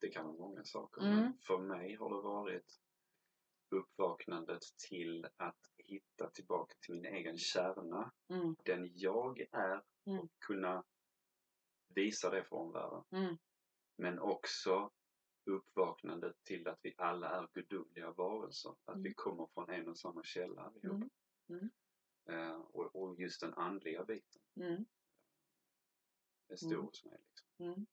det 0.00 0.08
kan 0.10 0.26
vara 0.26 0.36
många 0.38 0.64
saker. 0.64 1.00
Mm. 1.00 1.16
Men 1.16 1.38
för 1.38 1.58
mig 1.58 1.94
har 1.94 2.10
det 2.16 2.22
varit 2.22 2.80
uppvaknandet 3.68 4.62
till 4.88 5.26
att 5.36 5.70
hitta 5.76 6.30
tillbaka 6.30 6.74
till 6.80 6.94
min 6.94 7.04
egen 7.04 7.38
kärna. 7.38 8.12
Mm. 8.28 8.56
Den 8.64 8.90
jag 8.94 9.40
är 9.52 9.82
Mm. 10.06 10.18
och 10.20 10.30
kunna 10.38 10.84
visa 11.94 12.30
det 12.30 12.44
för 12.44 12.56
omvärlden. 12.56 13.04
Mm. 13.10 13.38
Men 13.96 14.18
också 14.18 14.90
uppvaknandet 15.44 16.36
till 16.44 16.68
att 16.68 16.78
vi 16.82 16.94
alla 16.96 17.28
är 17.30 17.48
gudomliga 17.52 18.10
varelser. 18.12 18.70
Att 18.84 18.94
Mm. 18.94 19.02
vi 19.02 19.14
kommer 19.14 19.46
från 19.46 19.70
en 19.70 19.88
och 19.88 19.98
samma 19.98 20.22
källa 20.24 20.62
allihop. 20.62 20.84
Mm. 20.92 21.10
Mm. 21.48 21.70
Eh, 22.50 22.60
och, 22.60 22.96
och 22.96 23.20
just 23.20 23.40
den 23.40 23.54
andliga 23.54 24.04
biten 24.04 24.42
Mm. 24.56 24.84
är 26.48 26.56
stor 26.56 26.72
Mm. 26.72 26.84
hos 26.86 27.04
mig. 27.04 27.18
Liksom. 27.28 27.86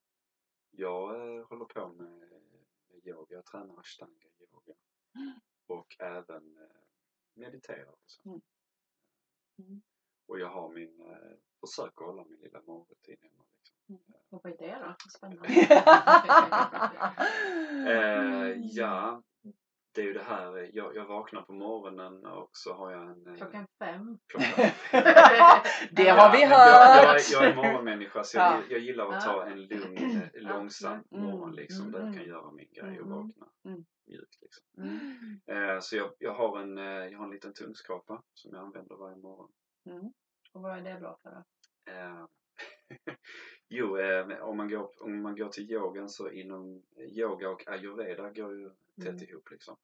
Mm. 0.72 0.82
Jag 0.82 1.36
eh, 1.36 1.46
håller 1.46 1.64
på 1.64 1.88
med, 1.88 2.10
med 2.88 3.06
yoga, 3.06 3.34
jag 3.34 3.44
tränar 3.44 3.80
ashtanga 3.80 4.28
yoga. 4.40 4.74
och 5.66 5.96
även 5.98 6.56
eh, 6.56 6.82
mediterar. 7.34 7.92
Och, 7.92 8.02
så. 8.06 8.28
Mm. 8.28 8.40
Mm. 9.58 9.82
och 10.26 10.38
jag 10.38 10.48
har 10.48 10.68
min, 10.68 11.00
eh, 11.00 11.36
försöker 11.60 12.04
hålla 12.04 12.24
min 12.24 12.40
lilla 12.40 12.62
morgonrutin 12.62 13.16
hemma. 13.20 13.44
Liksom. 13.56 13.76
Och 14.28 14.40
vad 14.44 14.52
är 14.52 14.56
det 14.56 14.78
då? 14.84 14.94
Spännande. 15.10 15.48
Eh, 17.88 18.60
ja, 18.60 19.22
det 19.98 20.02
är 20.02 20.06
ju 20.06 20.12
det 20.12 20.22
här, 20.22 20.70
jag, 20.72 20.96
jag 20.96 21.04
vaknar 21.04 21.42
på 21.42 21.52
morgonen 21.52 22.26
och 22.26 22.50
så 22.52 22.74
har 22.74 22.90
jag 22.92 23.02
en... 23.02 23.26
eh, 23.26 23.34
Klockan 23.36 23.66
fem. 23.78 24.18
klockan 24.26 24.50
Det 25.90 26.08
har 26.08 26.32
vi 26.32 26.38
men 26.38 26.50
jag, 26.50 26.68
jag, 26.68 27.06
hört. 27.06 27.16
är- 27.16 27.32
jag 27.32 27.44
är 27.44 27.54
morgonmänniska 27.56 28.24
så 28.24 28.36
jag, 28.38 28.52
Ja. 28.52 28.62
jag 28.70 28.78
gillar 28.80 29.12
att 29.12 29.24
ta 29.24 29.46
en 29.46 29.62
lugn, 29.66 29.96
eh, 30.34 30.42
långsam 30.42 31.04
Mm, 31.12 31.24
morgon 31.24 31.54
liksom 31.54 31.92
där 31.92 31.98
jag 31.98 32.08
mm, 32.08 32.18
kan 32.18 32.28
göra 32.28 32.50
min 32.50 32.68
grej 32.72 33.00
och 33.00 33.06
mm, 33.06 33.18
vakna 33.18 33.46
mm. 33.64 33.84
mjukt 34.06 34.38
liksom. 34.42 34.64
Mm. 34.78 35.40
Eh, 35.74 35.80
så 35.80 35.96
jag, 35.96 36.10
jag, 36.18 36.34
har 36.34 36.58
en, 36.60 36.78
eh, 36.78 36.84
jag 36.84 37.18
har 37.18 37.24
en 37.24 37.30
liten 37.30 37.52
tungskrapa 37.54 38.22
som 38.34 38.50
jag 38.54 38.60
använder 38.64 38.96
varje 38.96 39.16
morgon. 39.16 39.50
Mm. 39.90 40.12
Och 40.52 40.62
vad 40.62 40.78
är 40.78 40.80
det 40.94 41.00
bra 41.00 41.18
för 41.22 41.30
då? 41.30 41.42
Eh, 41.92 42.24
jo, 43.68 43.98
eh, 43.98 44.38
om, 44.42 44.56
man 44.56 44.68
går, 44.68 44.90
om 45.02 45.22
man 45.22 45.36
går 45.36 45.48
till 45.48 45.70
yogan 45.70 46.08
så 46.08 46.30
inom 46.30 46.82
yoga 46.98 47.50
och 47.50 47.68
ayurveda 47.68 48.30
går 48.30 48.52
ju 48.58 48.70
tätt 49.02 49.08
Mm. 49.08 49.24
ihop 49.28 49.50
liksom. 49.50 49.76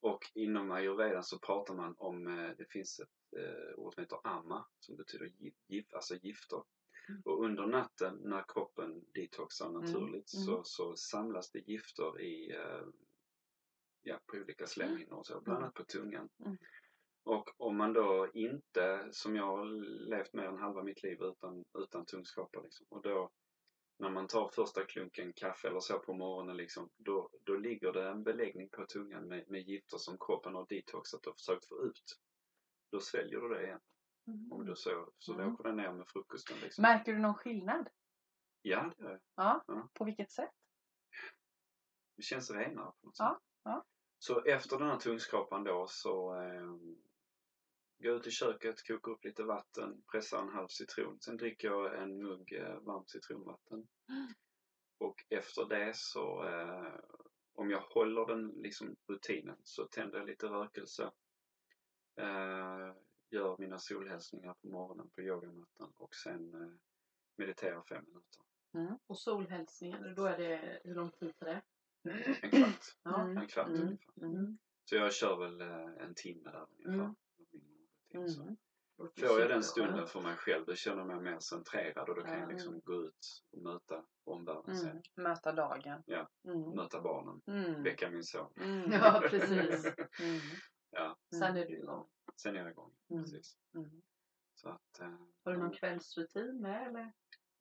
Och 0.00 0.30
inom 0.34 0.70
ayurveda 0.70 1.22
så 1.22 1.38
pratar 1.38 1.74
man 1.74 1.94
om, 1.98 2.26
eh, 2.26 2.50
det 2.58 2.64
finns 2.70 3.00
ett 3.00 3.38
eh, 3.38 3.78
ord 3.78 3.94
som 3.94 4.00
heter 4.02 4.18
amma 4.24 4.66
som 4.80 4.96
betyder 4.96 5.26
gif, 5.38 5.54
gif, 5.66 5.94
alltså 5.94 6.14
gifter. 6.14 6.62
Mm. 7.08 7.22
Och 7.24 7.44
under 7.44 7.66
natten 7.66 8.18
när 8.24 8.44
kroppen 8.48 9.04
detoxar 9.14 9.70
naturligt 9.70 10.12
Mm. 10.34 10.44
Så, 10.46 10.64
så 10.64 10.96
samlas 10.96 11.50
det 11.50 11.58
gifter 11.58 12.20
i, 12.20 12.50
eh, 12.50 12.86
ja, 14.02 14.20
på 14.26 14.36
olika 14.36 14.66
slemhinnor 14.66 15.18
och 15.18 15.26
så, 15.26 15.40
bland 15.40 15.56
Mm. 15.56 15.62
annat 15.64 15.74
på 15.74 15.84
tungan. 15.84 16.28
Mm. 16.44 16.56
Och 17.22 17.50
om 17.60 17.76
man 17.76 17.92
då 17.92 18.30
inte, 18.34 19.08
som 19.12 19.36
jag 19.36 19.46
har 19.46 19.64
levt 20.10 20.32
mer 20.32 20.44
än 20.44 20.58
halva 20.58 20.82
mitt 20.82 21.02
liv 21.02 21.18
utan, 21.22 21.64
utan 21.78 22.06
tungskrapa 22.06 22.60
liksom, 22.60 22.86
och 22.90 23.02
då 23.02 23.30
när 24.00 24.10
man 24.10 24.26
tar 24.28 24.48
första 24.48 24.84
klunken 24.84 25.32
kaffe 25.32 25.68
eller 25.68 25.80
så 25.80 25.98
på 25.98 26.12
morgonen 26.14 26.56
liksom, 26.56 26.90
då, 26.96 27.30
då 27.44 27.56
ligger 27.56 27.92
det 27.92 28.08
en 28.08 28.22
beläggning 28.22 28.68
på 28.68 28.86
tungan 28.86 29.28
med, 29.28 29.44
med 29.50 29.60
gifter 29.60 29.98
som 29.98 30.18
kroppen 30.18 30.54
har 30.54 30.66
detoxat 30.68 31.26
och 31.26 31.36
försökt 31.36 31.68
få 31.68 31.84
ut. 31.84 32.18
Då 32.92 33.00
sväljer 33.00 33.40
du 33.40 33.48
det 33.48 33.62
igen. 33.64 33.80
Om 34.50 34.66
du 34.66 34.76
så, 34.76 35.08
så 35.18 35.34
Mm. 35.34 35.54
åker 35.54 35.64
det 35.64 35.72
ner 35.72 35.92
med 35.92 36.08
frukosten 36.08 36.56
liksom. 36.62 36.82
Märker 36.82 37.12
du 37.12 37.18
någon 37.18 37.34
skillnad? 37.34 37.88
Ja, 38.62 38.92
det 38.96 39.04
gör 39.04 39.10
jag. 39.10 39.20
Ja. 39.34 39.64
Ja. 39.66 39.88
På 39.94 40.04
vilket 40.04 40.30
sätt? 40.30 40.50
Det 42.16 42.22
känns 42.22 42.50
renare 42.50 42.92
på 43.00 43.06
något 43.06 43.16
Ja, 43.18 43.34
sätt. 43.40 43.48
ja. 43.64 43.84
Så 44.18 44.44
efter 44.44 44.78
den 44.78 44.88
här 44.88 44.96
tungskrapan 44.98 45.64
då 45.64 45.86
så 45.88 46.34
eh, 46.42 46.70
jag 48.02 48.16
ut 48.16 48.26
i 48.26 48.30
köket, 48.30 48.88
kokar 48.88 49.12
upp 49.12 49.24
lite 49.24 49.42
vatten, 49.42 50.02
pressar 50.12 50.42
en 50.42 50.48
halv 50.48 50.68
citron. 50.68 51.20
Sen 51.20 51.36
dricker 51.36 51.68
jag 51.68 52.02
en 52.02 52.22
mugg 52.22 52.52
eh, 52.52 52.80
varmt 52.80 53.10
citronvatten. 53.10 53.88
Mm. 54.08 54.26
Och 54.98 55.24
efter 55.28 55.64
det 55.68 55.96
så, 55.96 56.44
eh, 56.48 56.94
om 57.52 57.70
jag 57.70 57.80
håller 57.80 58.26
den 58.26 58.48
liksom 58.48 58.96
rutinen, 59.08 59.56
så 59.62 59.84
tänder 59.84 60.18
jag 60.18 60.26
lite 60.26 60.46
rökelse. 60.46 61.10
Eh, 62.16 62.94
gör 63.30 63.56
mina 63.58 63.78
solhälsningar 63.78 64.54
på 64.54 64.68
morgonen 64.68 65.10
på 65.10 65.20
yogamattan 65.22 65.92
och 65.96 66.14
sen 66.14 66.54
eh, 66.54 66.70
mediterar 67.36 67.82
fem 67.82 68.04
minuter. 68.04 68.42
Och 69.06 69.18
solhälsningen, 69.18 70.14
då 70.14 70.24
är 70.24 70.38
det, 70.38 70.80
hur 70.84 70.94
lång 70.94 71.10
tid 71.10 71.38
tar 71.38 71.46
det? 71.46 71.62
En 72.42 72.50
kvart. 72.50 72.96
Mm. 73.20 73.36
En 73.36 73.46
kvart 73.46 73.68
Mm. 73.68 73.80
ungefär. 73.82 74.22
Mm. 74.22 74.58
Så 74.84 74.96
jag 74.96 75.14
kör 75.14 75.36
väl 75.36 75.60
eh, 75.60 76.04
en 76.04 76.14
timme 76.14 76.50
där 76.50 76.66
ungefär. 76.78 77.14
Mm. 78.14 78.28
Så. 78.28 78.56
Får 79.26 79.40
jag 79.40 79.48
den 79.48 79.62
stunden 79.62 80.06
för 80.06 80.20
mig 80.20 80.36
själv 80.36 80.64
då 80.66 80.74
känner 80.74 80.98
jag 80.98 81.06
mig 81.06 81.20
mer 81.20 81.38
centrerad 81.40 82.08
och 82.08 82.14
då 82.16 82.22
kan 82.22 82.32
jag 82.32 82.42
Mm. 82.42 82.50
liksom 82.54 82.80
gå 82.80 82.94
ut 82.94 83.42
och 83.52 83.62
möta 83.62 84.04
omvärlden 84.24 84.76
sen. 84.76 84.90
Mm. 84.90 85.02
Möta 85.16 85.52
dagen. 85.52 86.02
Ja. 86.06 86.28
Mm. 86.44 86.70
Möta 86.76 87.00
barnen, 87.00 87.40
Mm. 87.46 87.82
väcka 87.82 88.10
min 88.10 88.24
son. 88.24 88.52
Mm. 88.56 88.92
Ja, 88.92 89.20
precis. 89.30 89.84
Mm. 90.20 90.40
Ja, 90.90 91.16
Sen 91.38 91.56
är 91.56 91.66
du 91.66 91.78
igång. 91.78 92.06
sen 92.42 92.56
är 92.56 92.60
jag 92.60 92.70
igång. 92.70 92.92
Mm. 93.10 93.22
Precis. 93.24 93.56
Så 94.54 94.68
att, 94.68 95.00
eh, 95.00 95.14
Har 95.44 95.52
du 95.52 95.58
någon 95.58 95.72
kvällsrutin 95.72 96.60
med 96.60 96.86
eller? 96.88 97.12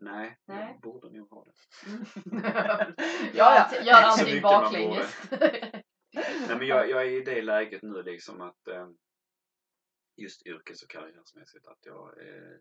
Nej, 0.01 0.37
Nej. 0.45 0.71
jag 0.71 0.81
borde 0.81 1.09
nog 1.17 1.29
ha 1.29 1.45
det. 1.45 1.53
Ja. 3.33 3.69
Gör 3.83 3.93
allting 3.93 4.41
baklänges. 4.41 5.21
Nej 5.31 6.57
men 6.57 6.67
jag, 6.67 6.89
jag 6.89 7.01
är 7.01 7.11
i 7.11 7.21
det 7.21 7.41
läget 7.41 7.81
nu 7.83 8.03
liksom 8.03 8.41
att 8.41 8.67
eh, 8.67 8.89
just 10.21 10.45
yrkes 10.45 10.83
och 10.83 10.89
karriärsmässigt 10.89 11.67
att 11.67 11.85
jag 11.85 12.27
eh, 12.27 12.57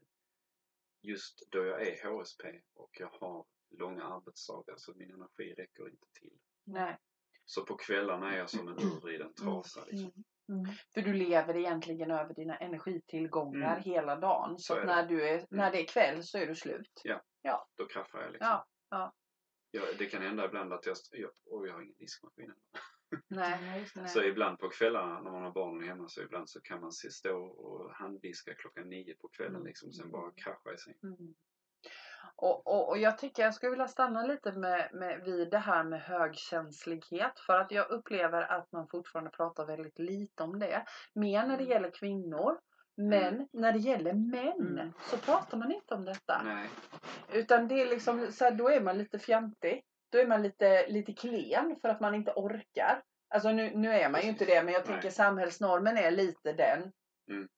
just 1.03 1.51
då 1.51 1.65
jag 1.65 1.87
är 1.87 2.09
HSP 2.09 2.45
och 2.75 2.91
jag 3.01 3.11
har 3.21 3.47
långa 3.71 4.05
arbetsdagar 4.05 4.75
så 4.77 4.95
min 4.95 5.11
energi 5.11 5.55
räcker 5.55 5.89
inte 5.89 6.07
till. 6.13 6.39
Nej. 6.65 6.99
Så 7.45 7.65
på 7.65 7.77
kvällarna 7.77 8.35
är 8.35 8.39
jag 8.39 8.51
som 8.51 8.69
en 8.69 8.79
urvriden 8.79 9.35
trasa 9.35 9.85
liksom. 9.85 10.13
Mm. 10.49 10.61
Mm. 10.61 10.75
För 10.95 11.03
du 11.03 11.13
lever 11.13 11.57
egentligen 11.57 12.11
över 12.11 12.35
dina 12.35 12.57
energitillgångar 12.57 13.73
Mm. 13.73 13.83
hela 13.83 14.17
dagen. 14.17 14.59
Så, 14.59 14.75
Så 14.75 14.85
när, 14.85 15.07
du 15.07 15.29
är, 15.29 15.47
när 15.51 15.71
det 15.73 15.81
är 15.83 15.87
kväll 15.87 16.23
så 16.23 16.39
är 16.39 16.47
du 16.47 16.55
slut. 16.55 17.01
Då 17.75 17.87
kraschar 17.87 18.23
jag 18.23 18.33
liksom. 18.33 18.47
Ja. 18.47 18.67
Ja. 18.91 19.15
Jag, 19.71 19.99
det 19.99 20.07
kan 20.07 20.23
hända 20.23 20.45
ibland 20.45 20.73
att 20.73 20.87
jag, 20.87 20.97
jag, 21.13 21.31
och 21.47 21.69
jag 21.69 21.75
har 21.75 21.83
ingen 21.83 21.97
diskmaskin. 21.99 22.55
Nej. 23.29 23.87
Nej. 23.97 24.09
Så 24.09 24.23
ibland 24.23 24.59
på 24.59 24.69
kvällarna 24.69 25.21
när 25.21 25.31
man 25.31 25.43
har 25.43 25.53
barnen 25.53 25.89
hemma 25.89 26.09
så 26.09 26.23
ibland 26.23 26.51
så 26.51 26.61
kan 26.61 26.81
man 26.81 26.93
se, 26.93 27.11
stå 27.11 27.37
och 27.45 27.91
handdiska 27.95 28.55
klockan 28.55 28.89
nio 28.89 29.15
på 29.15 29.29
kvällen 29.29 29.55
Mm. 29.55 29.67
liksom. 29.67 29.93
Sen 29.93 30.11
bara 30.11 30.31
krascha 30.31 30.73
i 30.75 30.79
säng. 30.79 30.95
Mm. 31.03 31.35
Och, 32.37 32.67
och, 32.67 32.89
och 32.89 32.99
jag 32.99 33.19
tycker 33.19 33.43
jag 33.43 33.55
skulle 33.55 33.71
vilja 33.71 33.89
stanna 33.89 34.27
lite 34.27 34.53
med, 34.53 34.91
med, 34.93 35.25
vid 35.25 35.51
det 35.51 35.59
här 35.59 35.85
med 35.85 36.01
högkänslighet. 36.03 37.39
För 37.47 37.61
att 37.61 37.71
jag 37.73 37.91
upplever 37.91 38.43
att 38.43 38.73
man 38.73 38.89
fortfarande 38.89 39.31
pratar 39.31 39.67
väldigt 39.67 39.99
lite 39.99 40.43
om 40.43 40.59
det. 40.59 40.85
Mer 41.15 41.43
när 41.47 41.57
det 41.57 41.63
Mm. 41.65 41.69
gäller 41.71 41.91
kvinnor. 41.91 42.59
Men 42.97 43.49
när 43.53 43.73
det 43.73 43.79
gäller 43.79 44.13
män 44.13 44.79
Mm. 44.79 44.93
så 45.11 45.17
pratar 45.17 45.59
man 45.59 45.73
inte 45.73 45.95
om 45.95 46.05
detta. 46.05 46.43
Nej. 46.45 46.69
Utan 47.33 47.69
det 47.69 47.75
är 47.83 47.87
liksom, 47.87 48.33
så 48.33 48.45
här, 48.45 48.51
då 48.53 48.69
är 48.69 48.81
man 48.81 48.99
lite 48.99 49.19
fjantig. 49.19 49.85
Då 50.11 50.19
är 50.19 50.27
man 50.27 50.43
lite, 50.43 50.87
lite 50.89 51.13
klen 51.13 51.77
för 51.83 51.89
att 51.89 52.01
man 52.01 52.15
inte 52.15 52.33
orkar. 52.37 53.03
Alltså 53.35 53.53
nu, 53.53 53.71
nu 53.75 53.93
är 53.93 54.09
man 54.09 54.23
ju 54.23 54.29
inte 54.29 54.45
det 54.45 54.63
men 54.63 54.75
jag 54.75 54.87
Nej. 54.87 54.93
tänker 54.93 55.11
samhällsnormen 55.11 55.97
är 55.97 56.11
lite 56.11 56.53
den. 56.53 56.93
Mm. 57.31 57.49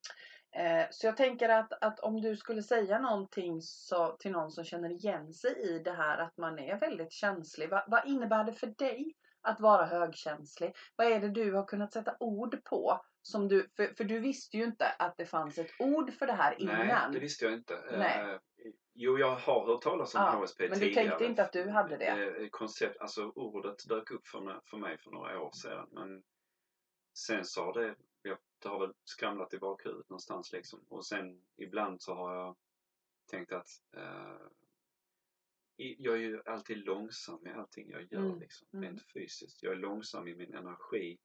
Eh, 0.57 0.87
så 0.91 1.07
jag 1.07 1.17
tänker 1.17 1.49
att, 1.49 1.73
att 1.85 2.01
om 2.01 2.21
du 2.21 2.37
skulle 2.37 2.63
säga 2.63 2.99
någonting 2.99 3.63
så, 3.63 4.17
till 4.17 4.33
någon 4.33 4.51
som 4.51 4.65
känner 4.65 4.91
igen 4.91 5.33
sig 5.33 5.51
i 5.59 5.79
det 5.79 5.93
här 5.93 6.19
att 6.19 6.37
man 6.37 6.59
är 6.59 6.81
väldigt 6.81 7.13
känslig. 7.13 7.71
Va, 7.71 7.85
vad 7.89 8.07
innebär 8.07 8.45
det 8.45 8.53
för 8.53 8.67
dig 8.67 9.15
att 9.43 9.61
vara 9.61 9.87
högkänslig? 9.87 10.75
Vad 10.97 11.07
är 11.07 11.21
det 11.21 11.29
du 11.29 11.53
har 11.55 11.65
kunnat 11.65 11.93
sätta 11.93 12.17
ord 12.21 12.65
på? 12.65 13.01
Som 13.23 13.49
du, 13.49 13.69
för, 13.77 13.87
för 13.87 14.05
du 14.05 14.19
visste 14.19 14.57
ju 14.57 14.65
inte 14.65 14.89
att 14.91 15.17
det 15.17 15.27
fanns 15.27 15.59
ett 15.59 15.71
ord 15.79 16.13
för 16.13 16.27
det 16.27 16.33
här 16.33 16.61
innan. 16.61 16.87
Nej, 16.87 17.09
det 17.13 17.19
visste 17.19 17.45
jag 17.45 17.55
inte. 17.55 17.85
Nej. 17.99 18.31
Eh, 18.35 18.41
jo, 18.95 19.19
jag 19.19 19.37
har 19.37 19.67
hört 19.67 19.83
talas 19.83 20.15
om 20.15 20.21
Ja, 20.23 20.31
HSP 20.41 20.69
men 20.69 20.79
du 20.79 20.85
tidigare. 20.85 21.09
tänkte 21.09 21.25
inte 21.25 21.43
att 21.43 21.53
du 21.53 21.69
hade 21.69 21.97
det? 21.97 22.07
Eh, 22.43 22.49
koncept, 22.51 23.01
alltså 23.01 23.29
ordet 23.29 23.89
dök 23.89 24.11
upp 24.11 24.27
för, 24.27 24.41
mig- 24.41 24.61
för 24.65 24.77
mig 24.77 24.99
för 24.99 25.11
några 25.11 25.41
år 25.41 25.53
sedan. 25.53 25.89
Men 25.93 26.23
sen 27.15 27.45
så 27.45 27.65
har 27.65 27.73
det, 27.73 27.95
jag, 28.23 28.39
det 28.59 28.69
har 28.69 28.81
väl 28.81 28.95
skramlat 29.05 29.55
i 29.55 29.59
bakhuvudet 29.59 30.09
någonstans 30.09 30.53
liksom. 30.53 30.81
Och 30.89 31.07
sen 31.07 31.43
ibland 31.57 32.03
så 32.03 32.15
har 32.15 32.35
jag 32.35 32.57
tänkt 33.31 33.53
att 33.53 33.69
eh, 33.97 34.37
i- 35.77 35.97
jag 35.99 36.15
är 36.15 36.19
ju 36.21 36.43
alltid 36.47 36.79
långsam 36.79 37.39
med 37.43 37.57
allting 37.59 37.91
jag 37.91 38.13
gör 38.13 38.21
Mm, 38.27 38.41
liksom, 38.41 38.69
mm. 38.73 38.85
rent 38.85 39.03
fysiskt. 39.13 39.63
Jag 39.63 39.73
är 39.73 39.77
långsam 39.77 40.29
i 40.29 40.35
min 40.35 40.55
energi. 40.55 41.19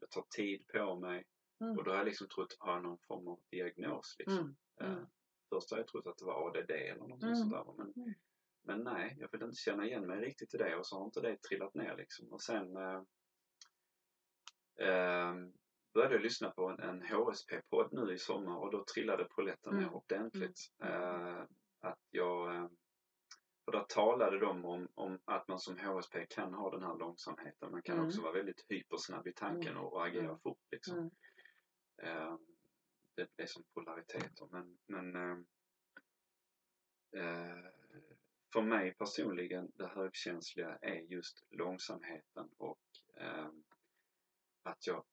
Jag 0.00 0.10
tar 0.10 0.24
tid 0.30 0.66
på 0.66 0.94
mig. 0.96 1.24
Mm. 1.60 1.78
Och 1.78 1.84
då 1.84 1.90
har 1.90 1.98
jag 1.98 2.06
liksom 2.06 2.28
trott, 2.28 2.56
har 2.58 2.72
jag 2.72 2.82
någon 2.82 2.98
form 2.98 3.28
av 3.28 3.40
diagnos 3.50 4.16
liksom. 4.18 4.56
Mm. 4.80 4.92
Mm. 4.92 5.06
Först 5.48 5.70
har 5.70 5.78
jag 5.78 5.86
trott 5.86 6.06
att 6.06 6.18
det 6.18 6.24
var 6.24 6.48
ADD 6.48 6.70
eller 6.70 7.06
något 7.06 7.22
Mm. 7.22 7.36
sånt 7.36 7.50
där. 7.52 7.64
Men, 7.76 7.92
Mm. 7.96 8.14
men 8.62 8.80
nej, 8.84 9.16
jag 9.20 9.28
vill 9.32 9.42
inte 9.42 9.56
känna 9.56 9.86
igen 9.86 10.06
mig 10.06 10.20
riktigt 10.20 10.54
i 10.54 10.58
det 10.58 10.76
och 10.76 10.86
så 10.86 10.98
har 10.98 11.04
inte 11.04 11.20
det 11.20 11.42
trillat 11.42 11.74
ner 11.74 11.96
liksom. 11.96 12.32
Och 12.32 12.42
sen 12.42 12.76
eh, 12.76 13.02
eh, 14.88 15.34
började 15.94 16.14
jag 16.14 16.22
lyssna 16.22 16.50
på 16.50 16.68
en, 16.68 16.80
en 16.80 17.02
HSP-podd 17.02 17.88
nu 17.92 18.12
i 18.14 18.18
sommar 18.18 18.56
och 18.56 18.70
då 18.72 18.84
trillade 18.94 19.24
polletten 19.24 19.72
Mm. 19.72 19.84
ner 19.84 19.94
ordentligt. 19.94 20.58
Mm. 20.82 20.92
Eh, 21.26 21.44
att 21.80 21.98
jag, 22.10 22.54
eh, 22.56 22.68
för 23.64 23.72
där 23.72 23.84
talade 23.88 24.38
de 24.38 24.64
om, 24.64 24.88
om 24.94 25.18
att 25.24 25.48
man 25.48 25.58
som 25.60 25.78
HSP 25.78 26.26
kan 26.30 26.54
ha 26.54 26.70
den 26.70 26.82
här 26.82 26.98
långsamheten. 26.98 27.70
Man 27.70 27.82
kan 27.82 27.94
Mm. 27.96 28.06
också 28.06 28.22
vara 28.22 28.32
väldigt 28.32 28.64
hypersnabb 28.68 29.26
i 29.26 29.32
tanken 29.32 29.76
och, 29.76 29.92
och 29.92 30.06
agera 30.06 30.24
Mm. 30.24 30.38
fort 30.38 30.58
liksom. 30.70 31.10
Mm. 31.98 32.16
Eh, 32.16 32.38
det, 33.14 33.42
är 33.42 33.46
som 33.46 33.64
polariteter 33.74 34.48
men, 34.50 34.78
men 34.86 35.16
eh, 35.16 35.38
eh, 37.22 37.64
för 38.52 38.62
mig 38.62 38.94
personligen 38.94 39.72
det 39.74 39.86
högkänsliga 39.86 40.78
är 40.80 41.00
just 41.00 41.44
långsamheten 41.50 42.48
och 42.56 42.80
eh, 43.14 43.48
att 44.62 44.86
jag 44.86 45.04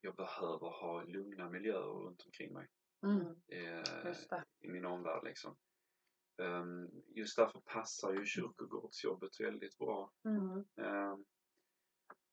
jag 0.00 0.16
behöver 0.16 0.80
ha 0.80 1.04
lugna 1.04 1.48
miljöer 1.48 2.04
runt 2.04 2.26
omkring 2.26 2.52
mig. 2.52 2.68
Mm. 3.02 3.26
Eh, 3.48 4.42
i 4.60 4.68
min 4.68 4.84
omvärld 4.84 5.24
liksom. 5.24 5.56
Ehm, 6.42 6.90
just 7.06 7.36
därför 7.36 7.60
passar 7.60 8.12
ju 8.12 8.26
kyrkogårdsjobbet 8.26 9.40
väldigt 9.40 9.78
bra. 9.78 10.12
Mm. 10.24 10.64
Ehm, 10.76 11.24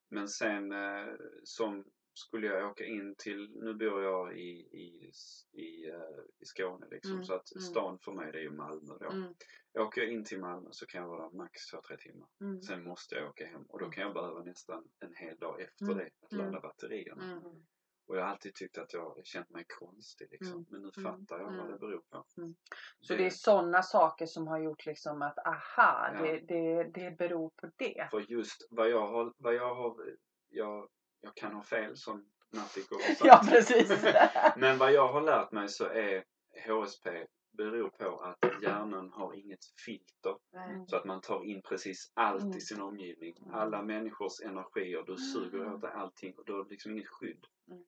men 0.09 0.28
sen 0.28 0.71
eh, 0.71 1.13
som 1.43 1.86
skulle 2.18 2.47
jag 2.47 2.72
åka 2.72 2.86
in 2.86 3.15
till, 3.18 3.49
nu 3.55 3.74
bor 3.74 4.03
jag 4.03 4.38
i, 4.38 4.49
i, 4.72 5.11
i, 5.53 5.89
eh, 5.89 6.20
i 6.39 6.45
Skåne 6.45 6.88
liksom 6.91 7.11
Mm, 7.11 7.26
så 7.26 7.34
att 7.34 7.51
mm. 7.55 7.61
stan 7.61 7.99
för 7.99 8.11
mig 8.11 8.32
det 8.32 8.38
är 8.38 8.41
ju 8.41 8.51
Malmö 8.51 8.93
då. 8.99 9.09
Mm. 9.09 9.34
Åker 9.80 10.01
jag 10.01 10.11
in 10.11 10.24
till 10.24 10.39
Malmö 10.39 10.70
så 10.72 10.86
kan 10.86 11.01
jag 11.01 11.07
vara 11.07 11.30
där 11.30 11.38
max 11.38 11.74
2-3 11.74 11.97
timmar. 11.97 12.28
Mm. 12.41 12.61
Sen 12.61 12.84
måste 12.84 13.15
jag 13.15 13.30
åka 13.30 13.45
hem 13.45 13.63
och 13.63 13.80
då 13.80 13.89
kan 13.89 14.03
jag 14.03 14.13
behöva 14.13 14.43
nästan 14.43 14.84
en 14.99 15.13
hel 15.15 15.38
dag 15.38 15.61
efter 15.61 15.86
Mm, 15.86 15.97
det 15.97 16.09
att 16.22 16.32
mm. 16.32 16.45
ladda 16.45 16.59
batterierna. 16.61 17.24
Mm. 17.24 17.65
Och 18.07 18.18
jag 18.18 18.22
har 18.22 18.30
alltid 18.30 18.55
tyckt 18.55 18.78
att 18.78 18.93
jag 18.93 19.22
känt 19.26 19.49
mig 19.49 19.65
konstig 19.68 20.28
liksom. 20.32 20.53
Mm, 20.53 20.65
Men 20.70 20.82
nu 20.82 20.91
mm, 20.97 21.11
fattar 21.11 21.39
jag 21.39 21.45
vad 21.45 21.53
mm. 21.53 21.72
det 21.72 21.78
beror 21.78 22.01
på. 22.09 22.26
Mm. 22.38 22.55
Så 22.99 23.15
det 23.15 23.26
är 23.26 23.30
sådana 23.30 23.84
saker 23.84 24.26
som 24.26 24.47
har 24.47 24.59
gjort 24.59 24.86
liksom 24.86 25.22
att 25.22 25.38
aha, 25.47 26.11
Ja. 26.13 26.22
det, 26.22 26.39
det, 26.39 26.84
det 26.84 27.18
beror 27.18 27.49
på 27.49 27.72
det. 27.78 28.07
För 28.11 28.20
just 28.32 28.68
vad 28.70 28.89
jag 28.89 29.07
har, 29.07 29.34
vad 29.38 29.55
jag 29.55 29.76
har, 29.76 30.15
jag, 30.49 30.89
jag 31.22 31.36
kan 31.36 31.53
ha 31.53 31.63
fel 31.63 31.97
som 31.97 32.26
Natthiko 32.53 32.95
har 32.95 33.01
sagt. 33.01 33.22
Ja, 33.26 33.41
precis. 33.49 34.03
Men 34.57 34.78
vad 34.78 34.91
jag 34.93 35.07
har 35.13 35.22
lärt 35.22 35.51
mig 35.51 35.70
så 35.70 35.86
är 35.86 36.24
HSP 36.68 37.26
beror 37.51 37.89
på 37.89 38.20
att 38.20 38.63
hjärnan 38.63 39.11
har 39.11 39.34
inget 39.34 39.65
filter. 39.86 40.38
Nej. 40.53 40.86
Så 40.88 40.95
att 40.95 41.05
man 41.05 41.22
tar 41.22 41.43
in 41.43 41.61
precis 41.61 42.11
allt 42.13 42.43
Mm. 42.43 42.57
i 42.57 42.61
sin 42.61 42.82
omgivning. 42.82 43.38
Mm. 43.38 43.53
Alla 43.53 43.82
människors 43.84 44.39
energier. 44.45 45.03
Du 45.07 45.18
suger 45.18 45.74
åt 45.74 45.82
dig 45.82 45.91
allting 45.91 46.34
och 46.38 46.45
du 46.45 46.53
har 46.53 46.65
liksom 46.70 46.91
inget 46.91 47.07
skydd. 47.07 47.45
Mm. 47.72 47.84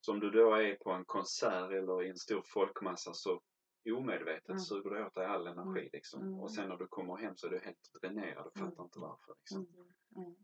Så 0.00 0.12
om 0.12 0.20
du 0.20 0.30
då 0.30 0.54
är 0.54 0.74
på 0.76 0.90
en 0.90 1.04
konsert 1.04 1.70
eller 1.72 2.02
i 2.02 2.08
en 2.10 2.16
stor 2.18 2.42
folkmassa 2.46 3.12
så 3.14 3.40
omedvetet 3.98 4.48
Mm. 4.48 4.58
suger 4.60 4.90
du 4.90 5.04
åt 5.06 5.14
dig 5.14 5.26
all 5.26 5.46
energi 5.46 5.88
liksom. 5.92 6.22
Mm. 6.22 6.40
Och 6.40 6.52
sen 6.54 6.68
när 6.68 6.76
du 6.76 6.86
kommer 6.86 7.16
hem 7.16 7.36
så 7.36 7.46
är 7.46 7.50
du 7.50 7.58
helt 7.58 7.92
dränerad 8.00 8.46
och 8.46 8.56
Mm. 8.56 8.70
fattar 8.70 8.84
inte 8.84 8.98
varför. 8.98 9.34
Liksom. 9.38 9.66
Mm. 10.16 10.26
Mm. 10.26 10.36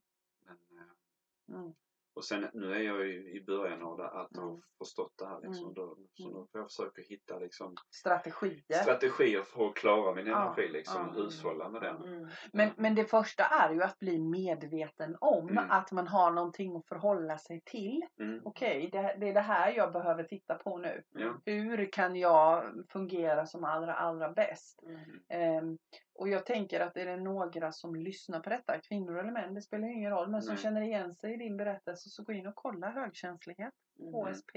Men, 0.44 1.56
Mm. 1.60 1.72
Och 2.14 2.24
sen 2.24 2.46
nu 2.52 2.74
är 2.74 2.80
jag 2.80 3.06
ju 3.06 3.30
i 3.36 3.44
början 3.46 3.82
av 3.82 3.96
det, 3.96 4.08
att 4.08 4.36
ha 4.36 4.48
Mm. 4.48 4.60
förstått 4.78 5.12
det 5.18 5.26
här 5.26 5.40
liksom. 5.40 5.64
Mm. 5.64 5.74
Då, 5.74 5.96
så 6.14 6.22
Mm. 6.22 6.34
då 6.34 6.46
får 6.52 6.60
jag 6.60 6.68
försöka 6.70 7.02
hitta 7.02 7.38
liksom 7.38 7.74
Strategier. 7.94 8.82
strategier 8.82 9.42
för 9.42 9.66
att 9.68 9.74
klara 9.74 10.14
min 10.14 10.26
Ja, 10.26 10.42
energi 10.42 10.68
liksom. 10.72 11.12
ja. 11.16 11.22
Hushålla 11.22 11.68
med 11.68 11.82
den. 11.82 11.96
Mm. 11.96 12.28
Men, 12.52 12.70
men 12.76 12.94
det 12.94 13.04
första 13.04 13.44
är 13.44 13.72
ju 13.74 13.82
att 13.82 13.98
bli 13.98 14.18
medveten 14.18 15.16
om 15.20 15.48
Mm. 15.48 15.70
att 15.70 15.92
man 15.92 16.06
har 16.06 16.30
någonting 16.30 16.76
att 16.76 16.86
förhålla 16.88 17.38
sig 17.38 17.60
till. 17.64 18.02
Mm. 18.20 18.40
Okej, 18.44 18.88
det, 18.92 19.16
det 19.20 19.28
är 19.28 19.34
det 19.34 19.40
här 19.40 19.72
jag 19.72 19.92
behöver 19.92 20.24
titta 20.24 20.54
på 20.54 20.78
nu. 20.78 21.02
Ja. 21.10 21.34
Hur 21.44 21.92
kan 21.92 22.16
jag 22.16 22.64
fungera 22.92 23.46
som 23.46 23.64
allra, 23.64 23.94
allra 23.94 24.32
bäst? 24.32 24.82
Mm. 25.30 25.78
Och 26.20 26.28
jag 26.28 26.46
tänker 26.46 26.80
att 26.80 26.96
är 26.96 27.06
det 27.06 27.16
några 27.16 27.72
som 27.72 27.94
lyssnar 27.96 28.40
på 28.40 28.50
detta, 28.50 28.80
kvinnor 28.80 29.18
eller 29.18 29.32
män, 29.32 29.54
det 29.54 29.62
spelar 29.62 29.88
ingen 29.88 30.10
roll, 30.10 30.30
men 30.30 30.42
som 30.42 30.54
Nej. 30.54 30.62
känner 30.62 30.80
igen 30.80 31.14
sig 31.14 31.34
i 31.34 31.36
din 31.36 31.56
berättelse 31.56 32.08
så 32.08 32.22
gå 32.22 32.32
in 32.32 32.46
och 32.46 32.54
kolla 32.54 32.90
högkänslighet. 32.90 33.74
HSP 34.00 34.56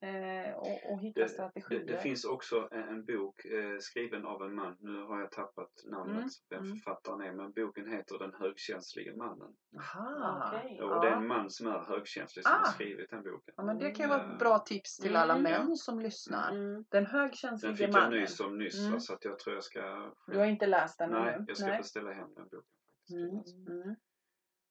eh, 0.00 0.54
och, 0.56 0.92
och 0.92 1.00
hitta 1.00 1.20
Det, 1.20 1.28
strategier. 1.28 1.80
det, 1.86 1.92
det 1.92 1.98
finns 2.00 2.24
också 2.24 2.68
en, 2.70 2.82
en 2.88 3.04
bok 3.04 3.44
eh, 3.44 3.78
skriven 3.80 4.26
av 4.26 4.42
en 4.42 4.54
man, 4.54 4.76
nu 4.80 5.02
har 5.02 5.20
jag 5.20 5.30
tappat 5.32 5.70
namnet, 5.90 6.16
Mm, 6.16 6.28
vem 6.50 6.58
mm. 6.64 6.76
författaren 6.76 7.20
är, 7.20 7.32
men 7.32 7.52
boken 7.52 7.92
heter 7.92 8.18
Den 8.18 8.34
högkänslige 8.34 9.16
mannen. 9.16 9.56
Aha. 9.78 10.52
Okej. 10.54 10.82
Och 10.82 10.90
Ja. 10.90 11.00
det 11.02 11.08
är 11.08 11.12
en 11.16 11.26
man 11.26 11.50
som 11.50 11.66
är 11.66 11.78
högkänslig 11.78 12.44
som 12.44 12.52
Ah. 12.54 12.58
har 12.58 12.72
skrivit 12.72 13.10
den 13.10 13.22
boken. 13.22 13.54
Ja, 13.56 13.62
men 13.64 13.78
det 13.78 13.90
kan 13.90 14.04
ju 14.04 14.08
vara 14.08 14.20
Mm. 14.22 14.32
ett 14.32 14.38
bra 14.38 14.58
tips 14.58 14.96
till 14.96 15.16
alla 15.16 15.34
Mm, 15.36 15.42
män 15.52 15.76
som 15.76 16.00
lyssnar. 16.00 16.50
Mm. 16.50 16.74
Den 16.74 16.84
Den 16.90 17.06
högkänslige 17.06 17.74
fick 17.76 17.86
jag 17.86 17.92
mannen. 17.92 18.20
nys 18.20 18.40
om 18.40 18.58
nyss 18.58 18.78
Mm. 18.80 18.92
va, 18.92 19.00
så 19.00 19.14
att 19.14 19.24
jag 19.24 19.38
tror 19.38 19.54
jag 19.54 19.64
ska... 19.64 20.12
Du 20.26 20.38
har 20.38 20.46
inte 20.46 20.66
läst 20.66 20.98
den 20.98 21.10
Nej, 21.10 21.34
ännu? 21.34 21.44
jag 21.48 21.56
ska 21.56 21.66
beställa 21.66 22.12
hem 22.12 22.34
den 22.34 22.48
boken. 22.48 22.70
Mm. 23.10 23.80
Mm. 23.80 23.96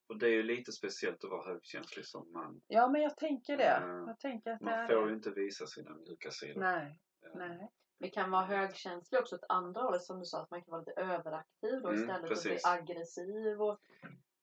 Och 0.07 0.17
det 0.19 0.25
är 0.27 0.31
ju 0.31 0.43
lite 0.43 0.71
speciellt 0.71 1.23
att 1.23 1.29
vara 1.29 1.45
högkänslig 1.47 2.05
som 2.05 2.31
man. 2.33 2.61
Ja, 2.67 2.87
men 2.87 3.01
jag 3.01 3.17
tänker 3.17 3.57
det. 3.57 3.63
Mm. 3.69 4.07
Jag 4.07 4.19
tänker 4.19 4.51
att 4.51 4.61
Man 4.61 4.87
får 4.87 5.07
ju 5.09 5.15
inte 5.15 5.29
visa 5.31 5.67
sina 5.67 5.95
mjuka 5.95 6.31
sidor. 6.31 6.61
Nej, 6.61 6.99
Eh, 7.25 7.31
nej. 7.35 7.69
Det 7.99 8.09
kan 8.09 8.31
vara 8.31 8.45
högkänslig 8.45 9.21
också 9.21 9.35
åt 9.35 9.43
andra 9.49 9.81
hållet 9.81 10.01
som 10.03 10.19
du 10.19 10.25
sa 10.25 10.41
att 10.41 10.51
man 10.51 10.61
kan 10.63 10.71
vara 10.71 10.79
lite 10.81 10.91
överaktiv 11.01 11.81
då 11.81 11.89
Mm, 11.89 12.01
istället 12.01 12.27
för 12.27 12.35
att 12.35 12.43
bli 12.43 12.51
precis. 12.51 12.65
aggressiv 12.65 13.61
och, 13.61 13.79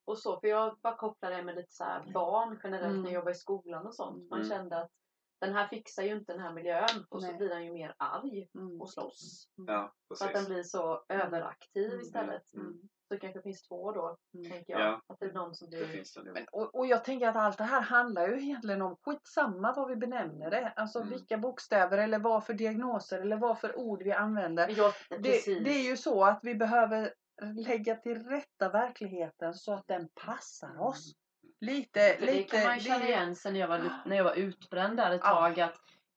och 0.05 0.19
så. 0.19 0.41
För 0.41 0.49
jag 0.49 0.79
bara 0.83 0.97
kopplar 0.97 1.31
det 1.31 1.43
med 1.43 1.55
lite 1.55 1.73
så 1.73 1.85
här 1.85 2.13
barn 2.15 2.61
generellt 2.65 2.91
Mm. 2.91 3.03
när 3.03 3.11
jag 3.11 3.15
jobbar 3.15 3.31
i 3.31 3.35
skolan 3.35 3.87
och 3.87 3.95
sånt. 3.95 4.31
Man 4.31 4.39
Mm. 4.41 4.51
kände 4.51 4.77
att 4.83 4.91
den 5.41 5.53
här 5.55 5.69
fixar 5.69 6.03
ju 6.03 6.13
inte 6.13 6.33
den 6.33 6.41
här 6.41 6.53
miljön 6.53 7.05
och 7.09 7.23
Nej. 7.23 7.31
så 7.31 7.37
blir 7.37 7.49
den 7.49 7.65
ju 7.65 7.73
mer 7.73 7.95
arg 7.99 8.49
Mm. 8.55 8.81
och 8.81 8.91
slåss. 8.91 9.49
Ja, 9.67 9.95
Så 10.15 10.25
att 10.25 10.33
den 10.33 10.33
precis. 10.33 10.49
blir 10.49 10.63
så 10.63 11.05
överaktiv 11.09 11.87
Mm. 11.89 12.01
istället. 12.01 12.43
Mm. 13.13 13.21
Så 13.21 13.27
det 13.27 13.33
kanske 13.33 13.43
finns 13.43 13.63
två 13.63 13.93
då, 13.93 14.17
Mm. 14.35 14.51
tänker 14.51 14.73
jag. 14.73 14.83
Ja. 14.83 15.01
Att 15.07 15.21
det 15.21 15.27
är 15.27 15.33
någon 15.33 15.55
som 15.55 15.71
Det 15.71 15.77
blir... 15.77 15.87
finns 15.87 16.15
det 16.15 16.23
nog. 16.23 16.35
Men, 16.35 16.47
och, 16.53 16.75
och 16.75 16.87
jag 16.87 17.05
tänker 17.05 17.29
att 17.29 17.37
allt 17.37 17.59
det 17.59 17.65
här 17.65 17.81
handlar 17.81 18.29
ju 18.29 18.43
egentligen 18.43 18.83
om 18.83 18.97
skitsamma 19.03 19.73
vad 19.77 19.89
vi 19.89 19.97
benämner 19.97 20.51
det. 20.51 20.73
Alltså 20.77 20.99
Mm. 20.99 21.11
vilka 21.11 21.39
bokstäver 21.39 21.99
eller 21.99 22.19
vad 22.19 22.45
för 22.47 22.55
diagnoser 22.55 23.19
eller 23.21 23.37
vad 23.37 23.59
för 23.59 23.79
ord 23.79 24.03
vi 24.03 24.13
använder. 24.13 24.69
Ja, 24.77 24.93
Det, 25.09 25.45
det 25.65 25.71
är 25.71 25.91
ju 25.91 25.97
så 25.97 26.25
att 26.25 26.39
vi 26.43 26.55
behöver 26.55 27.15
lägga 27.67 27.95
till 27.97 28.23
rätta 28.25 28.69
verkligheten 28.69 29.55
så 29.55 29.73
att 29.75 29.87
den 29.87 30.09
passar 30.27 30.81
oss. 30.81 31.13
Lite, 31.61 32.17
För 32.19 32.27
det 32.27 32.33
lite. 32.35 32.57
kan 32.57 32.67
man 32.67 32.75
ju 32.79 32.81
känna 32.85 33.09
igen 33.09 33.37
sen 33.37 33.53
när 33.53 33.61
jag 33.61 33.69
var, 33.69 33.81
när 34.07 34.17
jag 34.17 34.25
var 34.25 34.35
utbränd 34.35 34.97
där 34.97 35.11
ett 35.11 35.21
Ja. 35.25 35.29
tag. 35.35 35.61
Att, 35.61 35.75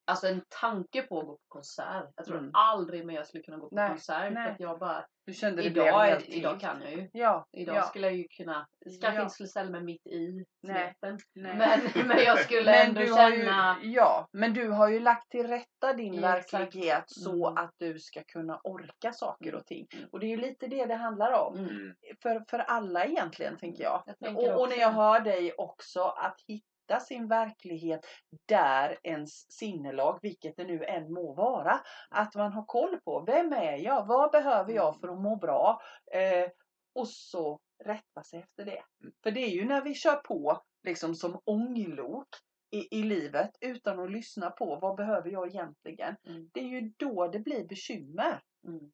alltså 0.08 0.28
en 0.28 0.42
tanke 0.62 1.02
på 1.02 1.20
att 1.20 1.26
gå 1.26 1.32
på 1.34 1.42
konsert. 1.48 2.10
Jag 2.16 2.26
tror 2.26 2.38
Mm. 2.38 2.52
aldrig 2.54 3.06
mer 3.06 3.16
jag 3.16 3.28
skulle 3.28 3.44
kunna 3.44 3.58
gå 3.58 3.70
på 3.70 3.76
Nej, 3.76 3.90
konsert. 3.90 4.34
nej. 4.34 4.44
För 4.46 4.52
att 4.52 4.60
jag 4.60 4.80
bara, 4.80 5.06
Du 5.26 5.34
kände 5.34 5.62
det 5.64 5.70
blev 5.70 5.86
idag, 5.88 6.10
är, 6.10 6.30
idag 6.36 6.60
kan 6.60 6.82
jag 6.82 6.92
ju. 6.92 7.10
Ja, 7.14 7.46
Idag 7.52 7.76
ja. 7.76 7.82
skulle 7.82 8.08
jag 8.08 8.16
ju 8.16 8.28
kunna, 8.28 8.68
kanske 9.02 9.16
Ja. 9.18 9.22
inte 9.22 9.34
skulle 9.34 9.50
ställa 9.50 9.70
mig 9.70 9.84
mitt 9.84 10.08
i 10.08 10.46
smeten. 10.66 11.18
Men, 11.34 11.58
men 12.08 12.18
jag 12.26 12.40
skulle 12.40 12.72
Men 12.72 12.88
ändå 12.88 13.16
har 13.16 13.30
ju, 13.32 13.38
känna... 13.46 13.78
ja, 13.84 14.28
men 14.32 14.54
du 14.54 14.70
har 14.70 14.88
ju 14.90 15.00
lagt 15.00 15.30
till 15.32 15.48
rätta 15.48 15.94
din 15.94 16.14
Ja, 16.14 16.38
exakt. 16.38 16.54
verklighet 16.64 17.04
så 17.08 17.48
Mm. 17.48 17.64
att 17.64 17.72
du 17.78 18.00
ska 18.00 18.24
kunna 18.24 18.60
orka 18.64 19.14
saker 19.14 19.50
Mm. 19.50 19.60
och 19.60 19.66
ting. 19.66 19.88
Mm. 19.94 20.10
Och 20.12 20.20
det 20.20 20.26
är 20.26 20.30
ju 20.30 20.38
lite 20.38 20.68
det 20.68 20.86
det 20.86 20.96
handlar 20.96 21.32
om. 21.32 21.58
Mm. 21.58 21.94
För, 22.22 22.44
för 22.50 22.60
alla 22.60 23.06
egentligen, 23.06 23.58
tänker 23.58 23.84
jag. 23.84 24.04
Jag 24.20 24.38
och, 24.38 24.62
och 24.62 24.70
när 24.70 24.78
jag 24.78 24.92
hör 24.92 25.20
dig 25.20 25.54
också 25.58 26.02
att 26.04 26.42
hitta 26.48 26.66
sin 27.00 27.28
verklighet 27.28 28.06
där 28.46 28.98
ens 29.04 29.52
sinnelag, 29.52 30.20
vilket 30.22 30.58
det 30.58 30.64
nu 30.64 30.84
än 30.84 31.14
må 31.14 31.34
vara, 31.34 31.82
att 32.10 32.36
man 32.36 32.54
har 32.54 32.66
koll 32.66 33.00
på 33.06 33.24
vem 33.28 33.54
är 33.54 33.78
jag, 33.78 34.06
vad 34.06 34.32
behöver 34.32 34.74
jag 34.74 35.00
för 35.00 35.08
att 35.08 35.22
må 35.22 35.36
bra 35.36 35.82
eh, 36.14 36.50
och 36.96 37.08
så 37.08 37.60
rätta 37.86 38.24
sig 38.24 38.40
efter 38.40 38.66
det. 38.66 38.84
Mm. 39.02 39.14
För 39.24 39.32
det 39.32 39.40
är 39.40 39.50
ju 39.50 39.66
när 39.66 39.82
vi 39.82 39.94
kör 39.94 40.16
på 40.16 40.62
liksom 40.84 41.16
som 41.16 41.40
ånglok 41.46 42.28
i, 42.72 43.00
i 43.00 43.04
livet 43.04 43.52
utan 43.62 44.00
att 44.00 44.12
lyssna 44.12 44.50
på 44.50 44.80
vad 44.82 44.96
behöver 44.96 45.30
jag 45.30 45.48
egentligen. 45.48 46.16
Mm. 46.28 46.50
Det 46.54 46.60
är 46.60 46.68
ju 46.68 46.94
då 46.98 47.28
det 47.28 47.40
blir 47.40 47.68
bekymmer. 47.68 48.42
Mm. 48.68 48.92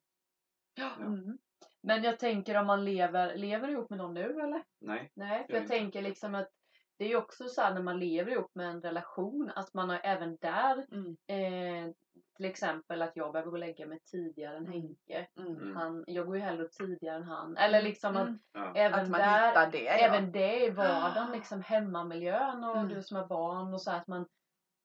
Ja. 0.73 0.95
Mm. 0.99 1.37
Men 1.81 2.03
jag 2.03 2.19
tänker 2.19 2.59
om 2.59 2.67
man 2.67 2.85
lever, 2.85 3.35
lever 3.35 3.69
ihop 3.69 3.89
med 3.89 3.97
någon 3.97 4.13
nu 4.13 4.41
eller? 4.41 4.63
Nej. 4.79 5.11
Nej, 5.13 5.45
för 5.47 5.53
Jag 5.53 5.61
jag 5.61 5.69
tänker 5.69 6.01
liksom 6.01 6.35
att 6.35 6.49
det 6.97 7.05
är 7.05 7.09
ju 7.09 7.15
också 7.17 7.47
så 7.47 7.61
här 7.61 7.73
när 7.73 7.81
man 7.81 7.99
lever 7.99 8.31
ihop 8.31 8.51
med 8.55 8.67
en 8.69 8.81
relation 8.81 9.51
att 9.55 9.73
man 9.73 9.89
har 9.89 9.99
även 10.03 10.37
där 10.41 10.85
Mm. 10.91 11.17
eh, 11.27 11.93
till 12.35 12.45
exempel 12.45 13.01
att 13.01 13.15
jag 13.15 13.31
behöver 13.33 13.49
gå 13.51 13.55
och 13.55 13.59
lägga 13.59 13.87
mig 13.87 13.99
tidigare 13.99 14.57
än 14.57 14.65
Mm. 14.65 14.71
Henke. 14.81 15.27
Mm. 15.37 15.55
Mm. 15.57 15.75
Han, 15.75 16.03
jag 16.07 16.25
går 16.25 16.35
ju 16.37 16.41
hellre 16.41 16.63
upp 16.63 16.71
tidigare 16.71 17.15
än 17.15 17.23
han. 17.23 17.57
Eller 17.57 17.81
liksom 17.81 18.15
att 18.17 18.27
Mm. 18.27 18.39
Ja. 18.53 18.73
även 18.75 18.99
Att 18.99 19.09
man 19.09 19.19
där, 19.19 19.71
det. 19.71 19.83
Ja. 19.83 19.91
även 19.91 20.31
det 20.31 20.65
i 20.65 20.69
vardagen, 20.69 21.31
liksom 21.31 21.61
hemmamiljön 21.61 22.63
och 22.63 22.75
Mm. 22.77 22.87
du 22.89 23.01
som 23.03 23.17
har 23.17 23.27
barn 23.27 23.73
och 23.73 23.81
så 23.81 23.91
här, 23.91 23.97
att 23.99 24.07
man 24.07 24.25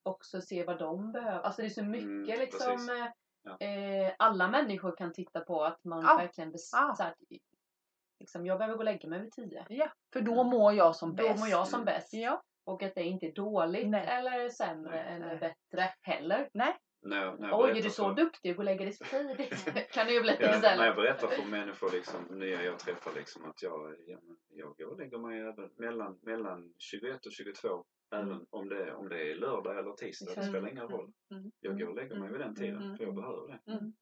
också 0.03 0.41
ser 0.41 0.65
vad 0.65 0.79
de 0.79 1.11
behöver. 1.11 1.39
Alltså 1.39 1.61
det 1.61 1.67
är 1.67 1.69
så 1.69 1.83
mycket 1.83 2.05
Mm, 2.07 2.39
liksom 2.39 2.71
precis. 2.71 2.89
eh, 2.89 3.07
Ja. 3.43 3.57
eh, 3.65 4.13
alla 4.19 4.47
människor 4.47 4.95
kan 4.97 5.13
titta 5.13 5.39
på 5.39 5.63
att 5.63 5.83
man 5.83 6.03
Ja. 6.05 6.17
verkligen 6.17 6.51
bes- 6.53 6.69
Ja. 6.71 6.93
så 6.97 7.03
här, 7.03 7.13
liksom, 8.19 8.45
jag 8.45 8.57
behöver 8.57 8.75
gå 8.75 8.79
och 8.79 8.85
lägga 8.85 9.09
mig 9.09 9.21
vid 9.21 9.31
tio. 9.31 9.65
Ja, 9.69 9.91
för 10.13 10.21
då 10.21 10.43
mår 10.43 10.73
jag 10.73 10.95
som 10.95 11.15
Då 11.15 11.23
bäst. 11.23 11.39
mår 11.39 11.49
jag 11.49 11.67
som 11.67 11.81
Mm. 11.81 11.85
bäst. 11.85 12.13
Ja. 12.13 12.43
Och 12.65 12.83
att 12.83 12.95
det 12.95 13.03
inte 13.03 13.25
är 13.25 13.31
dåligt 13.33 13.89
Nej. 13.89 14.05
eller 14.07 14.49
sämre 14.49 14.91
Nej. 15.03 15.15
eller 15.15 15.27
Nej. 15.27 15.37
bättre 15.39 15.89
heller. 16.01 16.49
Nej. 16.53 16.75
När, 17.01 17.23
jag- 17.25 17.39
när 17.39 17.47
jag 17.47 17.59
Oj, 17.59 17.69
är 17.79 17.83
du 17.83 17.89
så 17.89 18.03
för- 18.03 18.13
duktig 18.15 18.55
på 18.55 18.61
att 18.61 18.65
lägga 18.65 18.83
dig 18.85 18.93
så 18.93 19.03
tidigt? 19.05 19.65
kan 19.93 20.05
det 20.07 20.13
ju 20.13 20.21
bli 20.21 20.35
Ja, 20.39 20.59
när 20.61 20.85
jag 20.85 20.95
berättar 20.95 21.27
för 21.27 21.45
människor, 21.51 21.91
liksom, 21.91 22.39
nya 22.39 22.63
jag 22.63 22.79
träffar, 22.79 23.11
liksom, 23.15 23.45
att 23.45 23.61
jag, 23.61 23.95
jag 24.49 24.77
går 24.77 24.91
och 24.91 24.99
lägger 24.99 25.17
mig 25.17 25.39
även 25.39 25.69
mellan, 25.77 26.19
mellan 26.21 26.73
21 26.77 27.25
och 27.25 27.31
22. 27.31 27.85
Även 28.15 28.45
om 28.49 28.69
det, 28.69 28.93
om 28.93 29.09
det 29.09 29.31
är 29.31 29.35
lördag 29.35 29.79
eller 29.79 29.91
tisdag, 29.91 30.31
det 30.35 30.41
Mm. 30.41 30.49
spelar 30.53 30.69
ingen 30.71 30.87
roll. 30.87 31.11
Mm. 31.31 31.51
Jag 31.59 31.79
går 31.79 31.87
och 31.87 31.95
lägger 31.95 32.15
mig 32.19 32.31
vid 32.31 32.39
den 32.39 32.55
tiden, 32.55 32.81
Mm. 32.83 32.97
för 32.97 33.03
jag 33.03 33.15
behöver 33.15 33.47
det. 33.47 33.71
Mm. 33.71 33.93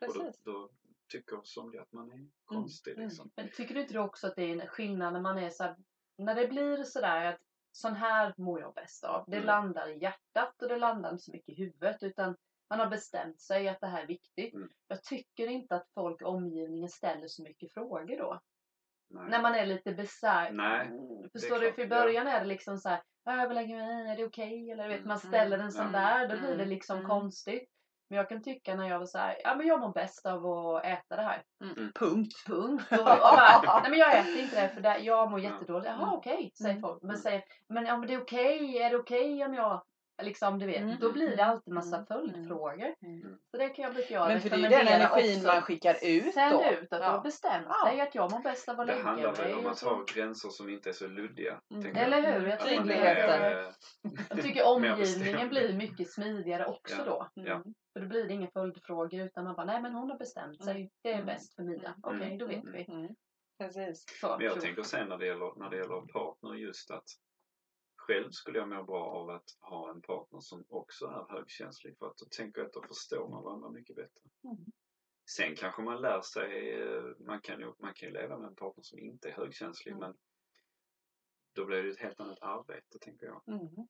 Och 0.00 0.14
då, 0.14 0.20
Precis. 0.20 0.42
då 0.44 0.70
tycker 1.12 1.40
somliga 1.44 1.82
att 1.82 1.92
man 1.92 2.12
är 2.12 2.26
konstig 2.44 2.92
Mm. 2.92 3.04
liksom. 3.04 3.30
Men 3.36 3.48
tycker 3.50 3.74
du 3.74 3.80
inte 3.80 3.98
också 3.98 4.26
att 4.26 4.36
det 4.36 4.42
är 4.42 4.60
en 4.60 4.66
skillnad 4.66 5.12
när 5.12 5.20
man 5.20 5.38
är 5.38 5.50
så 5.50 5.62
här, 5.64 5.76
när 6.18 6.34
det 6.34 6.48
blir 6.48 6.82
sådär 6.84 7.24
att 7.24 7.40
sån 7.72 7.94
här 7.94 8.34
mår 8.36 8.60
jag 8.60 8.74
bäst 8.74 9.04
av. 9.04 9.24
Det 9.26 9.36
Mm. 9.36 9.46
landar 9.46 9.88
i 9.88 9.98
hjärtat 9.98 10.62
och 10.62 10.68
det 10.68 10.76
landar 10.78 11.10
inte 11.10 11.24
så 11.24 11.32
mycket 11.32 11.48
i 11.48 11.54
huvudet 11.64 12.02
utan 12.02 12.36
man 12.70 12.78
har 12.80 12.86
bestämt 12.86 13.40
sig 13.40 13.68
att 13.68 13.80
det 13.80 13.86
här 13.86 14.02
är 14.02 14.06
viktigt. 14.06 14.54
Mm. 14.54 14.68
Jag 14.88 15.02
tycker 15.02 15.46
inte 15.46 15.76
att 15.76 15.88
folk 15.94 16.22
i 16.22 16.24
omgivningen 16.24 16.88
ställer 16.88 17.28
så 17.28 17.42
mycket 17.42 17.72
frågor 17.72 18.16
då. 18.16 18.40
Nej. 19.10 19.30
När 19.30 19.42
man 19.42 19.54
är 19.54 19.66
lite 19.66 19.92
besär. 19.92 20.52
Nej, 20.52 20.90
Förstår 21.32 21.58
du? 21.58 21.72
För 21.72 21.82
i 21.82 21.84
ja. 21.84 21.88
början 21.88 22.26
är 22.26 22.40
det 22.40 22.46
liksom 22.46 22.78
så 22.78 22.88
här, 22.88 23.02
"Ja, 23.24 23.36
vad 23.36 23.54
lägger 23.54 23.76
mig 23.76 24.06
i? 24.06 24.10
Är 24.12 24.16
det 24.16 24.24
okej? 24.24 24.70
Eller 24.70 24.88
vet, 24.88 25.04
man 25.04 25.18
Mm, 25.18 25.28
ställer 25.32 25.58
en 25.58 25.72
sån 25.72 25.80
mm, 25.86 25.92
där, 25.92 26.28
då 26.28 26.36
blir 26.36 26.48
det 26.48 26.54
mm, 26.54 26.68
liksom 26.68 26.96
mm. 26.96 27.08
konstigt. 27.08 27.70
Men 28.12 28.16
jag 28.16 28.28
kan 28.28 28.42
tycka 28.42 28.74
när 28.74 28.88
jag 28.88 28.98
var 28.98 29.06
så 29.06 29.18
här, 29.18 29.36
ja 29.44 29.54
men 29.54 29.66
jag 29.66 29.80
mår 29.80 29.92
bäst 29.92 30.26
av 30.26 30.46
att 30.46 30.84
äta 30.84 31.16
det 31.16 31.22
här. 31.22 31.42
Mm. 31.60 31.92
Punkt. 31.94 32.32
Punkt. 32.46 32.84
Och, 32.92 32.98
och 32.98 33.06
bara, 33.06 33.80
nej 33.80 33.90
men 33.90 33.98
jag 33.98 34.18
äter 34.18 34.38
inte 34.38 34.62
det 34.62 34.68
för 34.68 34.80
det, 34.80 34.98
jag 34.98 35.30
mår 35.30 35.40
Ja. 35.40 35.50
jättedåligt. 35.50 35.86
Jaha 35.88 36.02
Mm. 36.02 36.14
okej, 36.14 36.52
säger 36.54 36.70
Mm. 36.70 36.80
folk. 36.82 37.02
Men 37.02 37.10
Mm. 37.10 37.22
säger, 37.22 37.44
men, 37.68 37.86
ja, 37.86 37.96
men 37.96 38.08
det 38.08 38.14
är 38.14 38.22
okej, 38.22 38.78
är 38.78 38.90
det 38.90 38.96
okej 38.96 39.44
om 39.44 39.54
jag 39.54 39.82
Liksom 40.22 40.58
du 40.58 40.66
vet, 40.66 40.80
Mm. 40.82 40.96
då 41.00 41.12
blir 41.12 41.36
det 41.36 41.44
alltid 41.44 41.74
massa 41.74 41.96
Mm. 41.96 42.06
följdfrågor. 42.06 42.94
Mm. 43.02 43.38
Så 43.50 43.56
det 43.56 43.68
kan 43.68 43.82
jag 43.82 43.94
bli 43.94 44.06
jag 44.10 44.28
Men 44.28 44.40
för 44.40 44.50
det 44.50 44.56
är 44.56 44.58
ju 44.58 44.68
den 44.68 44.86
energin 44.88 45.36
också. 45.36 45.46
man 45.46 45.62
skickar 45.62 45.94
ut 46.02 46.34
Sänd 46.34 46.52
då. 46.52 46.64
ut 46.64 46.92
att 46.92 47.00
du 47.00 47.06
Ja. 47.06 47.10
har 47.10 47.22
bestämt 47.22 47.66
Ja. 47.68 47.90
dig 47.90 48.00
att 48.00 48.14
jag 48.14 48.30
mår 48.32 48.42
bäst 48.42 48.68
av 48.68 48.80
att 48.80 48.86
Det 48.86 48.92
lägga 48.92 49.04
handlar 49.04 49.32
väl 49.32 49.54
om 49.54 49.66
att 49.66 49.80
ha 49.80 50.04
gränser 50.14 50.48
som 50.48 50.68
inte 50.68 50.88
är 50.88 50.92
så 50.92 51.06
luddiga. 51.08 51.60
Mm. 51.74 51.96
Eller 51.96 52.16
hur? 52.40 52.46
Jag 52.48 52.52
Att 52.52 52.60
man 52.60 52.68
tycker, 52.68 52.82
Tydligheten. 52.82 53.42
är, 53.42 53.62
eh, 53.66 53.72
jag 54.28 54.42
tycker 54.42 54.80
Mer 54.80 54.92
omgivningen 54.92 55.48
blir 55.48 55.72
mycket 55.76 56.10
smidigare 56.12 56.66
också 56.66 56.94
Ja. 56.98 57.04
då. 57.04 57.28
Ja. 57.34 57.54
Mm. 57.54 57.74
För 57.92 58.00
då 58.00 58.06
blir 58.08 58.24
det 58.28 58.32
inga 58.32 58.50
följdfrågor 58.50 59.20
utan 59.20 59.44
man 59.44 59.54
bara, 59.54 59.66
nej 59.66 59.82
men 59.82 59.92
hon 59.94 60.10
har 60.10 60.18
bestämt 60.18 60.64
sig. 60.64 60.90
Det 61.02 61.08
är 61.10 61.14
Mm. 61.14 61.26
bäst 61.26 61.54
för 61.54 61.62
Mia. 61.62 61.94
Okej, 62.02 62.26
Mm. 62.26 62.38
då 62.38 62.46
vet 62.46 62.62
Mm. 62.62 62.72
vi. 62.72 62.84
Mm. 62.92 63.08
Precis. 63.58 64.04
Så, 64.20 64.36
Men 64.38 64.46
jag 64.46 64.60
tänker 64.60 64.82
sen 64.82 65.08
när 65.08 65.18
det 65.18 65.26
gäller, 65.26 65.58
när 65.58 65.70
det 65.70 65.76
gäller 65.76 66.00
partner 66.12 66.54
just 66.54 66.90
att 66.90 67.04
själv 68.06 68.30
skulle 68.30 68.58
jag 68.58 68.68
må 68.68 68.82
bra 68.82 69.04
av 69.04 69.30
att 69.30 69.50
ha 69.60 69.90
en 69.90 70.02
partner 70.02 70.40
som 70.40 70.64
också 70.68 71.06
är 71.06 71.26
högkänslig 71.36 71.98
för 71.98 72.06
att 72.06 72.16
då 72.16 72.26
tänker 72.26 72.60
jag 72.60 72.66
att 72.66 72.72
då 72.72 72.82
förstår 72.82 73.28
man 73.28 73.42
varandra 73.44 73.70
mycket 73.70 73.96
bättre. 73.96 74.22
Mm. 74.44 74.56
Sen 75.36 75.56
kanske 75.56 75.82
man 75.82 76.00
lär 76.00 76.20
sig, 76.22 76.80
eh, 76.82 77.02
man 77.18 77.40
kan 77.40 77.60
ju, 77.60 77.72
man 77.78 77.94
kan 77.94 78.08
ju 78.08 78.14
leva 78.14 78.38
med 78.38 78.48
en 78.48 78.54
partner 78.56 78.82
som 78.82 78.98
inte 78.98 79.28
är 79.28 79.32
högkänslig 79.32 79.92
Mm. 79.92 80.00
men 80.00 80.16
då 81.54 81.64
blir 81.66 81.82
det 81.82 81.90
ett 81.90 81.98
helt 82.00 82.20
annat 82.20 82.38
arbete 82.42 82.98
tänker 83.00 83.26
jag. 83.26 83.42
Mm. 83.46 83.88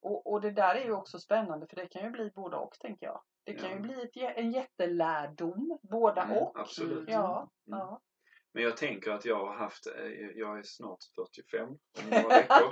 Och, 0.00 0.32
och 0.32 0.40
det 0.40 0.50
där 0.50 0.74
är 0.74 0.84
ju 0.84 0.92
också 0.92 1.18
spännande 1.18 1.66
för 1.66 1.76
det 1.76 1.88
kan 1.88 2.02
ju 2.04 2.10
bli 2.10 2.30
både 2.30 2.56
och 2.56 2.76
tänker 2.80 3.06
jag. 3.06 3.22
Det 3.44 3.54
kan 3.54 3.70
Ja. 3.70 3.76
ju 3.76 3.80
bli 3.80 4.02
ett, 4.02 4.36
en 4.36 4.52
jättelärdom, 4.52 5.78
båda 5.82 6.22
Mm, 6.22 6.36
och. 6.38 6.60
absolut. 6.60 7.08
Ja, 7.08 7.50
Mm. 7.66 7.78
ja. 7.78 8.00
Men 8.54 8.62
jag 8.62 8.76
tänker 8.76 9.10
att 9.10 9.24
jag 9.24 9.46
har 9.46 9.54
haft, 9.54 9.86
eh, 9.86 10.06
jag 10.34 10.58
är 10.58 10.62
snart 10.62 10.98
45 11.16 11.68
om 11.68 11.78
några 12.10 12.28
veckor. 12.28 12.66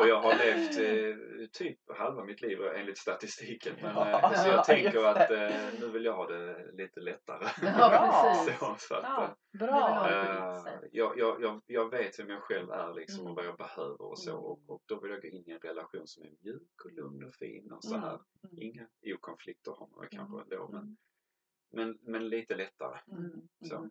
Och 0.00 0.08
jag 0.08 0.20
har 0.20 0.34
levt 0.38 0.78
eh, 0.78 1.46
typ 1.52 1.78
halva 1.98 2.24
mitt 2.24 2.40
liv 2.40 2.58
enligt 2.76 2.98
statistiken. 2.98 3.74
Men, 3.82 3.96
eh, 3.96 4.08
Ja, 4.22 4.32
så 4.34 4.48
jag 4.48 4.64
tänker 4.64 4.92
just 4.92 4.96
att 5.06 5.30
eh, 5.30 5.80
nu 5.80 5.88
vill 5.90 6.04
jag 6.04 6.12
ha 6.16 6.26
det 6.26 6.72
lite 6.72 7.00
lättare. 7.00 7.46
Ja, 7.62 8.34
precis. 8.44 8.58
så, 8.60 8.74
så 8.78 8.94
att, 8.94 9.02
ja, 9.02 9.36
bra. 9.58 10.10
eh, 10.10 10.74
jag, 10.92 11.18
jag, 11.18 11.42
jag, 11.42 11.62
jag 11.66 11.90
vet 11.90 12.18
vem 12.18 12.30
jag 12.30 12.42
själv 12.42 12.70
är 12.70 12.94
liksom 12.94 13.20
Mm. 13.20 13.30
och 13.30 13.36
vad 13.36 13.46
jag 13.46 13.56
behöver 13.56 14.02
och 14.02 14.18
så. 14.18 14.30
Mm. 14.30 14.42
Och, 14.44 14.60
och 14.66 14.82
då 14.86 15.00
vill 15.00 15.10
jag 15.10 15.22
gå 15.22 15.28
in 15.28 15.44
i 15.48 15.50
en 15.52 15.58
relation 15.58 16.06
som 16.06 16.22
är 16.24 16.30
mjuk 16.40 16.84
och 16.84 16.92
lugn 16.92 17.24
och 17.24 17.34
fin 17.34 17.72
och 17.72 17.84
så 17.84 17.94
Mm. 17.94 18.02
här. 18.08 18.20
Mm. 18.44 18.62
Inga 18.62 18.86
okonflikter 19.14 19.70
har 19.70 19.88
man 19.96 20.08
kanske 20.10 20.34
Mm. 20.36 20.42
ändå 20.52 20.68
men, 20.72 20.96
men, 21.72 21.98
men 22.02 22.28
lite 22.28 22.54
lättare. 22.54 22.98
Mm. 23.12 23.48
Så. 23.68 23.90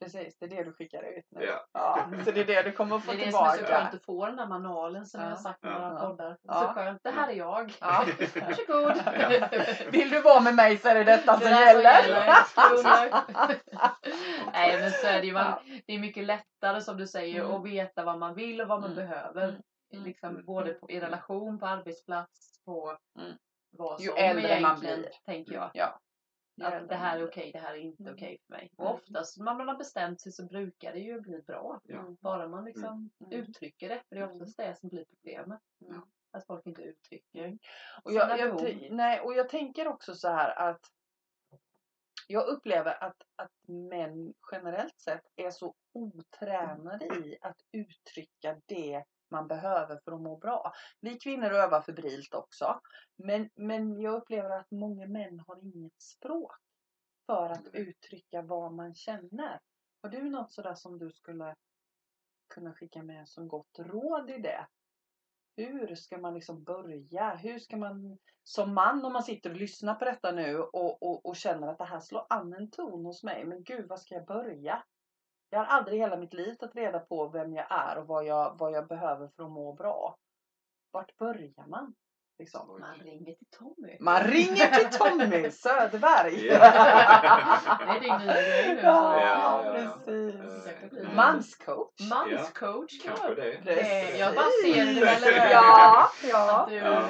Mm. 0.00 0.10
Precis, 0.12 0.38
det 0.38 0.46
är 0.46 0.50
det 0.50 0.64
du 0.64 0.72
skickar 0.72 1.02
ut 1.02 1.24
nu. 1.30 1.44
Ja. 1.44 1.66
Ja, 1.72 2.08
så 2.24 2.30
det 2.30 2.40
är 2.40 2.44
det 2.44 2.62
du 2.62 2.72
kommer 2.72 2.98
få 2.98 3.12
Det 3.12 3.22
är 3.22 3.26
det 3.26 3.32
som 3.32 3.44
är 3.46 3.50
så 3.50 3.56
tillbaka. 3.56 3.74
skönt 3.80 3.94
att 3.94 4.04
få 4.04 4.26
den 4.26 4.36
där 4.36 4.46
manualen 4.46 5.06
som 5.06 5.20
Ja. 5.20 5.26
jag 5.26 5.36
har 5.36 5.42
sagt 5.42 5.62
några 5.62 5.78
Ja. 6.00 6.06
poddar. 6.08 6.36
Ja. 6.42 6.54
Så 6.60 6.66
skönt. 6.74 7.00
Det 7.02 7.10
här 7.10 7.28
är 7.28 7.32
jag. 7.32 7.72
Ja. 7.80 8.04
Varsågod. 8.34 9.02
Ja. 9.06 9.48
Vill 9.90 10.10
du 10.10 10.20
vara 10.20 10.40
med 10.40 10.54
mig 10.54 10.78
så 10.78 10.88
är 10.88 10.94
det 10.94 11.04
detta 11.04 11.36
Det 11.36 11.42
som 11.44 11.50
gäller. 11.50 11.82
gäller. 11.82 12.34
Nej 14.52 14.80
men 14.80 14.90
så 14.90 15.06
är 15.06 15.20
det 15.20 15.26
ju. 15.26 15.32
Man, 15.32 15.44
Ja. 15.46 15.62
det 15.86 15.92
är 15.94 15.98
mycket 15.98 16.24
lättare 16.24 16.80
som 16.80 16.96
du 16.96 17.06
säger 17.06 17.40
Mm. 17.44 17.52
att 17.56 17.64
veta 17.64 18.04
vad 18.04 18.18
man 18.18 18.34
vill 18.34 18.60
och 18.60 18.68
vad 18.68 18.80
man 18.80 18.92
Mm. 18.92 19.06
behöver. 19.08 19.48
Mm. 19.92 20.04
Liksom 20.04 20.28
Mm. 20.30 20.44
både 20.44 20.72
på, 20.74 20.90
i 20.90 21.00
relation, 21.00 21.58
på 21.58 21.66
arbetsplats, 21.66 22.62
på 22.64 22.96
Mm. 23.20 23.32
vad 23.70 24.00
Ju 24.00 24.08
som 24.08 24.16
äldre 24.16 24.60
man 24.60 24.80
blir. 24.80 25.08
tänker 25.26 25.52
jag. 25.52 25.70
Ja. 25.74 26.00
Att 26.62 26.88
det 26.88 26.94
här 26.96 27.18
är 27.18 27.28
okej, 27.28 27.50
det 27.52 27.58
här 27.58 27.74
är 27.74 27.78
inte 27.78 28.02
Mm. 28.02 28.14
okej 28.14 28.38
för 28.46 28.54
mig. 28.54 28.70
Mm. 28.78 28.88
Och 28.90 28.94
oftast 28.94 29.38
när 29.38 29.54
man 29.54 29.68
har 29.68 29.76
bestämt 29.76 30.20
sig 30.20 30.32
så 30.32 30.44
brukar 30.46 30.92
det 30.92 30.98
ju 30.98 31.20
bli 31.20 31.42
bra. 31.42 31.80
Ja. 31.84 32.16
Bara 32.20 32.48
man 32.48 32.64
liksom 32.64 33.10
Mm. 33.20 33.32
uttrycker 33.32 33.88
det. 33.88 34.02
För 34.08 34.16
det 34.16 34.22
är 34.22 34.32
oftast 34.32 34.56
det 34.56 34.78
som 34.78 34.88
blir 34.88 35.04
problemet. 35.04 35.60
Mm. 35.80 36.00
Att 36.30 36.46
folk 36.46 36.66
inte 36.66 36.82
uttrycker. 36.82 37.58
Och 38.02 38.12
jag, 38.12 38.38
jag, 38.38 38.58
t- 38.58 38.88
nej, 38.90 39.20
och 39.20 39.34
jag 39.34 39.48
tänker 39.48 39.88
också 39.88 40.14
så 40.14 40.28
här 40.28 40.70
att 40.70 40.80
jag 42.26 42.46
upplever 42.48 43.04
att, 43.04 43.22
att 43.36 43.68
män 43.68 44.34
generellt 44.52 45.00
sett 45.00 45.24
är 45.36 45.50
så 45.50 45.74
otränade 45.92 47.04
i 47.06 47.36
att 47.40 47.56
uttrycka 47.72 48.60
det 48.66 49.04
man 49.30 49.48
behöver 49.48 50.00
för 50.04 50.12
att 50.12 50.20
må 50.20 50.36
bra. 50.36 50.72
Vi 51.00 51.18
kvinnor 51.18 51.50
övar 51.50 51.82
febrilt 51.82 52.34
också. 52.34 52.80
Men, 53.16 53.50
men 53.54 54.00
jag 54.00 54.14
upplever 54.14 54.50
att 54.50 54.70
många 54.70 55.06
män 55.06 55.40
har 55.46 55.58
inget 55.62 56.02
språk 56.02 56.52
för 57.26 57.50
att 57.50 57.66
uttrycka 57.72 58.42
vad 58.42 58.72
man 58.72 58.94
känner. 58.94 59.60
Har 60.02 60.10
du 60.10 60.30
något 60.30 60.52
sådär 60.52 60.74
som 60.74 60.98
du 60.98 61.12
skulle 61.12 61.54
kunna 62.54 62.72
skicka 62.72 63.02
med 63.02 63.28
som 63.28 63.48
gott 63.48 63.78
råd 63.78 64.30
i 64.30 64.38
det? 64.38 64.66
Hur 65.56 65.94
ska 65.94 66.18
man 66.18 66.34
liksom 66.34 66.64
börja? 66.64 67.34
Hur 67.34 67.58
ska 67.58 67.76
man 67.76 68.18
som 68.42 68.74
man 68.74 69.04
om 69.04 69.12
man 69.12 69.22
sitter 69.22 69.50
och 69.50 69.56
lyssnar 69.56 69.94
på 69.94 70.04
detta 70.04 70.32
nu 70.32 70.58
och, 70.58 71.02
och, 71.02 71.26
och 71.26 71.36
känner 71.36 71.68
att 71.68 71.78
det 71.78 71.84
här 71.84 72.00
slår 72.00 72.26
an 72.28 72.52
en 72.52 72.70
ton 72.70 73.04
hos 73.04 73.22
mig. 73.22 73.44
Men 73.44 73.62
gud, 73.62 73.88
var 73.88 73.96
ska 73.96 74.14
jag 74.14 74.26
börja? 74.26 74.84
Jag 75.54 75.64
har 75.64 75.76
aldrig 75.76 75.96
i 75.98 76.00
hela 76.00 76.16
mitt 76.16 76.34
liv 76.34 76.54
tagit 76.54 76.76
reda 76.76 77.00
på 77.00 77.28
vem 77.28 77.54
jag 77.54 77.66
är 77.70 77.98
och 77.98 78.06
vad 78.06 78.24
jag, 78.24 78.58
vad 78.58 78.72
jag 78.72 78.86
behöver 78.86 79.28
för 79.28 79.44
att 79.44 79.50
må 79.50 79.72
bra. 79.72 80.16
Vart 80.90 81.16
börjar 81.16 81.66
man? 81.66 81.94
Liksom. 82.38 82.68
Man 82.80 82.94
ringer 83.04 83.32
till 83.34 83.46
Tommy. 83.58 83.96
Man 84.00 84.22
ringer 84.22 84.66
till 84.78 84.98
Tommy 84.98 85.50
Söderberg. 85.50 86.46
Ja. 86.46 87.58
Det 87.78 87.96
är 87.96 88.00
din 88.00 88.26
nya 88.26 88.34
grej 88.42 88.74
nu. 88.74 88.80
Ja, 88.82 89.20
Ja, 89.20 89.62
ja, 89.74 89.80
ja. 89.80 89.98
precis. 90.04 90.96
Eh, 91.02 91.14
Manscoach. 91.16 92.00
Manscoach. 92.10 93.02
Kanske 93.04 93.28
Ja. 93.28 93.34
det. 93.34 93.60
Det- 93.64 94.18
jag 94.18 94.34
bara 94.34 94.44
ser 94.64 94.84
det. 95.00 95.50
Ja, 95.50 96.10
ja. 96.30 96.66
Du, 96.70 96.76
Ja. 96.76 97.08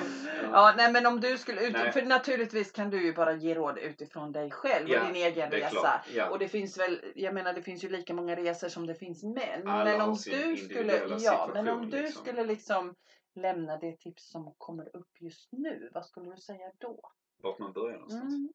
Ja, 0.52 0.74
nej 0.76 0.92
men 0.92 1.06
om 1.06 1.20
du 1.20 1.38
skulle, 1.38 1.60
ut, 1.66 1.72
Nej. 1.72 1.92
för 1.92 2.02
naturligtvis 2.02 2.72
kan 2.72 2.90
du 2.90 3.04
ju 3.06 3.12
bara 3.14 3.32
ge 3.32 3.54
råd 3.54 3.78
utifrån 3.78 4.32
dig 4.32 4.50
själv 4.50 4.88
Ja, 4.88 5.00
och 5.00 5.06
din 5.06 5.16
egen 5.16 5.50
Det 5.50 5.62
är 5.62 5.70
resa. 5.70 6.28
Och 6.30 6.38
det 6.38 6.48
finns 6.48 6.78
väl, 6.78 7.00
jag 7.14 7.34
menar 7.34 7.52
det 7.52 7.62
finns 7.62 7.84
ju 7.84 7.88
lika 7.88 8.14
många 8.14 8.36
resor 8.36 8.68
som 8.68 8.86
det 8.86 8.94
finns 8.94 9.22
män. 9.22 9.68
Alla 9.68 9.84
men 9.84 10.00
om 10.00 10.10
du 10.24 10.56
skulle, 10.56 11.00
ja, 11.18 11.50
men 11.54 11.68
om 11.68 11.90
du 11.90 12.02
liksom. 12.02 12.22
skulle 12.24 12.44
liksom 12.44 12.94
lämna 13.36 13.78
det 13.78 13.96
tips 14.00 14.30
som 14.30 14.54
kommer 14.58 14.96
upp 14.96 15.20
just 15.20 15.52
nu, 15.52 15.90
vad 15.94 16.06
skulle 16.06 16.30
du 16.30 16.36
säga 16.36 16.72
då? 16.78 17.00
Vart 17.36 17.58
man 17.58 17.72
börjar 17.72 17.96
någonstans. 17.98 18.34
Mm. 18.34 18.52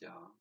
Ja. 0.00 0.34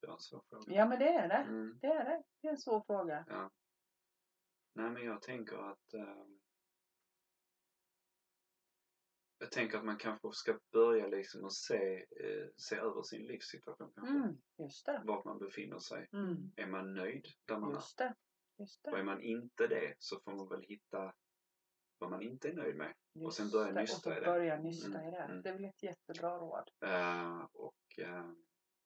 Det 0.00 0.06
var 0.06 0.14
en 0.14 0.20
svår 0.20 0.42
fråga. 0.48 0.74
Ja 0.74 0.86
men 0.86 0.98
det 0.98 1.08
är 1.08 1.28
det. 1.28 1.34
Mm. 1.34 1.78
Det 1.80 1.86
är 1.86 2.04
det. 2.04 2.22
Det 2.40 2.48
är 2.48 2.52
en 2.52 2.58
svår 2.58 2.80
fråga. 2.86 3.24
Ja. 3.28 3.50
Nej 4.72 4.90
men 4.90 5.04
jag 5.04 5.22
tänker 5.22 5.56
att 5.56 5.94
ehm, 5.94 6.40
Jag 9.38 9.50
tänker 9.50 9.78
att 9.78 9.84
man 9.84 9.96
kanske 9.96 10.32
ska 10.32 10.58
börja 10.72 11.06
liksom 11.06 11.44
och 11.44 11.52
se, 11.54 11.96
eh, 11.96 12.46
se 12.56 12.76
över 12.76 13.02
sin 13.02 13.26
livssituation 13.26 13.92
kanske. 13.94 14.14
Mm, 14.16 14.36
just 14.58 14.86
det. 14.86 15.02
Vart 15.04 15.24
man 15.24 15.38
befinner 15.38 15.78
sig. 15.78 16.08
Mm, 16.12 16.52
Är 16.56 16.66
man 16.66 16.94
nöjd 16.94 17.26
där 17.44 17.58
man 17.58 17.70
just 17.74 17.98
det. 17.98 18.14
Just 18.58 18.86
är? 18.86 18.90
Och 18.92 18.98
är 18.98 19.02
det. 19.02 19.04
man 19.06 19.22
inte 19.22 19.66
det 19.66 19.94
så 19.98 20.20
får 20.20 20.32
man 20.32 20.48
väl 20.48 20.62
hitta 20.62 21.14
vad 21.98 22.10
man 22.10 22.22
inte 22.22 22.48
är 22.48 22.54
nöjd 22.54 22.76
med. 22.76 22.94
Just 23.14 23.36
sen 23.36 23.50
börja 23.50 23.72
det, 23.72 23.80
nysta 23.80 24.10
och 24.10 24.16
i 24.16 24.20
det. 24.20 24.26
börja 24.26 24.56
nysta 24.60 24.88
Mm, 24.98 25.08
i 25.08 25.10
det. 25.10 25.22
mm. 25.22 25.42
Det 25.42 25.48
är 25.48 25.52
väl 25.52 25.64
ett 25.64 25.82
jättebra 25.82 26.38
råd. 26.38 26.70
Eh, 26.80 27.44
och 27.52 27.98
eh, 27.98 28.30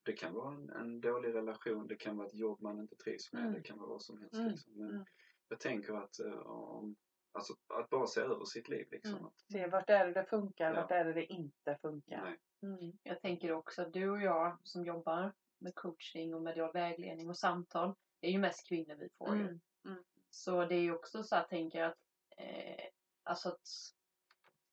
det 0.02 0.12
kan 0.12 0.34
vara 0.34 0.54
en, 0.54 0.70
en 0.70 1.00
dålig 1.00 1.34
relation, 1.34 1.86
det 1.86 1.96
kan 1.96 2.16
vara 2.16 2.26
ett 2.26 2.34
jobb 2.34 2.60
man 2.60 2.78
inte 2.80 2.96
trivs 2.96 3.32
med, 3.32 3.42
Mm. 3.42 3.52
det 3.54 3.62
kan 3.62 3.78
vara 3.78 3.88
vad 3.88 4.02
som 4.02 4.18
helst. 4.20 4.34
Mm, 4.34 4.48
Liksom. 4.48 4.72
Men 4.76 4.90
mm. 4.90 5.04
Jag 5.48 5.60
tänker 5.60 5.94
att, 5.94 6.18
eh, 6.20 6.38
om, 6.46 6.96
alltså, 7.32 7.52
att 7.68 7.90
bara 7.90 8.06
se 8.06 8.20
över 8.20 8.44
sitt 8.44 8.68
liv. 8.68 8.88
Liksom. 8.90 9.12
Mm. 9.14 9.24
Att, 9.26 9.40
Se 9.52 9.66
vart 9.66 9.90
är 9.90 10.06
det 10.06 10.12
det 10.12 10.24
funkar, 10.24 10.74
Ja. 10.74 10.80
vart 10.80 10.90
är 10.90 11.04
det 11.04 11.12
det 11.12 11.24
inte 11.32 11.78
funkar. 11.82 12.22
nej, 12.22 12.38
Mm. 12.62 12.92
Jag 13.02 13.20
tänker 13.20 13.52
också 13.52 13.82
att 13.82 13.92
du 13.92 14.10
och 14.10 14.22
jag 14.22 14.58
som 14.62 14.84
jobbar 14.84 15.32
med 15.58 15.74
coaching 15.74 16.34
och 16.34 16.42
medial 16.42 16.72
vägledning 16.72 17.28
och 17.28 17.38
samtal. 17.38 17.94
Det 18.20 18.26
är 18.26 18.30
ju 18.32 18.38
mest 18.38 18.68
kvinnor 18.68 18.94
vi 18.94 19.08
får 19.18 19.36
ju. 19.36 19.42
Mm, 19.42 19.60
mm. 19.84 20.04
Så 20.30 20.64
det 20.64 20.74
är 20.74 20.80
ju 20.80 20.92
också 20.94 21.22
så 21.22 21.36
här, 21.36 21.44
tänker 21.44 21.78
jag 21.78 21.88
att, 21.90 21.98
eh, 22.36 22.84
alltså 23.22 23.48
att 23.48 23.60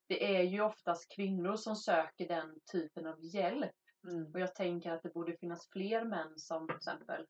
det 0.08 0.36
är 0.38 0.42
ju 0.44 0.62
oftast 0.62 1.12
kvinnor 1.16 1.56
som 1.56 1.76
söker 1.76 2.28
den 2.28 2.60
typen 2.72 3.08
av 3.08 3.16
hjälp. 3.22 3.76
Mm. 4.04 4.32
Och 4.34 4.40
jag 4.40 4.56
tänker 4.56 4.92
att 4.92 5.04
det 5.04 5.14
borde 5.14 5.38
finnas 5.38 5.70
fler 5.70 6.06
män 6.06 6.40
som 6.40 6.68
till 6.68 6.76
exempel 6.76 7.28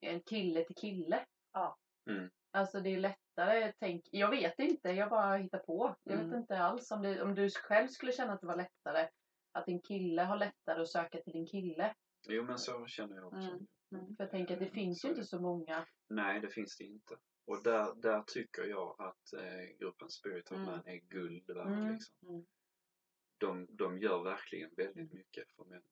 en 0.00 0.20
kille 0.22 0.64
till 0.64 0.76
kille. 0.76 1.26
Ja. 1.52 1.78
Mm. 2.10 2.30
Alltså 2.50 2.80
det 2.80 2.90
är 2.90 2.98
lättare, 3.36 3.72
tänk, 3.78 4.02
jag 4.10 4.30
vet 4.30 4.58
inte, 4.58 4.88
jag 4.88 5.10
bara 5.10 5.36
hittar 5.36 5.58
på. 5.58 5.96
Jag 6.02 6.16
vet 6.16 6.24
Mm. 6.24 6.38
inte 6.38 6.58
alls 6.58 6.90
om, 6.90 7.02
det, 7.02 7.22
om 7.22 7.34
du 7.34 7.50
själv 7.50 7.88
skulle 7.88 8.12
känna 8.12 8.32
att 8.32 8.40
det 8.40 8.46
var 8.46 8.56
lättare 8.56 9.08
att 9.52 9.68
en 9.68 9.80
kille 9.80 10.22
har 10.22 10.36
lättare 10.36 10.82
att 10.82 10.88
söka 10.88 11.22
till 11.22 11.32
din 11.32 11.46
kille. 11.46 11.94
Jo 12.28 12.44
men 12.44 12.58
så 12.58 12.86
känner 12.86 13.16
jag 13.16 13.26
också. 13.26 13.60
Mm. 13.92 14.16
För 14.16 14.24
jag 14.24 14.30
tänker 14.30 14.54
att 14.54 14.60
det 14.60 14.66
Mm, 14.66 14.74
finns 14.74 15.04
ju 15.04 15.08
inte 15.08 15.24
så 15.24 15.40
många. 15.40 15.86
Nej, 16.08 16.40
det 16.40 16.48
finns 16.48 16.76
det 16.76 16.84
inte. 16.84 17.16
Och 17.46 17.62
där, 17.62 17.94
där 17.94 18.22
tycker 18.26 18.62
jag 18.64 18.96
att 19.00 19.32
eh, 19.42 19.76
gruppen 19.78 20.10
Spirit 20.10 20.50
of 20.50 20.56
Mm. 20.56 20.66
Man 20.70 20.86
är 20.86 20.96
guld 20.96 21.46
värd. 21.50 21.66
Mm. 21.66 21.92
Liksom. 21.92 22.28
Mm. 22.28 22.44
De, 23.38 23.76
de 23.76 23.98
gör 23.98 24.22
verkligen 24.22 24.70
väldigt 24.76 25.12
mycket 25.12 25.50
för 25.56 25.64
män. 25.64 25.82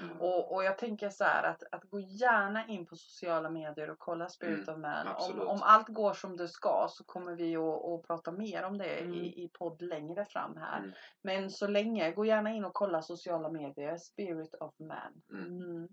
Eh, 0.00 0.20
Och, 0.22 0.54
och 0.54 0.64
jag 0.64 0.78
tänker 0.78 1.10
så 1.10 1.24
här 1.24 1.42
att, 1.42 1.62
att 1.72 1.84
gå 1.84 2.00
gärna 2.00 2.66
in 2.66 2.86
på 2.86 2.96
sociala 2.96 3.50
medier 3.50 3.90
och 3.90 3.98
kolla 3.98 4.28
Spirit 4.28 4.68
Mm, 4.68 4.74
of 4.74 4.80
Man. 4.80 5.06
Om, 5.06 5.12
absolut. 5.12 5.42
om 5.48 5.58
allt 5.62 5.88
går 5.88 6.12
som 6.12 6.36
det 6.36 6.48
ska 6.48 6.86
så 6.90 7.04
kommer 7.04 7.34
vi 7.36 7.56
att, 7.56 7.84
att 7.84 8.02
prata 8.06 8.32
mer 8.32 8.62
om 8.62 8.78
det 8.78 8.98
Mm. 8.98 9.14
i, 9.14 9.44
i 9.44 9.50
podd 9.58 9.82
längre 9.82 10.24
fram 10.24 10.56
här. 10.56 10.78
Mm. 10.78 10.92
Men 11.22 11.50
så 11.50 11.66
länge, 11.66 12.12
gå 12.12 12.24
gärna 12.24 12.50
in 12.50 12.64
och 12.64 12.74
kolla 12.74 13.02
sociala 13.02 13.50
medier, 13.50 13.96
Spirit 13.96 14.54
of 14.54 14.78
Man. 14.78 15.22
Mm. 15.32 15.46
Mm. 15.62 15.88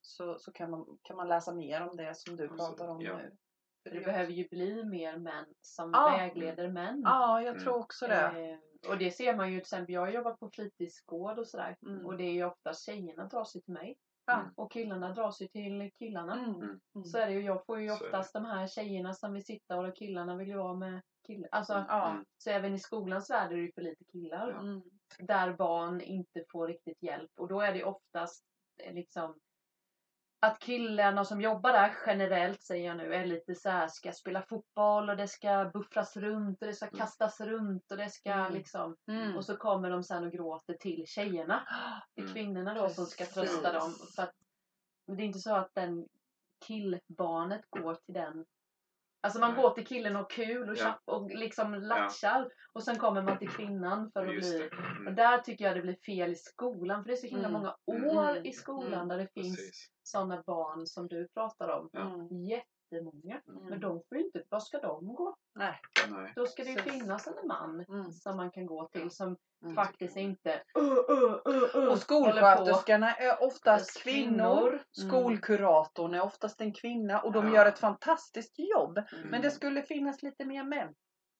Så, 0.00 0.38
så 0.38 0.52
kan, 0.52 0.70
man, 0.70 0.98
kan 1.02 1.16
man 1.16 1.28
läsa 1.28 1.52
mer 1.54 1.82
om 1.88 1.96
det 1.96 2.14
som 2.16 2.36
du 2.36 2.44
Absolut, 2.44 2.58
pratar 2.78 2.88
om 2.88 3.00
ja. 3.00 3.16
nu. 3.16 3.36
För 3.82 3.90
det 3.90 4.00
behöver 4.00 4.32
ju 4.32 4.48
bli 4.48 4.84
mer 4.84 5.16
män 5.16 5.44
som 5.62 5.90
Ja. 5.94 6.16
vägleder 6.18 6.68
män. 6.68 7.02
Ja, 7.04 7.40
jag 7.42 7.50
Mm. 7.52 7.64
tror 7.64 7.76
också 7.76 8.06
det. 8.06 8.14
Eh, 8.50 8.58
och 8.88 8.98
det 8.98 9.10
ser 9.10 9.36
man 9.36 9.52
ju 9.52 9.56
till 9.56 9.62
exempel, 9.62 9.94
jag 9.94 10.00
har 10.00 10.08
jobbat 10.08 10.40
på 10.40 10.50
fritidsgård 10.50 11.38
och 11.38 11.46
sådär. 11.48 11.76
Mm. 11.86 12.06
Och 12.06 12.16
det 12.16 12.24
är 12.24 12.32
ju 12.32 12.44
ofta 12.44 12.74
tjejerna 12.74 13.24
drar 13.24 13.44
sig 13.44 13.62
till 13.62 13.74
mig. 13.74 13.96
Ja. 14.26 14.50
Och 14.54 14.72
killarna 14.72 15.12
drar 15.12 15.30
sig 15.30 15.48
till 15.48 15.90
killarna. 15.98 16.34
Mm. 16.34 16.54
Mm. 16.54 16.80
Mm. 16.94 17.04
Så 17.04 17.18
är 17.18 17.26
det 17.26 17.32
ju, 17.32 17.40
jag 17.40 17.66
får 17.66 17.80
ju 17.80 17.90
oftast 17.90 18.32
de 18.32 18.44
här 18.44 18.66
tjejerna 18.66 19.14
som 19.14 19.32
vill 19.32 19.44
sitta 19.44 19.76
och 19.78 19.96
killarna 19.96 20.36
vill 20.36 20.48
ju 20.48 20.56
vara 20.56 20.74
med 20.74 21.00
killar. 21.26 21.48
Alltså, 21.52 21.84
Ja. 21.88 22.10
Mm. 22.10 22.24
så 22.38 22.50
även 22.50 22.74
i 22.74 22.78
skolans 22.78 23.30
värld 23.30 23.52
är 23.52 23.56
det 23.56 23.62
ju 23.62 23.72
för 23.72 23.82
lite 23.82 24.04
killar. 24.04 24.50
Ja. 24.50 24.60
Mm. 24.60 24.82
Där 25.18 25.52
barn 25.52 26.00
inte 26.00 26.44
får 26.52 26.68
riktigt 26.68 27.02
hjälp. 27.02 27.30
Och 27.36 27.48
då 27.48 27.60
är 27.60 27.72
det 27.74 27.84
oftast 27.84 28.44
eh, 28.82 28.94
liksom 28.94 29.38
att 30.40 30.58
killarna 30.58 31.24
som 31.24 31.40
jobbar 31.40 31.72
där 31.72 31.94
generellt 32.06 32.62
säger 32.62 32.86
jag 32.86 32.96
nu 32.96 33.14
är 33.14 33.26
lite 33.26 33.54
så 33.54 33.68
här 33.70 33.88
ska 33.88 34.12
spela 34.12 34.42
fotboll 34.42 35.10
och 35.10 35.16
det 35.16 35.28
ska 35.28 35.70
buffras 35.74 36.16
runt 36.16 36.62
och 36.62 36.66
det 36.66 36.74
ska 36.74 36.86
Mm. 36.86 36.98
kastas 36.98 37.40
runt 37.40 37.90
och 37.90 37.96
det 37.96 38.10
ska 38.10 38.32
Mm. 38.32 38.52
liksom 38.52 38.96
Mm. 39.08 39.36
och 39.36 39.44
så 39.44 39.56
kommer 39.56 39.90
de 39.90 40.02
sen 40.02 40.24
och 40.24 40.32
gråter 40.32 40.74
till 40.74 41.06
tjejerna. 41.06 41.68
Till 42.14 42.24
Mm. 42.24 42.34
kvinnorna 42.34 42.74
då 42.74 42.88
som 42.88 43.06
ska 43.06 43.24
Precis. 43.24 43.34
trösta 43.34 43.72
dem. 43.72 43.92
För 44.16 44.22
att 44.22 44.32
det 45.06 45.22
är 45.22 45.26
inte 45.26 45.38
så 45.38 45.54
att 45.54 45.74
den 45.74 46.08
killbarnet 46.66 47.62
går 47.70 47.94
till 47.94 48.14
den. 48.14 48.44
Alltså 49.26 49.40
man 49.40 49.54
går 49.56 49.70
till 49.70 49.86
killen 49.86 50.16
och 50.16 50.30
kul 50.30 50.70
och, 50.70 50.76
Ja. 50.76 50.98
och 51.04 51.30
liksom 51.30 51.74
latchar. 51.74 52.48
Och 52.72 52.82
sen 52.82 52.98
kommer 52.98 53.22
man 53.22 53.38
till 53.38 53.48
kvinnan 53.48 54.10
för 54.12 54.26
att 54.26 54.34
Just 54.34 54.50
bli... 54.50 54.58
det. 54.58 54.76
Och 54.76 55.00
Mm. 55.00 55.14
där 55.14 55.38
tycker 55.38 55.64
jag 55.64 55.76
det 55.76 55.82
blir 55.82 55.96
fel 56.06 56.32
i 56.32 56.36
skolan. 56.36 57.02
För 57.02 57.08
det 57.08 57.14
är 57.14 57.16
så 57.16 57.26
himla 57.26 57.48
Mm. 57.48 57.52
många 57.52 57.76
Mm. 57.92 58.16
år 58.16 58.30
Mm. 58.30 58.46
i 58.46 58.52
skolan 58.52 58.92
Mm. 58.92 59.08
där 59.08 59.18
det 59.18 59.28
finns 59.34 59.88
sådana 60.02 60.42
barn 60.46 60.86
som 60.86 61.08
du 61.08 61.28
pratar 61.28 61.68
om. 61.68 61.88
Ja. 61.92 62.00
Mm. 62.92 63.04
Jättemånga. 63.06 63.40
Mm. 63.48 63.64
Men 63.70 63.80
de 63.80 64.02
får 64.08 64.18
ju 64.18 64.24
inte... 64.24 64.42
Var 64.48 64.60
ska 64.60 64.78
de 64.78 65.14
gå? 65.14 65.36
Nej. 65.54 65.80
Nej. 66.08 66.32
Då 66.36 66.46
ska 66.46 66.64
det 66.64 66.70
ju 66.70 66.78
finnas 66.78 67.26
en 67.26 67.46
man 67.48 67.84
Mm. 67.88 68.12
som 68.12 68.36
man 68.36 68.50
kan 68.50 68.66
gå 68.66 68.88
till 68.88 69.10
som 69.10 69.36
Mm. 69.62 69.74
faktiskt 69.74 70.16
inte 70.16 70.62
uh, 70.78 70.84
uh, 70.84 71.38
uh, 71.48 71.76
uh, 71.76 71.88
Och 71.92 71.98
skolsköterskorna 71.98 73.14
är 73.14 73.42
oftast 73.42 74.02
kvinnor. 74.02 74.70
kvinnor. 74.70 74.82
Skolkuratorn 74.90 76.14
är 76.14 76.20
oftast 76.22 76.60
en 76.60 76.72
kvinna 76.74 77.20
och 77.20 77.32
de 77.32 77.46
Ja. 77.46 77.54
gör 77.54 77.66
ett 77.66 77.78
fantastiskt 77.78 78.54
jobb. 78.58 78.98
Mm. 78.98 79.28
Men 79.30 79.42
det 79.42 79.50
skulle 79.50 79.82
finnas 79.82 80.22
lite 80.22 80.44
mer 80.44 80.64
män. 80.64 80.94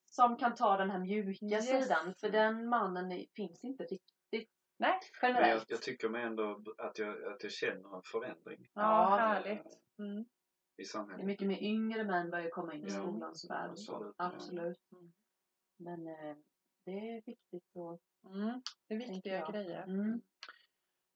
som 0.09 0.37
kan 0.37 0.55
ta 0.55 0.77
den 0.77 0.89
här 0.91 0.99
mjuka 0.99 1.45
Yes. 1.45 1.67
sidan. 1.67 2.13
För 2.19 2.29
den 2.29 2.69
mannen 2.69 3.25
finns 3.35 3.63
inte 3.63 3.83
riktigt 3.83 4.49
Nej. 4.79 4.99
Men 5.21 5.31
jag, 5.31 5.39
generellt. 5.41 5.65
jag 5.67 5.81
tycker 5.81 6.09
mig 6.09 6.23
ändå 6.23 6.61
att 6.77 6.99
jag, 6.99 7.23
att 7.33 7.43
jag 7.43 7.51
känner 7.51 7.95
en 7.95 8.01
förändring 8.11 8.67
Ja, 8.73 8.81
Ja. 8.81 9.15
härligt. 9.17 9.63
Mm. 9.99 10.25
I 10.77 10.81
Det 10.81 10.83
är 10.83 10.85
samhället. 10.85 11.25
mycket 11.25 11.47
mer 11.47 11.63
yngre 11.63 12.03
män 12.03 12.29
börjar 12.29 12.49
komma 12.49 12.73
in 12.73 12.87
i 12.87 12.91
Ja. 12.91 13.01
skolans 13.01 13.49
värld. 13.49 13.69
Absolut, 13.69 14.15
ja. 14.17 14.25
Absolut. 14.25 14.79
Mm. 14.91 15.11
Men 15.77 16.07
eh, 16.07 16.35
det 16.85 16.91
är 16.91 17.21
viktigt 17.25 17.63
att... 17.77 18.31
Mm. 18.33 18.61
Det 18.87 18.93
är 18.95 18.97
viktiga 18.99 19.51
grejer. 19.51 19.83
Mm. 19.83 20.21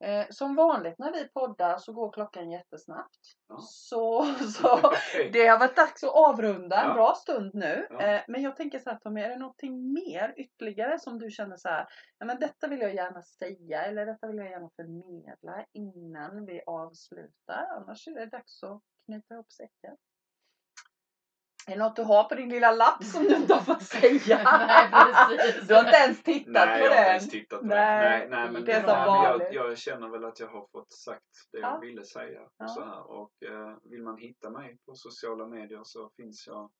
Eh, 0.03 0.25
som 0.29 0.55
vanligt 0.55 0.99
när 0.99 1.13
vi 1.13 1.27
poddar 1.27 1.77
så 1.77 1.93
går 1.93 2.11
klockan 2.11 2.51
jättesnabbt. 2.51 3.19
Ja. 3.47 3.57
Så, 3.61 4.23
så 4.35 4.79
det 5.33 5.47
har 5.47 5.59
varit 5.59 5.75
dags 5.75 6.03
att 6.03 6.09
avrunda 6.15 6.81
en 6.81 6.87
Ja. 6.87 6.93
bra 6.93 7.13
stund 7.15 7.51
nu. 7.53 7.87
Ja. 7.89 8.01
Eh, 8.01 8.21
men 8.27 8.41
jag 8.41 8.55
tänker 8.55 8.79
så 8.79 8.89
här 8.89 8.97
Tommy, 8.99 9.21
är 9.21 9.29
det 9.29 9.37
någonting 9.37 9.93
mer 9.93 10.33
ytterligare 10.37 10.99
som 10.99 11.19
du 11.19 11.31
känner 11.31 11.57
så 11.57 11.69
här, 11.69 11.87
ja 12.19 12.25
men 12.25 12.39
detta 12.39 12.67
vill 12.67 12.79
jag 12.79 12.95
gärna 12.95 13.21
säga 13.21 13.83
eller 13.83 14.05
detta 14.05 14.27
vill 14.27 14.37
jag 14.37 14.49
gärna 14.49 14.69
förmedla 14.75 15.65
innan 15.73 16.45
vi 16.45 16.61
avslutar. 16.65 17.65
Annars 17.77 18.07
är 18.07 18.11
det 18.11 18.25
dags 18.25 18.63
att 18.63 18.81
knyta 19.11 19.33
ihop 19.33 19.51
säcken. 19.51 19.97
Är 21.67 21.71
det 21.71 21.83
något 21.83 21.95
du 21.95 22.03
har 22.03 22.23
på 22.23 22.35
din 22.35 22.49
lilla 22.49 22.71
lapp 22.71 23.03
som 23.03 23.23
du 23.23 23.35
inte 23.35 23.53
har 23.53 23.61
fått 23.61 23.83
säga? 23.83 24.43
Nej, 24.67 24.91
precis. 24.91 25.67
Du 25.67 25.73
har 25.75 25.83
inte 25.83 25.97
ens 25.97 26.23
tittat 26.23 26.53
Nej, 26.53 26.79
på 26.79 26.85
jag 26.85 26.91
har 26.91 26.95
inte 26.95 27.03
den. 27.03 27.07
ens 27.15 27.29
tittat 27.29 27.59
på 27.59 27.65
Nej, 27.65 28.19
det. 28.19 28.27
Nej, 28.27 28.29
nej, 28.29 28.51
men, 28.51 28.65
det 28.65 28.71
är 28.71 28.79
som 28.79 28.87
nej, 28.87 28.97
men 28.97 29.07
vanligt. 29.07 29.47
jag, 29.51 29.69
jag 29.69 29.77
känner 29.77 30.09
väl 30.09 30.25
att 30.25 30.39
jag 30.39 30.47
har 30.47 30.67
fått 30.71 30.93
sagt 30.93 31.25
det 31.51 31.59
Ja. 31.59 31.67
jag 31.73 31.79
ville 31.79 32.03
säga. 32.05 32.49
Ja. 32.57 32.65
Och, 32.65 32.71
så 32.71 32.81
här. 32.85 33.03
och 33.11 33.43
eh, 33.43 33.77
vill 33.83 34.03
man 34.03 34.17
hitta 34.17 34.49
mig 34.49 34.77
på 34.85 34.95
sociala 34.95 35.47
medier 35.47 35.81
så 35.83 36.09
finns 36.15 36.47
jag 36.47 36.71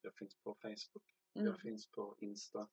jag 0.00 0.14
finns 0.16 0.36
på 0.44 0.54
Facebook, 0.62 1.04
Mm. 1.34 1.46
jag 1.46 1.60
finns 1.60 1.90
på 1.90 2.14
Insta. 2.18 2.68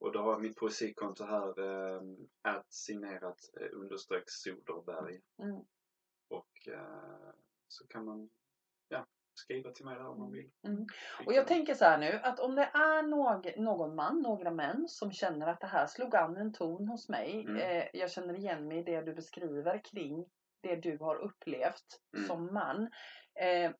Och 0.00 0.12
då 0.12 0.22
har 0.22 0.32
jag 0.32 0.42
mitt 0.42 0.56
poesikonto 0.56 1.24
här, 1.24 1.60
eh, 1.60 2.00
att 2.42 2.72
signerat 2.72 3.38
eh, 3.60 3.68
understreck 3.72 4.24
Soderberg. 4.26 5.20
Mm. 5.42 5.56
Och 6.30 6.68
eh, 6.68 7.32
så 7.74 7.86
kan 7.86 8.04
man 8.04 8.30
ja, 8.88 9.06
skriva 9.34 9.70
till 9.70 9.84
mig 9.84 9.94
där 9.94 10.06
om 10.06 10.18
man 10.18 10.32
vill. 10.32 10.50
Mm. 10.66 10.86
Och 11.26 11.32
jag 11.32 11.46
tänker 11.46 11.74
så 11.74 11.84
här 11.84 11.98
nu 11.98 12.12
att 12.22 12.40
om 12.40 12.54
det 12.54 12.70
är 12.74 13.02
någ, 13.02 13.54
någon 13.56 13.94
man, 13.94 14.22
några 14.22 14.50
män 14.50 14.84
som 14.88 15.12
känner 15.12 15.46
att 15.46 15.60
det 15.60 15.66
här 15.66 15.86
slog 15.86 16.16
an 16.16 16.36
en 16.36 16.52
ton 16.52 16.88
hos 16.88 17.08
mig. 17.08 17.40
Mm. 17.40 17.56
Eh, 17.56 17.84
jag 17.92 18.10
känner 18.10 18.34
igen 18.34 18.68
mig 18.68 18.78
i 18.78 18.82
det 18.82 19.02
du 19.02 19.14
beskriver 19.14 19.84
kring 19.84 20.26
det 20.62 20.76
du 20.76 20.98
har 20.98 21.16
upplevt 21.16 22.00
Mm. 22.16 22.26
som 22.26 22.54
man. 22.54 22.90
Eh, 23.40 23.70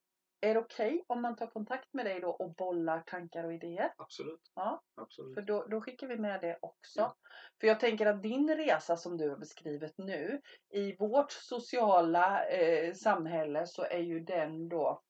är 0.44 0.54
det 0.54 0.60
okej 0.60 1.04
om 1.06 1.22
man 1.22 1.36
tar 1.36 1.46
kontakt 1.46 1.94
med 1.94 2.06
dig 2.06 2.20
då 2.20 2.28
och 2.28 2.54
bollar 2.54 3.00
tankar 3.06 3.44
och 3.44 3.52
idéer? 3.52 3.94
Absolut. 3.96 4.52
Ja. 4.54 4.82
Absolut. 4.94 5.34
För 5.34 5.42
då, 5.42 5.66
då 5.70 5.80
skickar 5.80 6.06
vi 6.06 6.16
med 6.16 6.40
det 6.40 6.58
också. 6.62 7.00
Ja. 7.00 7.16
För 7.60 7.66
jag 7.66 7.80
tänker 7.80 8.06
att 8.06 8.22
din 8.22 8.56
resa 8.56 8.96
som 8.96 9.16
du 9.16 9.30
har 9.30 9.36
beskrivit 9.36 9.98
nu 9.98 10.40
i 10.70 10.96
vårt 10.96 11.32
sociala 11.32 12.44
eh, 12.46 12.94
samhälle 12.94 13.66
så 13.66 13.84
är 13.84 13.98
ju 13.98 14.20
den 14.20 14.68
då 14.68 15.02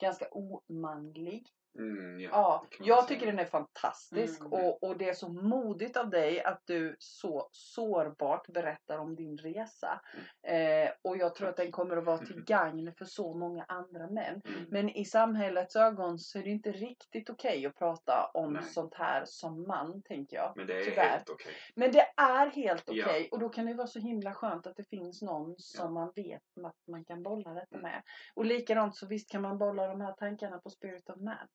ganska 0.00 0.28
omanlig. 0.30 1.46
Mm, 1.78 2.20
ja, 2.20 2.30
Ja, 2.30 2.86
jag 2.86 3.08
tycker 3.08 3.26
den 3.26 3.38
är 3.38 3.44
fantastisk 3.44 4.40
Mm. 4.40 4.52
och, 4.52 4.82
och 4.82 4.98
det 4.98 5.08
är 5.08 5.14
så 5.14 5.28
modigt 5.28 5.96
av 5.96 6.10
dig 6.10 6.42
att 6.44 6.62
du 6.64 6.96
så 6.98 7.48
sårbart 7.52 8.46
berättar 8.46 8.98
om 8.98 9.16
din 9.16 9.38
resa. 9.38 10.00
Eh, 10.42 10.90
och 11.02 11.16
jag 11.16 11.34
tror 11.34 11.48
att 11.48 11.56
den 11.56 11.72
kommer 11.72 11.96
att 11.96 12.04
vara 12.04 12.18
till 12.18 12.44
gagn 12.46 12.92
för 12.98 13.04
så 13.04 13.34
många 13.34 13.64
andra 13.68 14.06
män. 14.10 14.42
Mm. 14.44 14.64
Men 14.70 14.88
i 14.90 15.04
samhällets 15.04 15.76
ögon 15.76 16.18
så 16.18 16.38
är 16.38 16.42
det 16.42 16.50
inte 16.50 16.72
riktigt 16.72 17.30
okej 17.30 17.66
att 17.66 17.74
prata 17.78 18.30
om 18.34 18.52
Nej. 18.52 18.62
sånt 18.62 18.94
här 18.94 19.22
som 19.26 19.62
man, 19.66 20.02
tänker 20.02 20.36
jag. 20.36 20.52
Men 20.56 20.66
det 20.66 20.80
är 20.80 20.84
Tyvärr. 20.84 21.08
helt 21.08 21.30
okej. 21.30 21.52
Men 21.74 21.92
det 21.92 22.06
är 22.16 22.46
helt 22.50 22.84
Ja. 22.86 23.04
okej 23.06 23.28
och 23.32 23.38
då 23.38 23.48
kan 23.48 23.66
det 23.66 23.74
vara 23.74 23.86
så 23.86 23.98
himla 23.98 24.34
skönt 24.34 24.66
att 24.66 24.76
det 24.76 24.84
finns 24.84 25.22
någon 25.22 25.54
som 25.58 25.94
man 25.94 26.12
vet 26.16 26.42
att 26.64 26.76
man 26.90 27.04
kan 27.04 27.22
bolla 27.22 27.50
detta 27.54 27.76
Mm. 27.76 27.82
med. 27.82 28.02
Och 28.34 28.44
likadant 28.44 28.96
så 28.96 29.06
visst 29.06 29.30
kan 29.30 29.42
man 29.42 29.58
bolla 29.58 29.86
de 29.86 30.00
här 30.00 30.12
tankarna 30.12 30.58
på 30.58 30.70
Spirit 30.70 31.10
of 31.10 31.16
Man. 31.20 31.48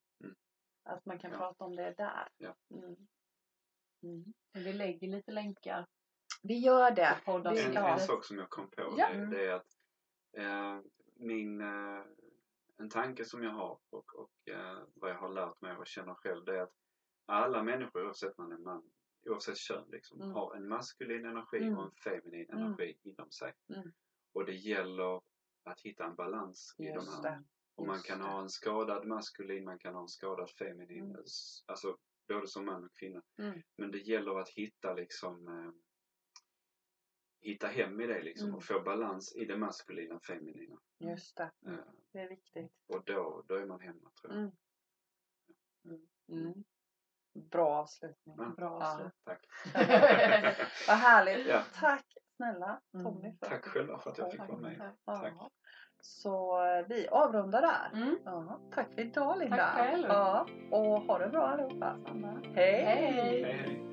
Mm. 0.86 0.98
Att 0.98 1.06
man 1.06 1.20
kan 1.20 1.32
Ja. 1.32 1.38
prata 1.38 1.64
om 1.66 1.76
det 1.76 1.94
där. 1.98 2.28
Ja. 2.38 2.56
Mm. 2.72 2.96
Mm. 4.04 4.34
Vi 4.54 4.74
lägger 4.74 5.08
lite 5.08 5.32
länkar 5.32 5.88
Vi 6.44 6.58
gör 6.60 6.92
det. 6.92 7.18
Det- 7.26 7.62
En, 7.66 7.74
ja. 7.74 7.94
en 7.94 8.00
sak 8.00 8.26
som 8.26 8.38
jag 8.38 8.50
kom 8.50 8.70
på 8.70 8.94
Ja. 8.98 9.10
det, 9.14 9.26
det 9.26 9.46
är 9.46 9.52
att 9.54 9.78
eh, 10.38 10.80
min, 11.16 11.62
eh, 11.62 12.04
en 12.78 12.90
tanke 12.90 13.26
som 13.26 13.44
jag 13.44 13.52
har 13.52 13.80
och, 13.90 14.16
och 14.16 14.50
eh, 14.54 14.84
vad 14.94 15.10
jag 15.12 15.16
har 15.20 15.30
lärt 15.30 15.62
mig 15.62 15.78
och 15.78 15.88
känner 15.88 16.14
själv 16.16 16.46
det 16.46 16.58
är 16.58 16.62
att 16.62 16.74
alla 17.26 17.64
människor 17.64 18.06
oavsett 18.06 18.38
man 18.38 18.52
är 18.52 18.58
man, 18.58 18.92
oavsett 19.26 19.58
kön 19.58 19.86
liksom, 19.92 20.22
Mm. 20.22 20.34
har 20.36 20.56
en 20.56 20.68
maskulin 20.68 21.26
energi 21.26 21.58
Mm. 21.58 21.78
och 21.78 21.86
en 21.86 21.92
feminin 21.92 22.50
Mm. 22.52 22.64
energi 22.64 22.98
inom 23.04 23.32
sig. 23.32 23.54
Mm. 23.76 23.92
Och 24.34 24.46
det 24.46 24.56
gäller 24.56 25.22
att 25.64 25.82
hitta 25.82 26.06
en 26.06 26.16
balans 26.16 26.76
i 26.78 26.84
de 26.84 26.94
Just 26.94 27.24
här. 27.24 27.32
det. 27.32 27.44
Och 27.76 27.88
man 27.88 28.00
kan 28.02 28.22
ha 28.22 28.42
en 28.42 28.50
skadad 28.50 29.08
maskulin, 29.08 29.64
man 29.66 29.80
kan 29.80 29.94
ha 29.96 30.02
en 30.02 30.08
skadad 30.08 30.50
feminin. 30.50 31.06
Mm. 31.06 31.24
Alltså 31.66 31.98
både 32.28 32.48
som 32.48 32.66
man 32.66 32.84
och 32.84 32.94
kvinna. 32.96 33.22
Mm. 33.40 33.62
Men 33.78 33.92
det 33.92 33.98
gäller 33.98 34.40
att 34.40 34.50
hitta 34.50 34.94
liksom 34.94 35.48
eh, 35.48 35.72
hitta 37.42 37.68
hem 37.68 38.02
i 38.02 38.08
det 38.08 38.22
liksom 38.22 38.46
Mm. 38.48 38.56
och 38.58 38.64
få 38.64 38.82
balans 38.82 39.36
i 39.36 39.46
det 39.46 39.58
maskulina 39.58 40.16
och 40.16 40.26
feminina. 40.26 40.80
Just 41.00 41.38
det. 41.38 41.52
Eh, 41.68 41.76
Det 42.12 42.20
är 42.20 42.30
viktigt. 42.30 42.72
och 42.88 43.04
då, 43.06 43.44
då 43.48 43.56
är 43.56 43.66
man 43.66 43.80
hemma 43.82 44.12
tror 44.22 44.34
jag. 44.34 44.42
Mm. 45.86 46.08
Mm. 46.30 46.64
Bra 47.34 47.68
avslutning. 47.76 48.36
Men, 48.38 48.56
Bra 48.56 48.78
Ja. 48.82 48.94
avslut. 48.94 49.14
tack. 49.24 49.46
Vad 50.88 50.98
härligt. 50.98 51.48
Ja. 51.48 51.64
Tack 51.74 52.06
snälla 52.36 52.82
Mm. 52.94 53.06
Tommy. 53.06 53.38
För 53.40 53.46
Tack 53.48 53.66
att 53.68 53.72
själva 53.72 54.00
för 54.00 54.12
att 54.12 54.18
jag 54.18 54.32
fick 54.32 54.40
vara 54.40 54.58
med. 54.58 54.96
tack. 55.06 55.34
Så 56.02 56.60
vi 56.88 57.08
avrundar 57.08 57.62
där. 57.62 58.02
Mm. 58.02 58.18
Ja, 58.26 58.60
tack 58.76 58.88
för 58.96 59.02
idag 59.02 59.40
Linda. 59.40 59.58
Tack 59.58 59.76
själv. 59.76 60.06
Ja, 60.10 60.46
och 60.72 61.02
ha 61.02 61.18
det 61.20 61.28
bra 61.28 61.48
allihopa. 61.48 61.96
Hej. 62.56 62.84
Hej 62.86 63.44
hej. 63.44 63.91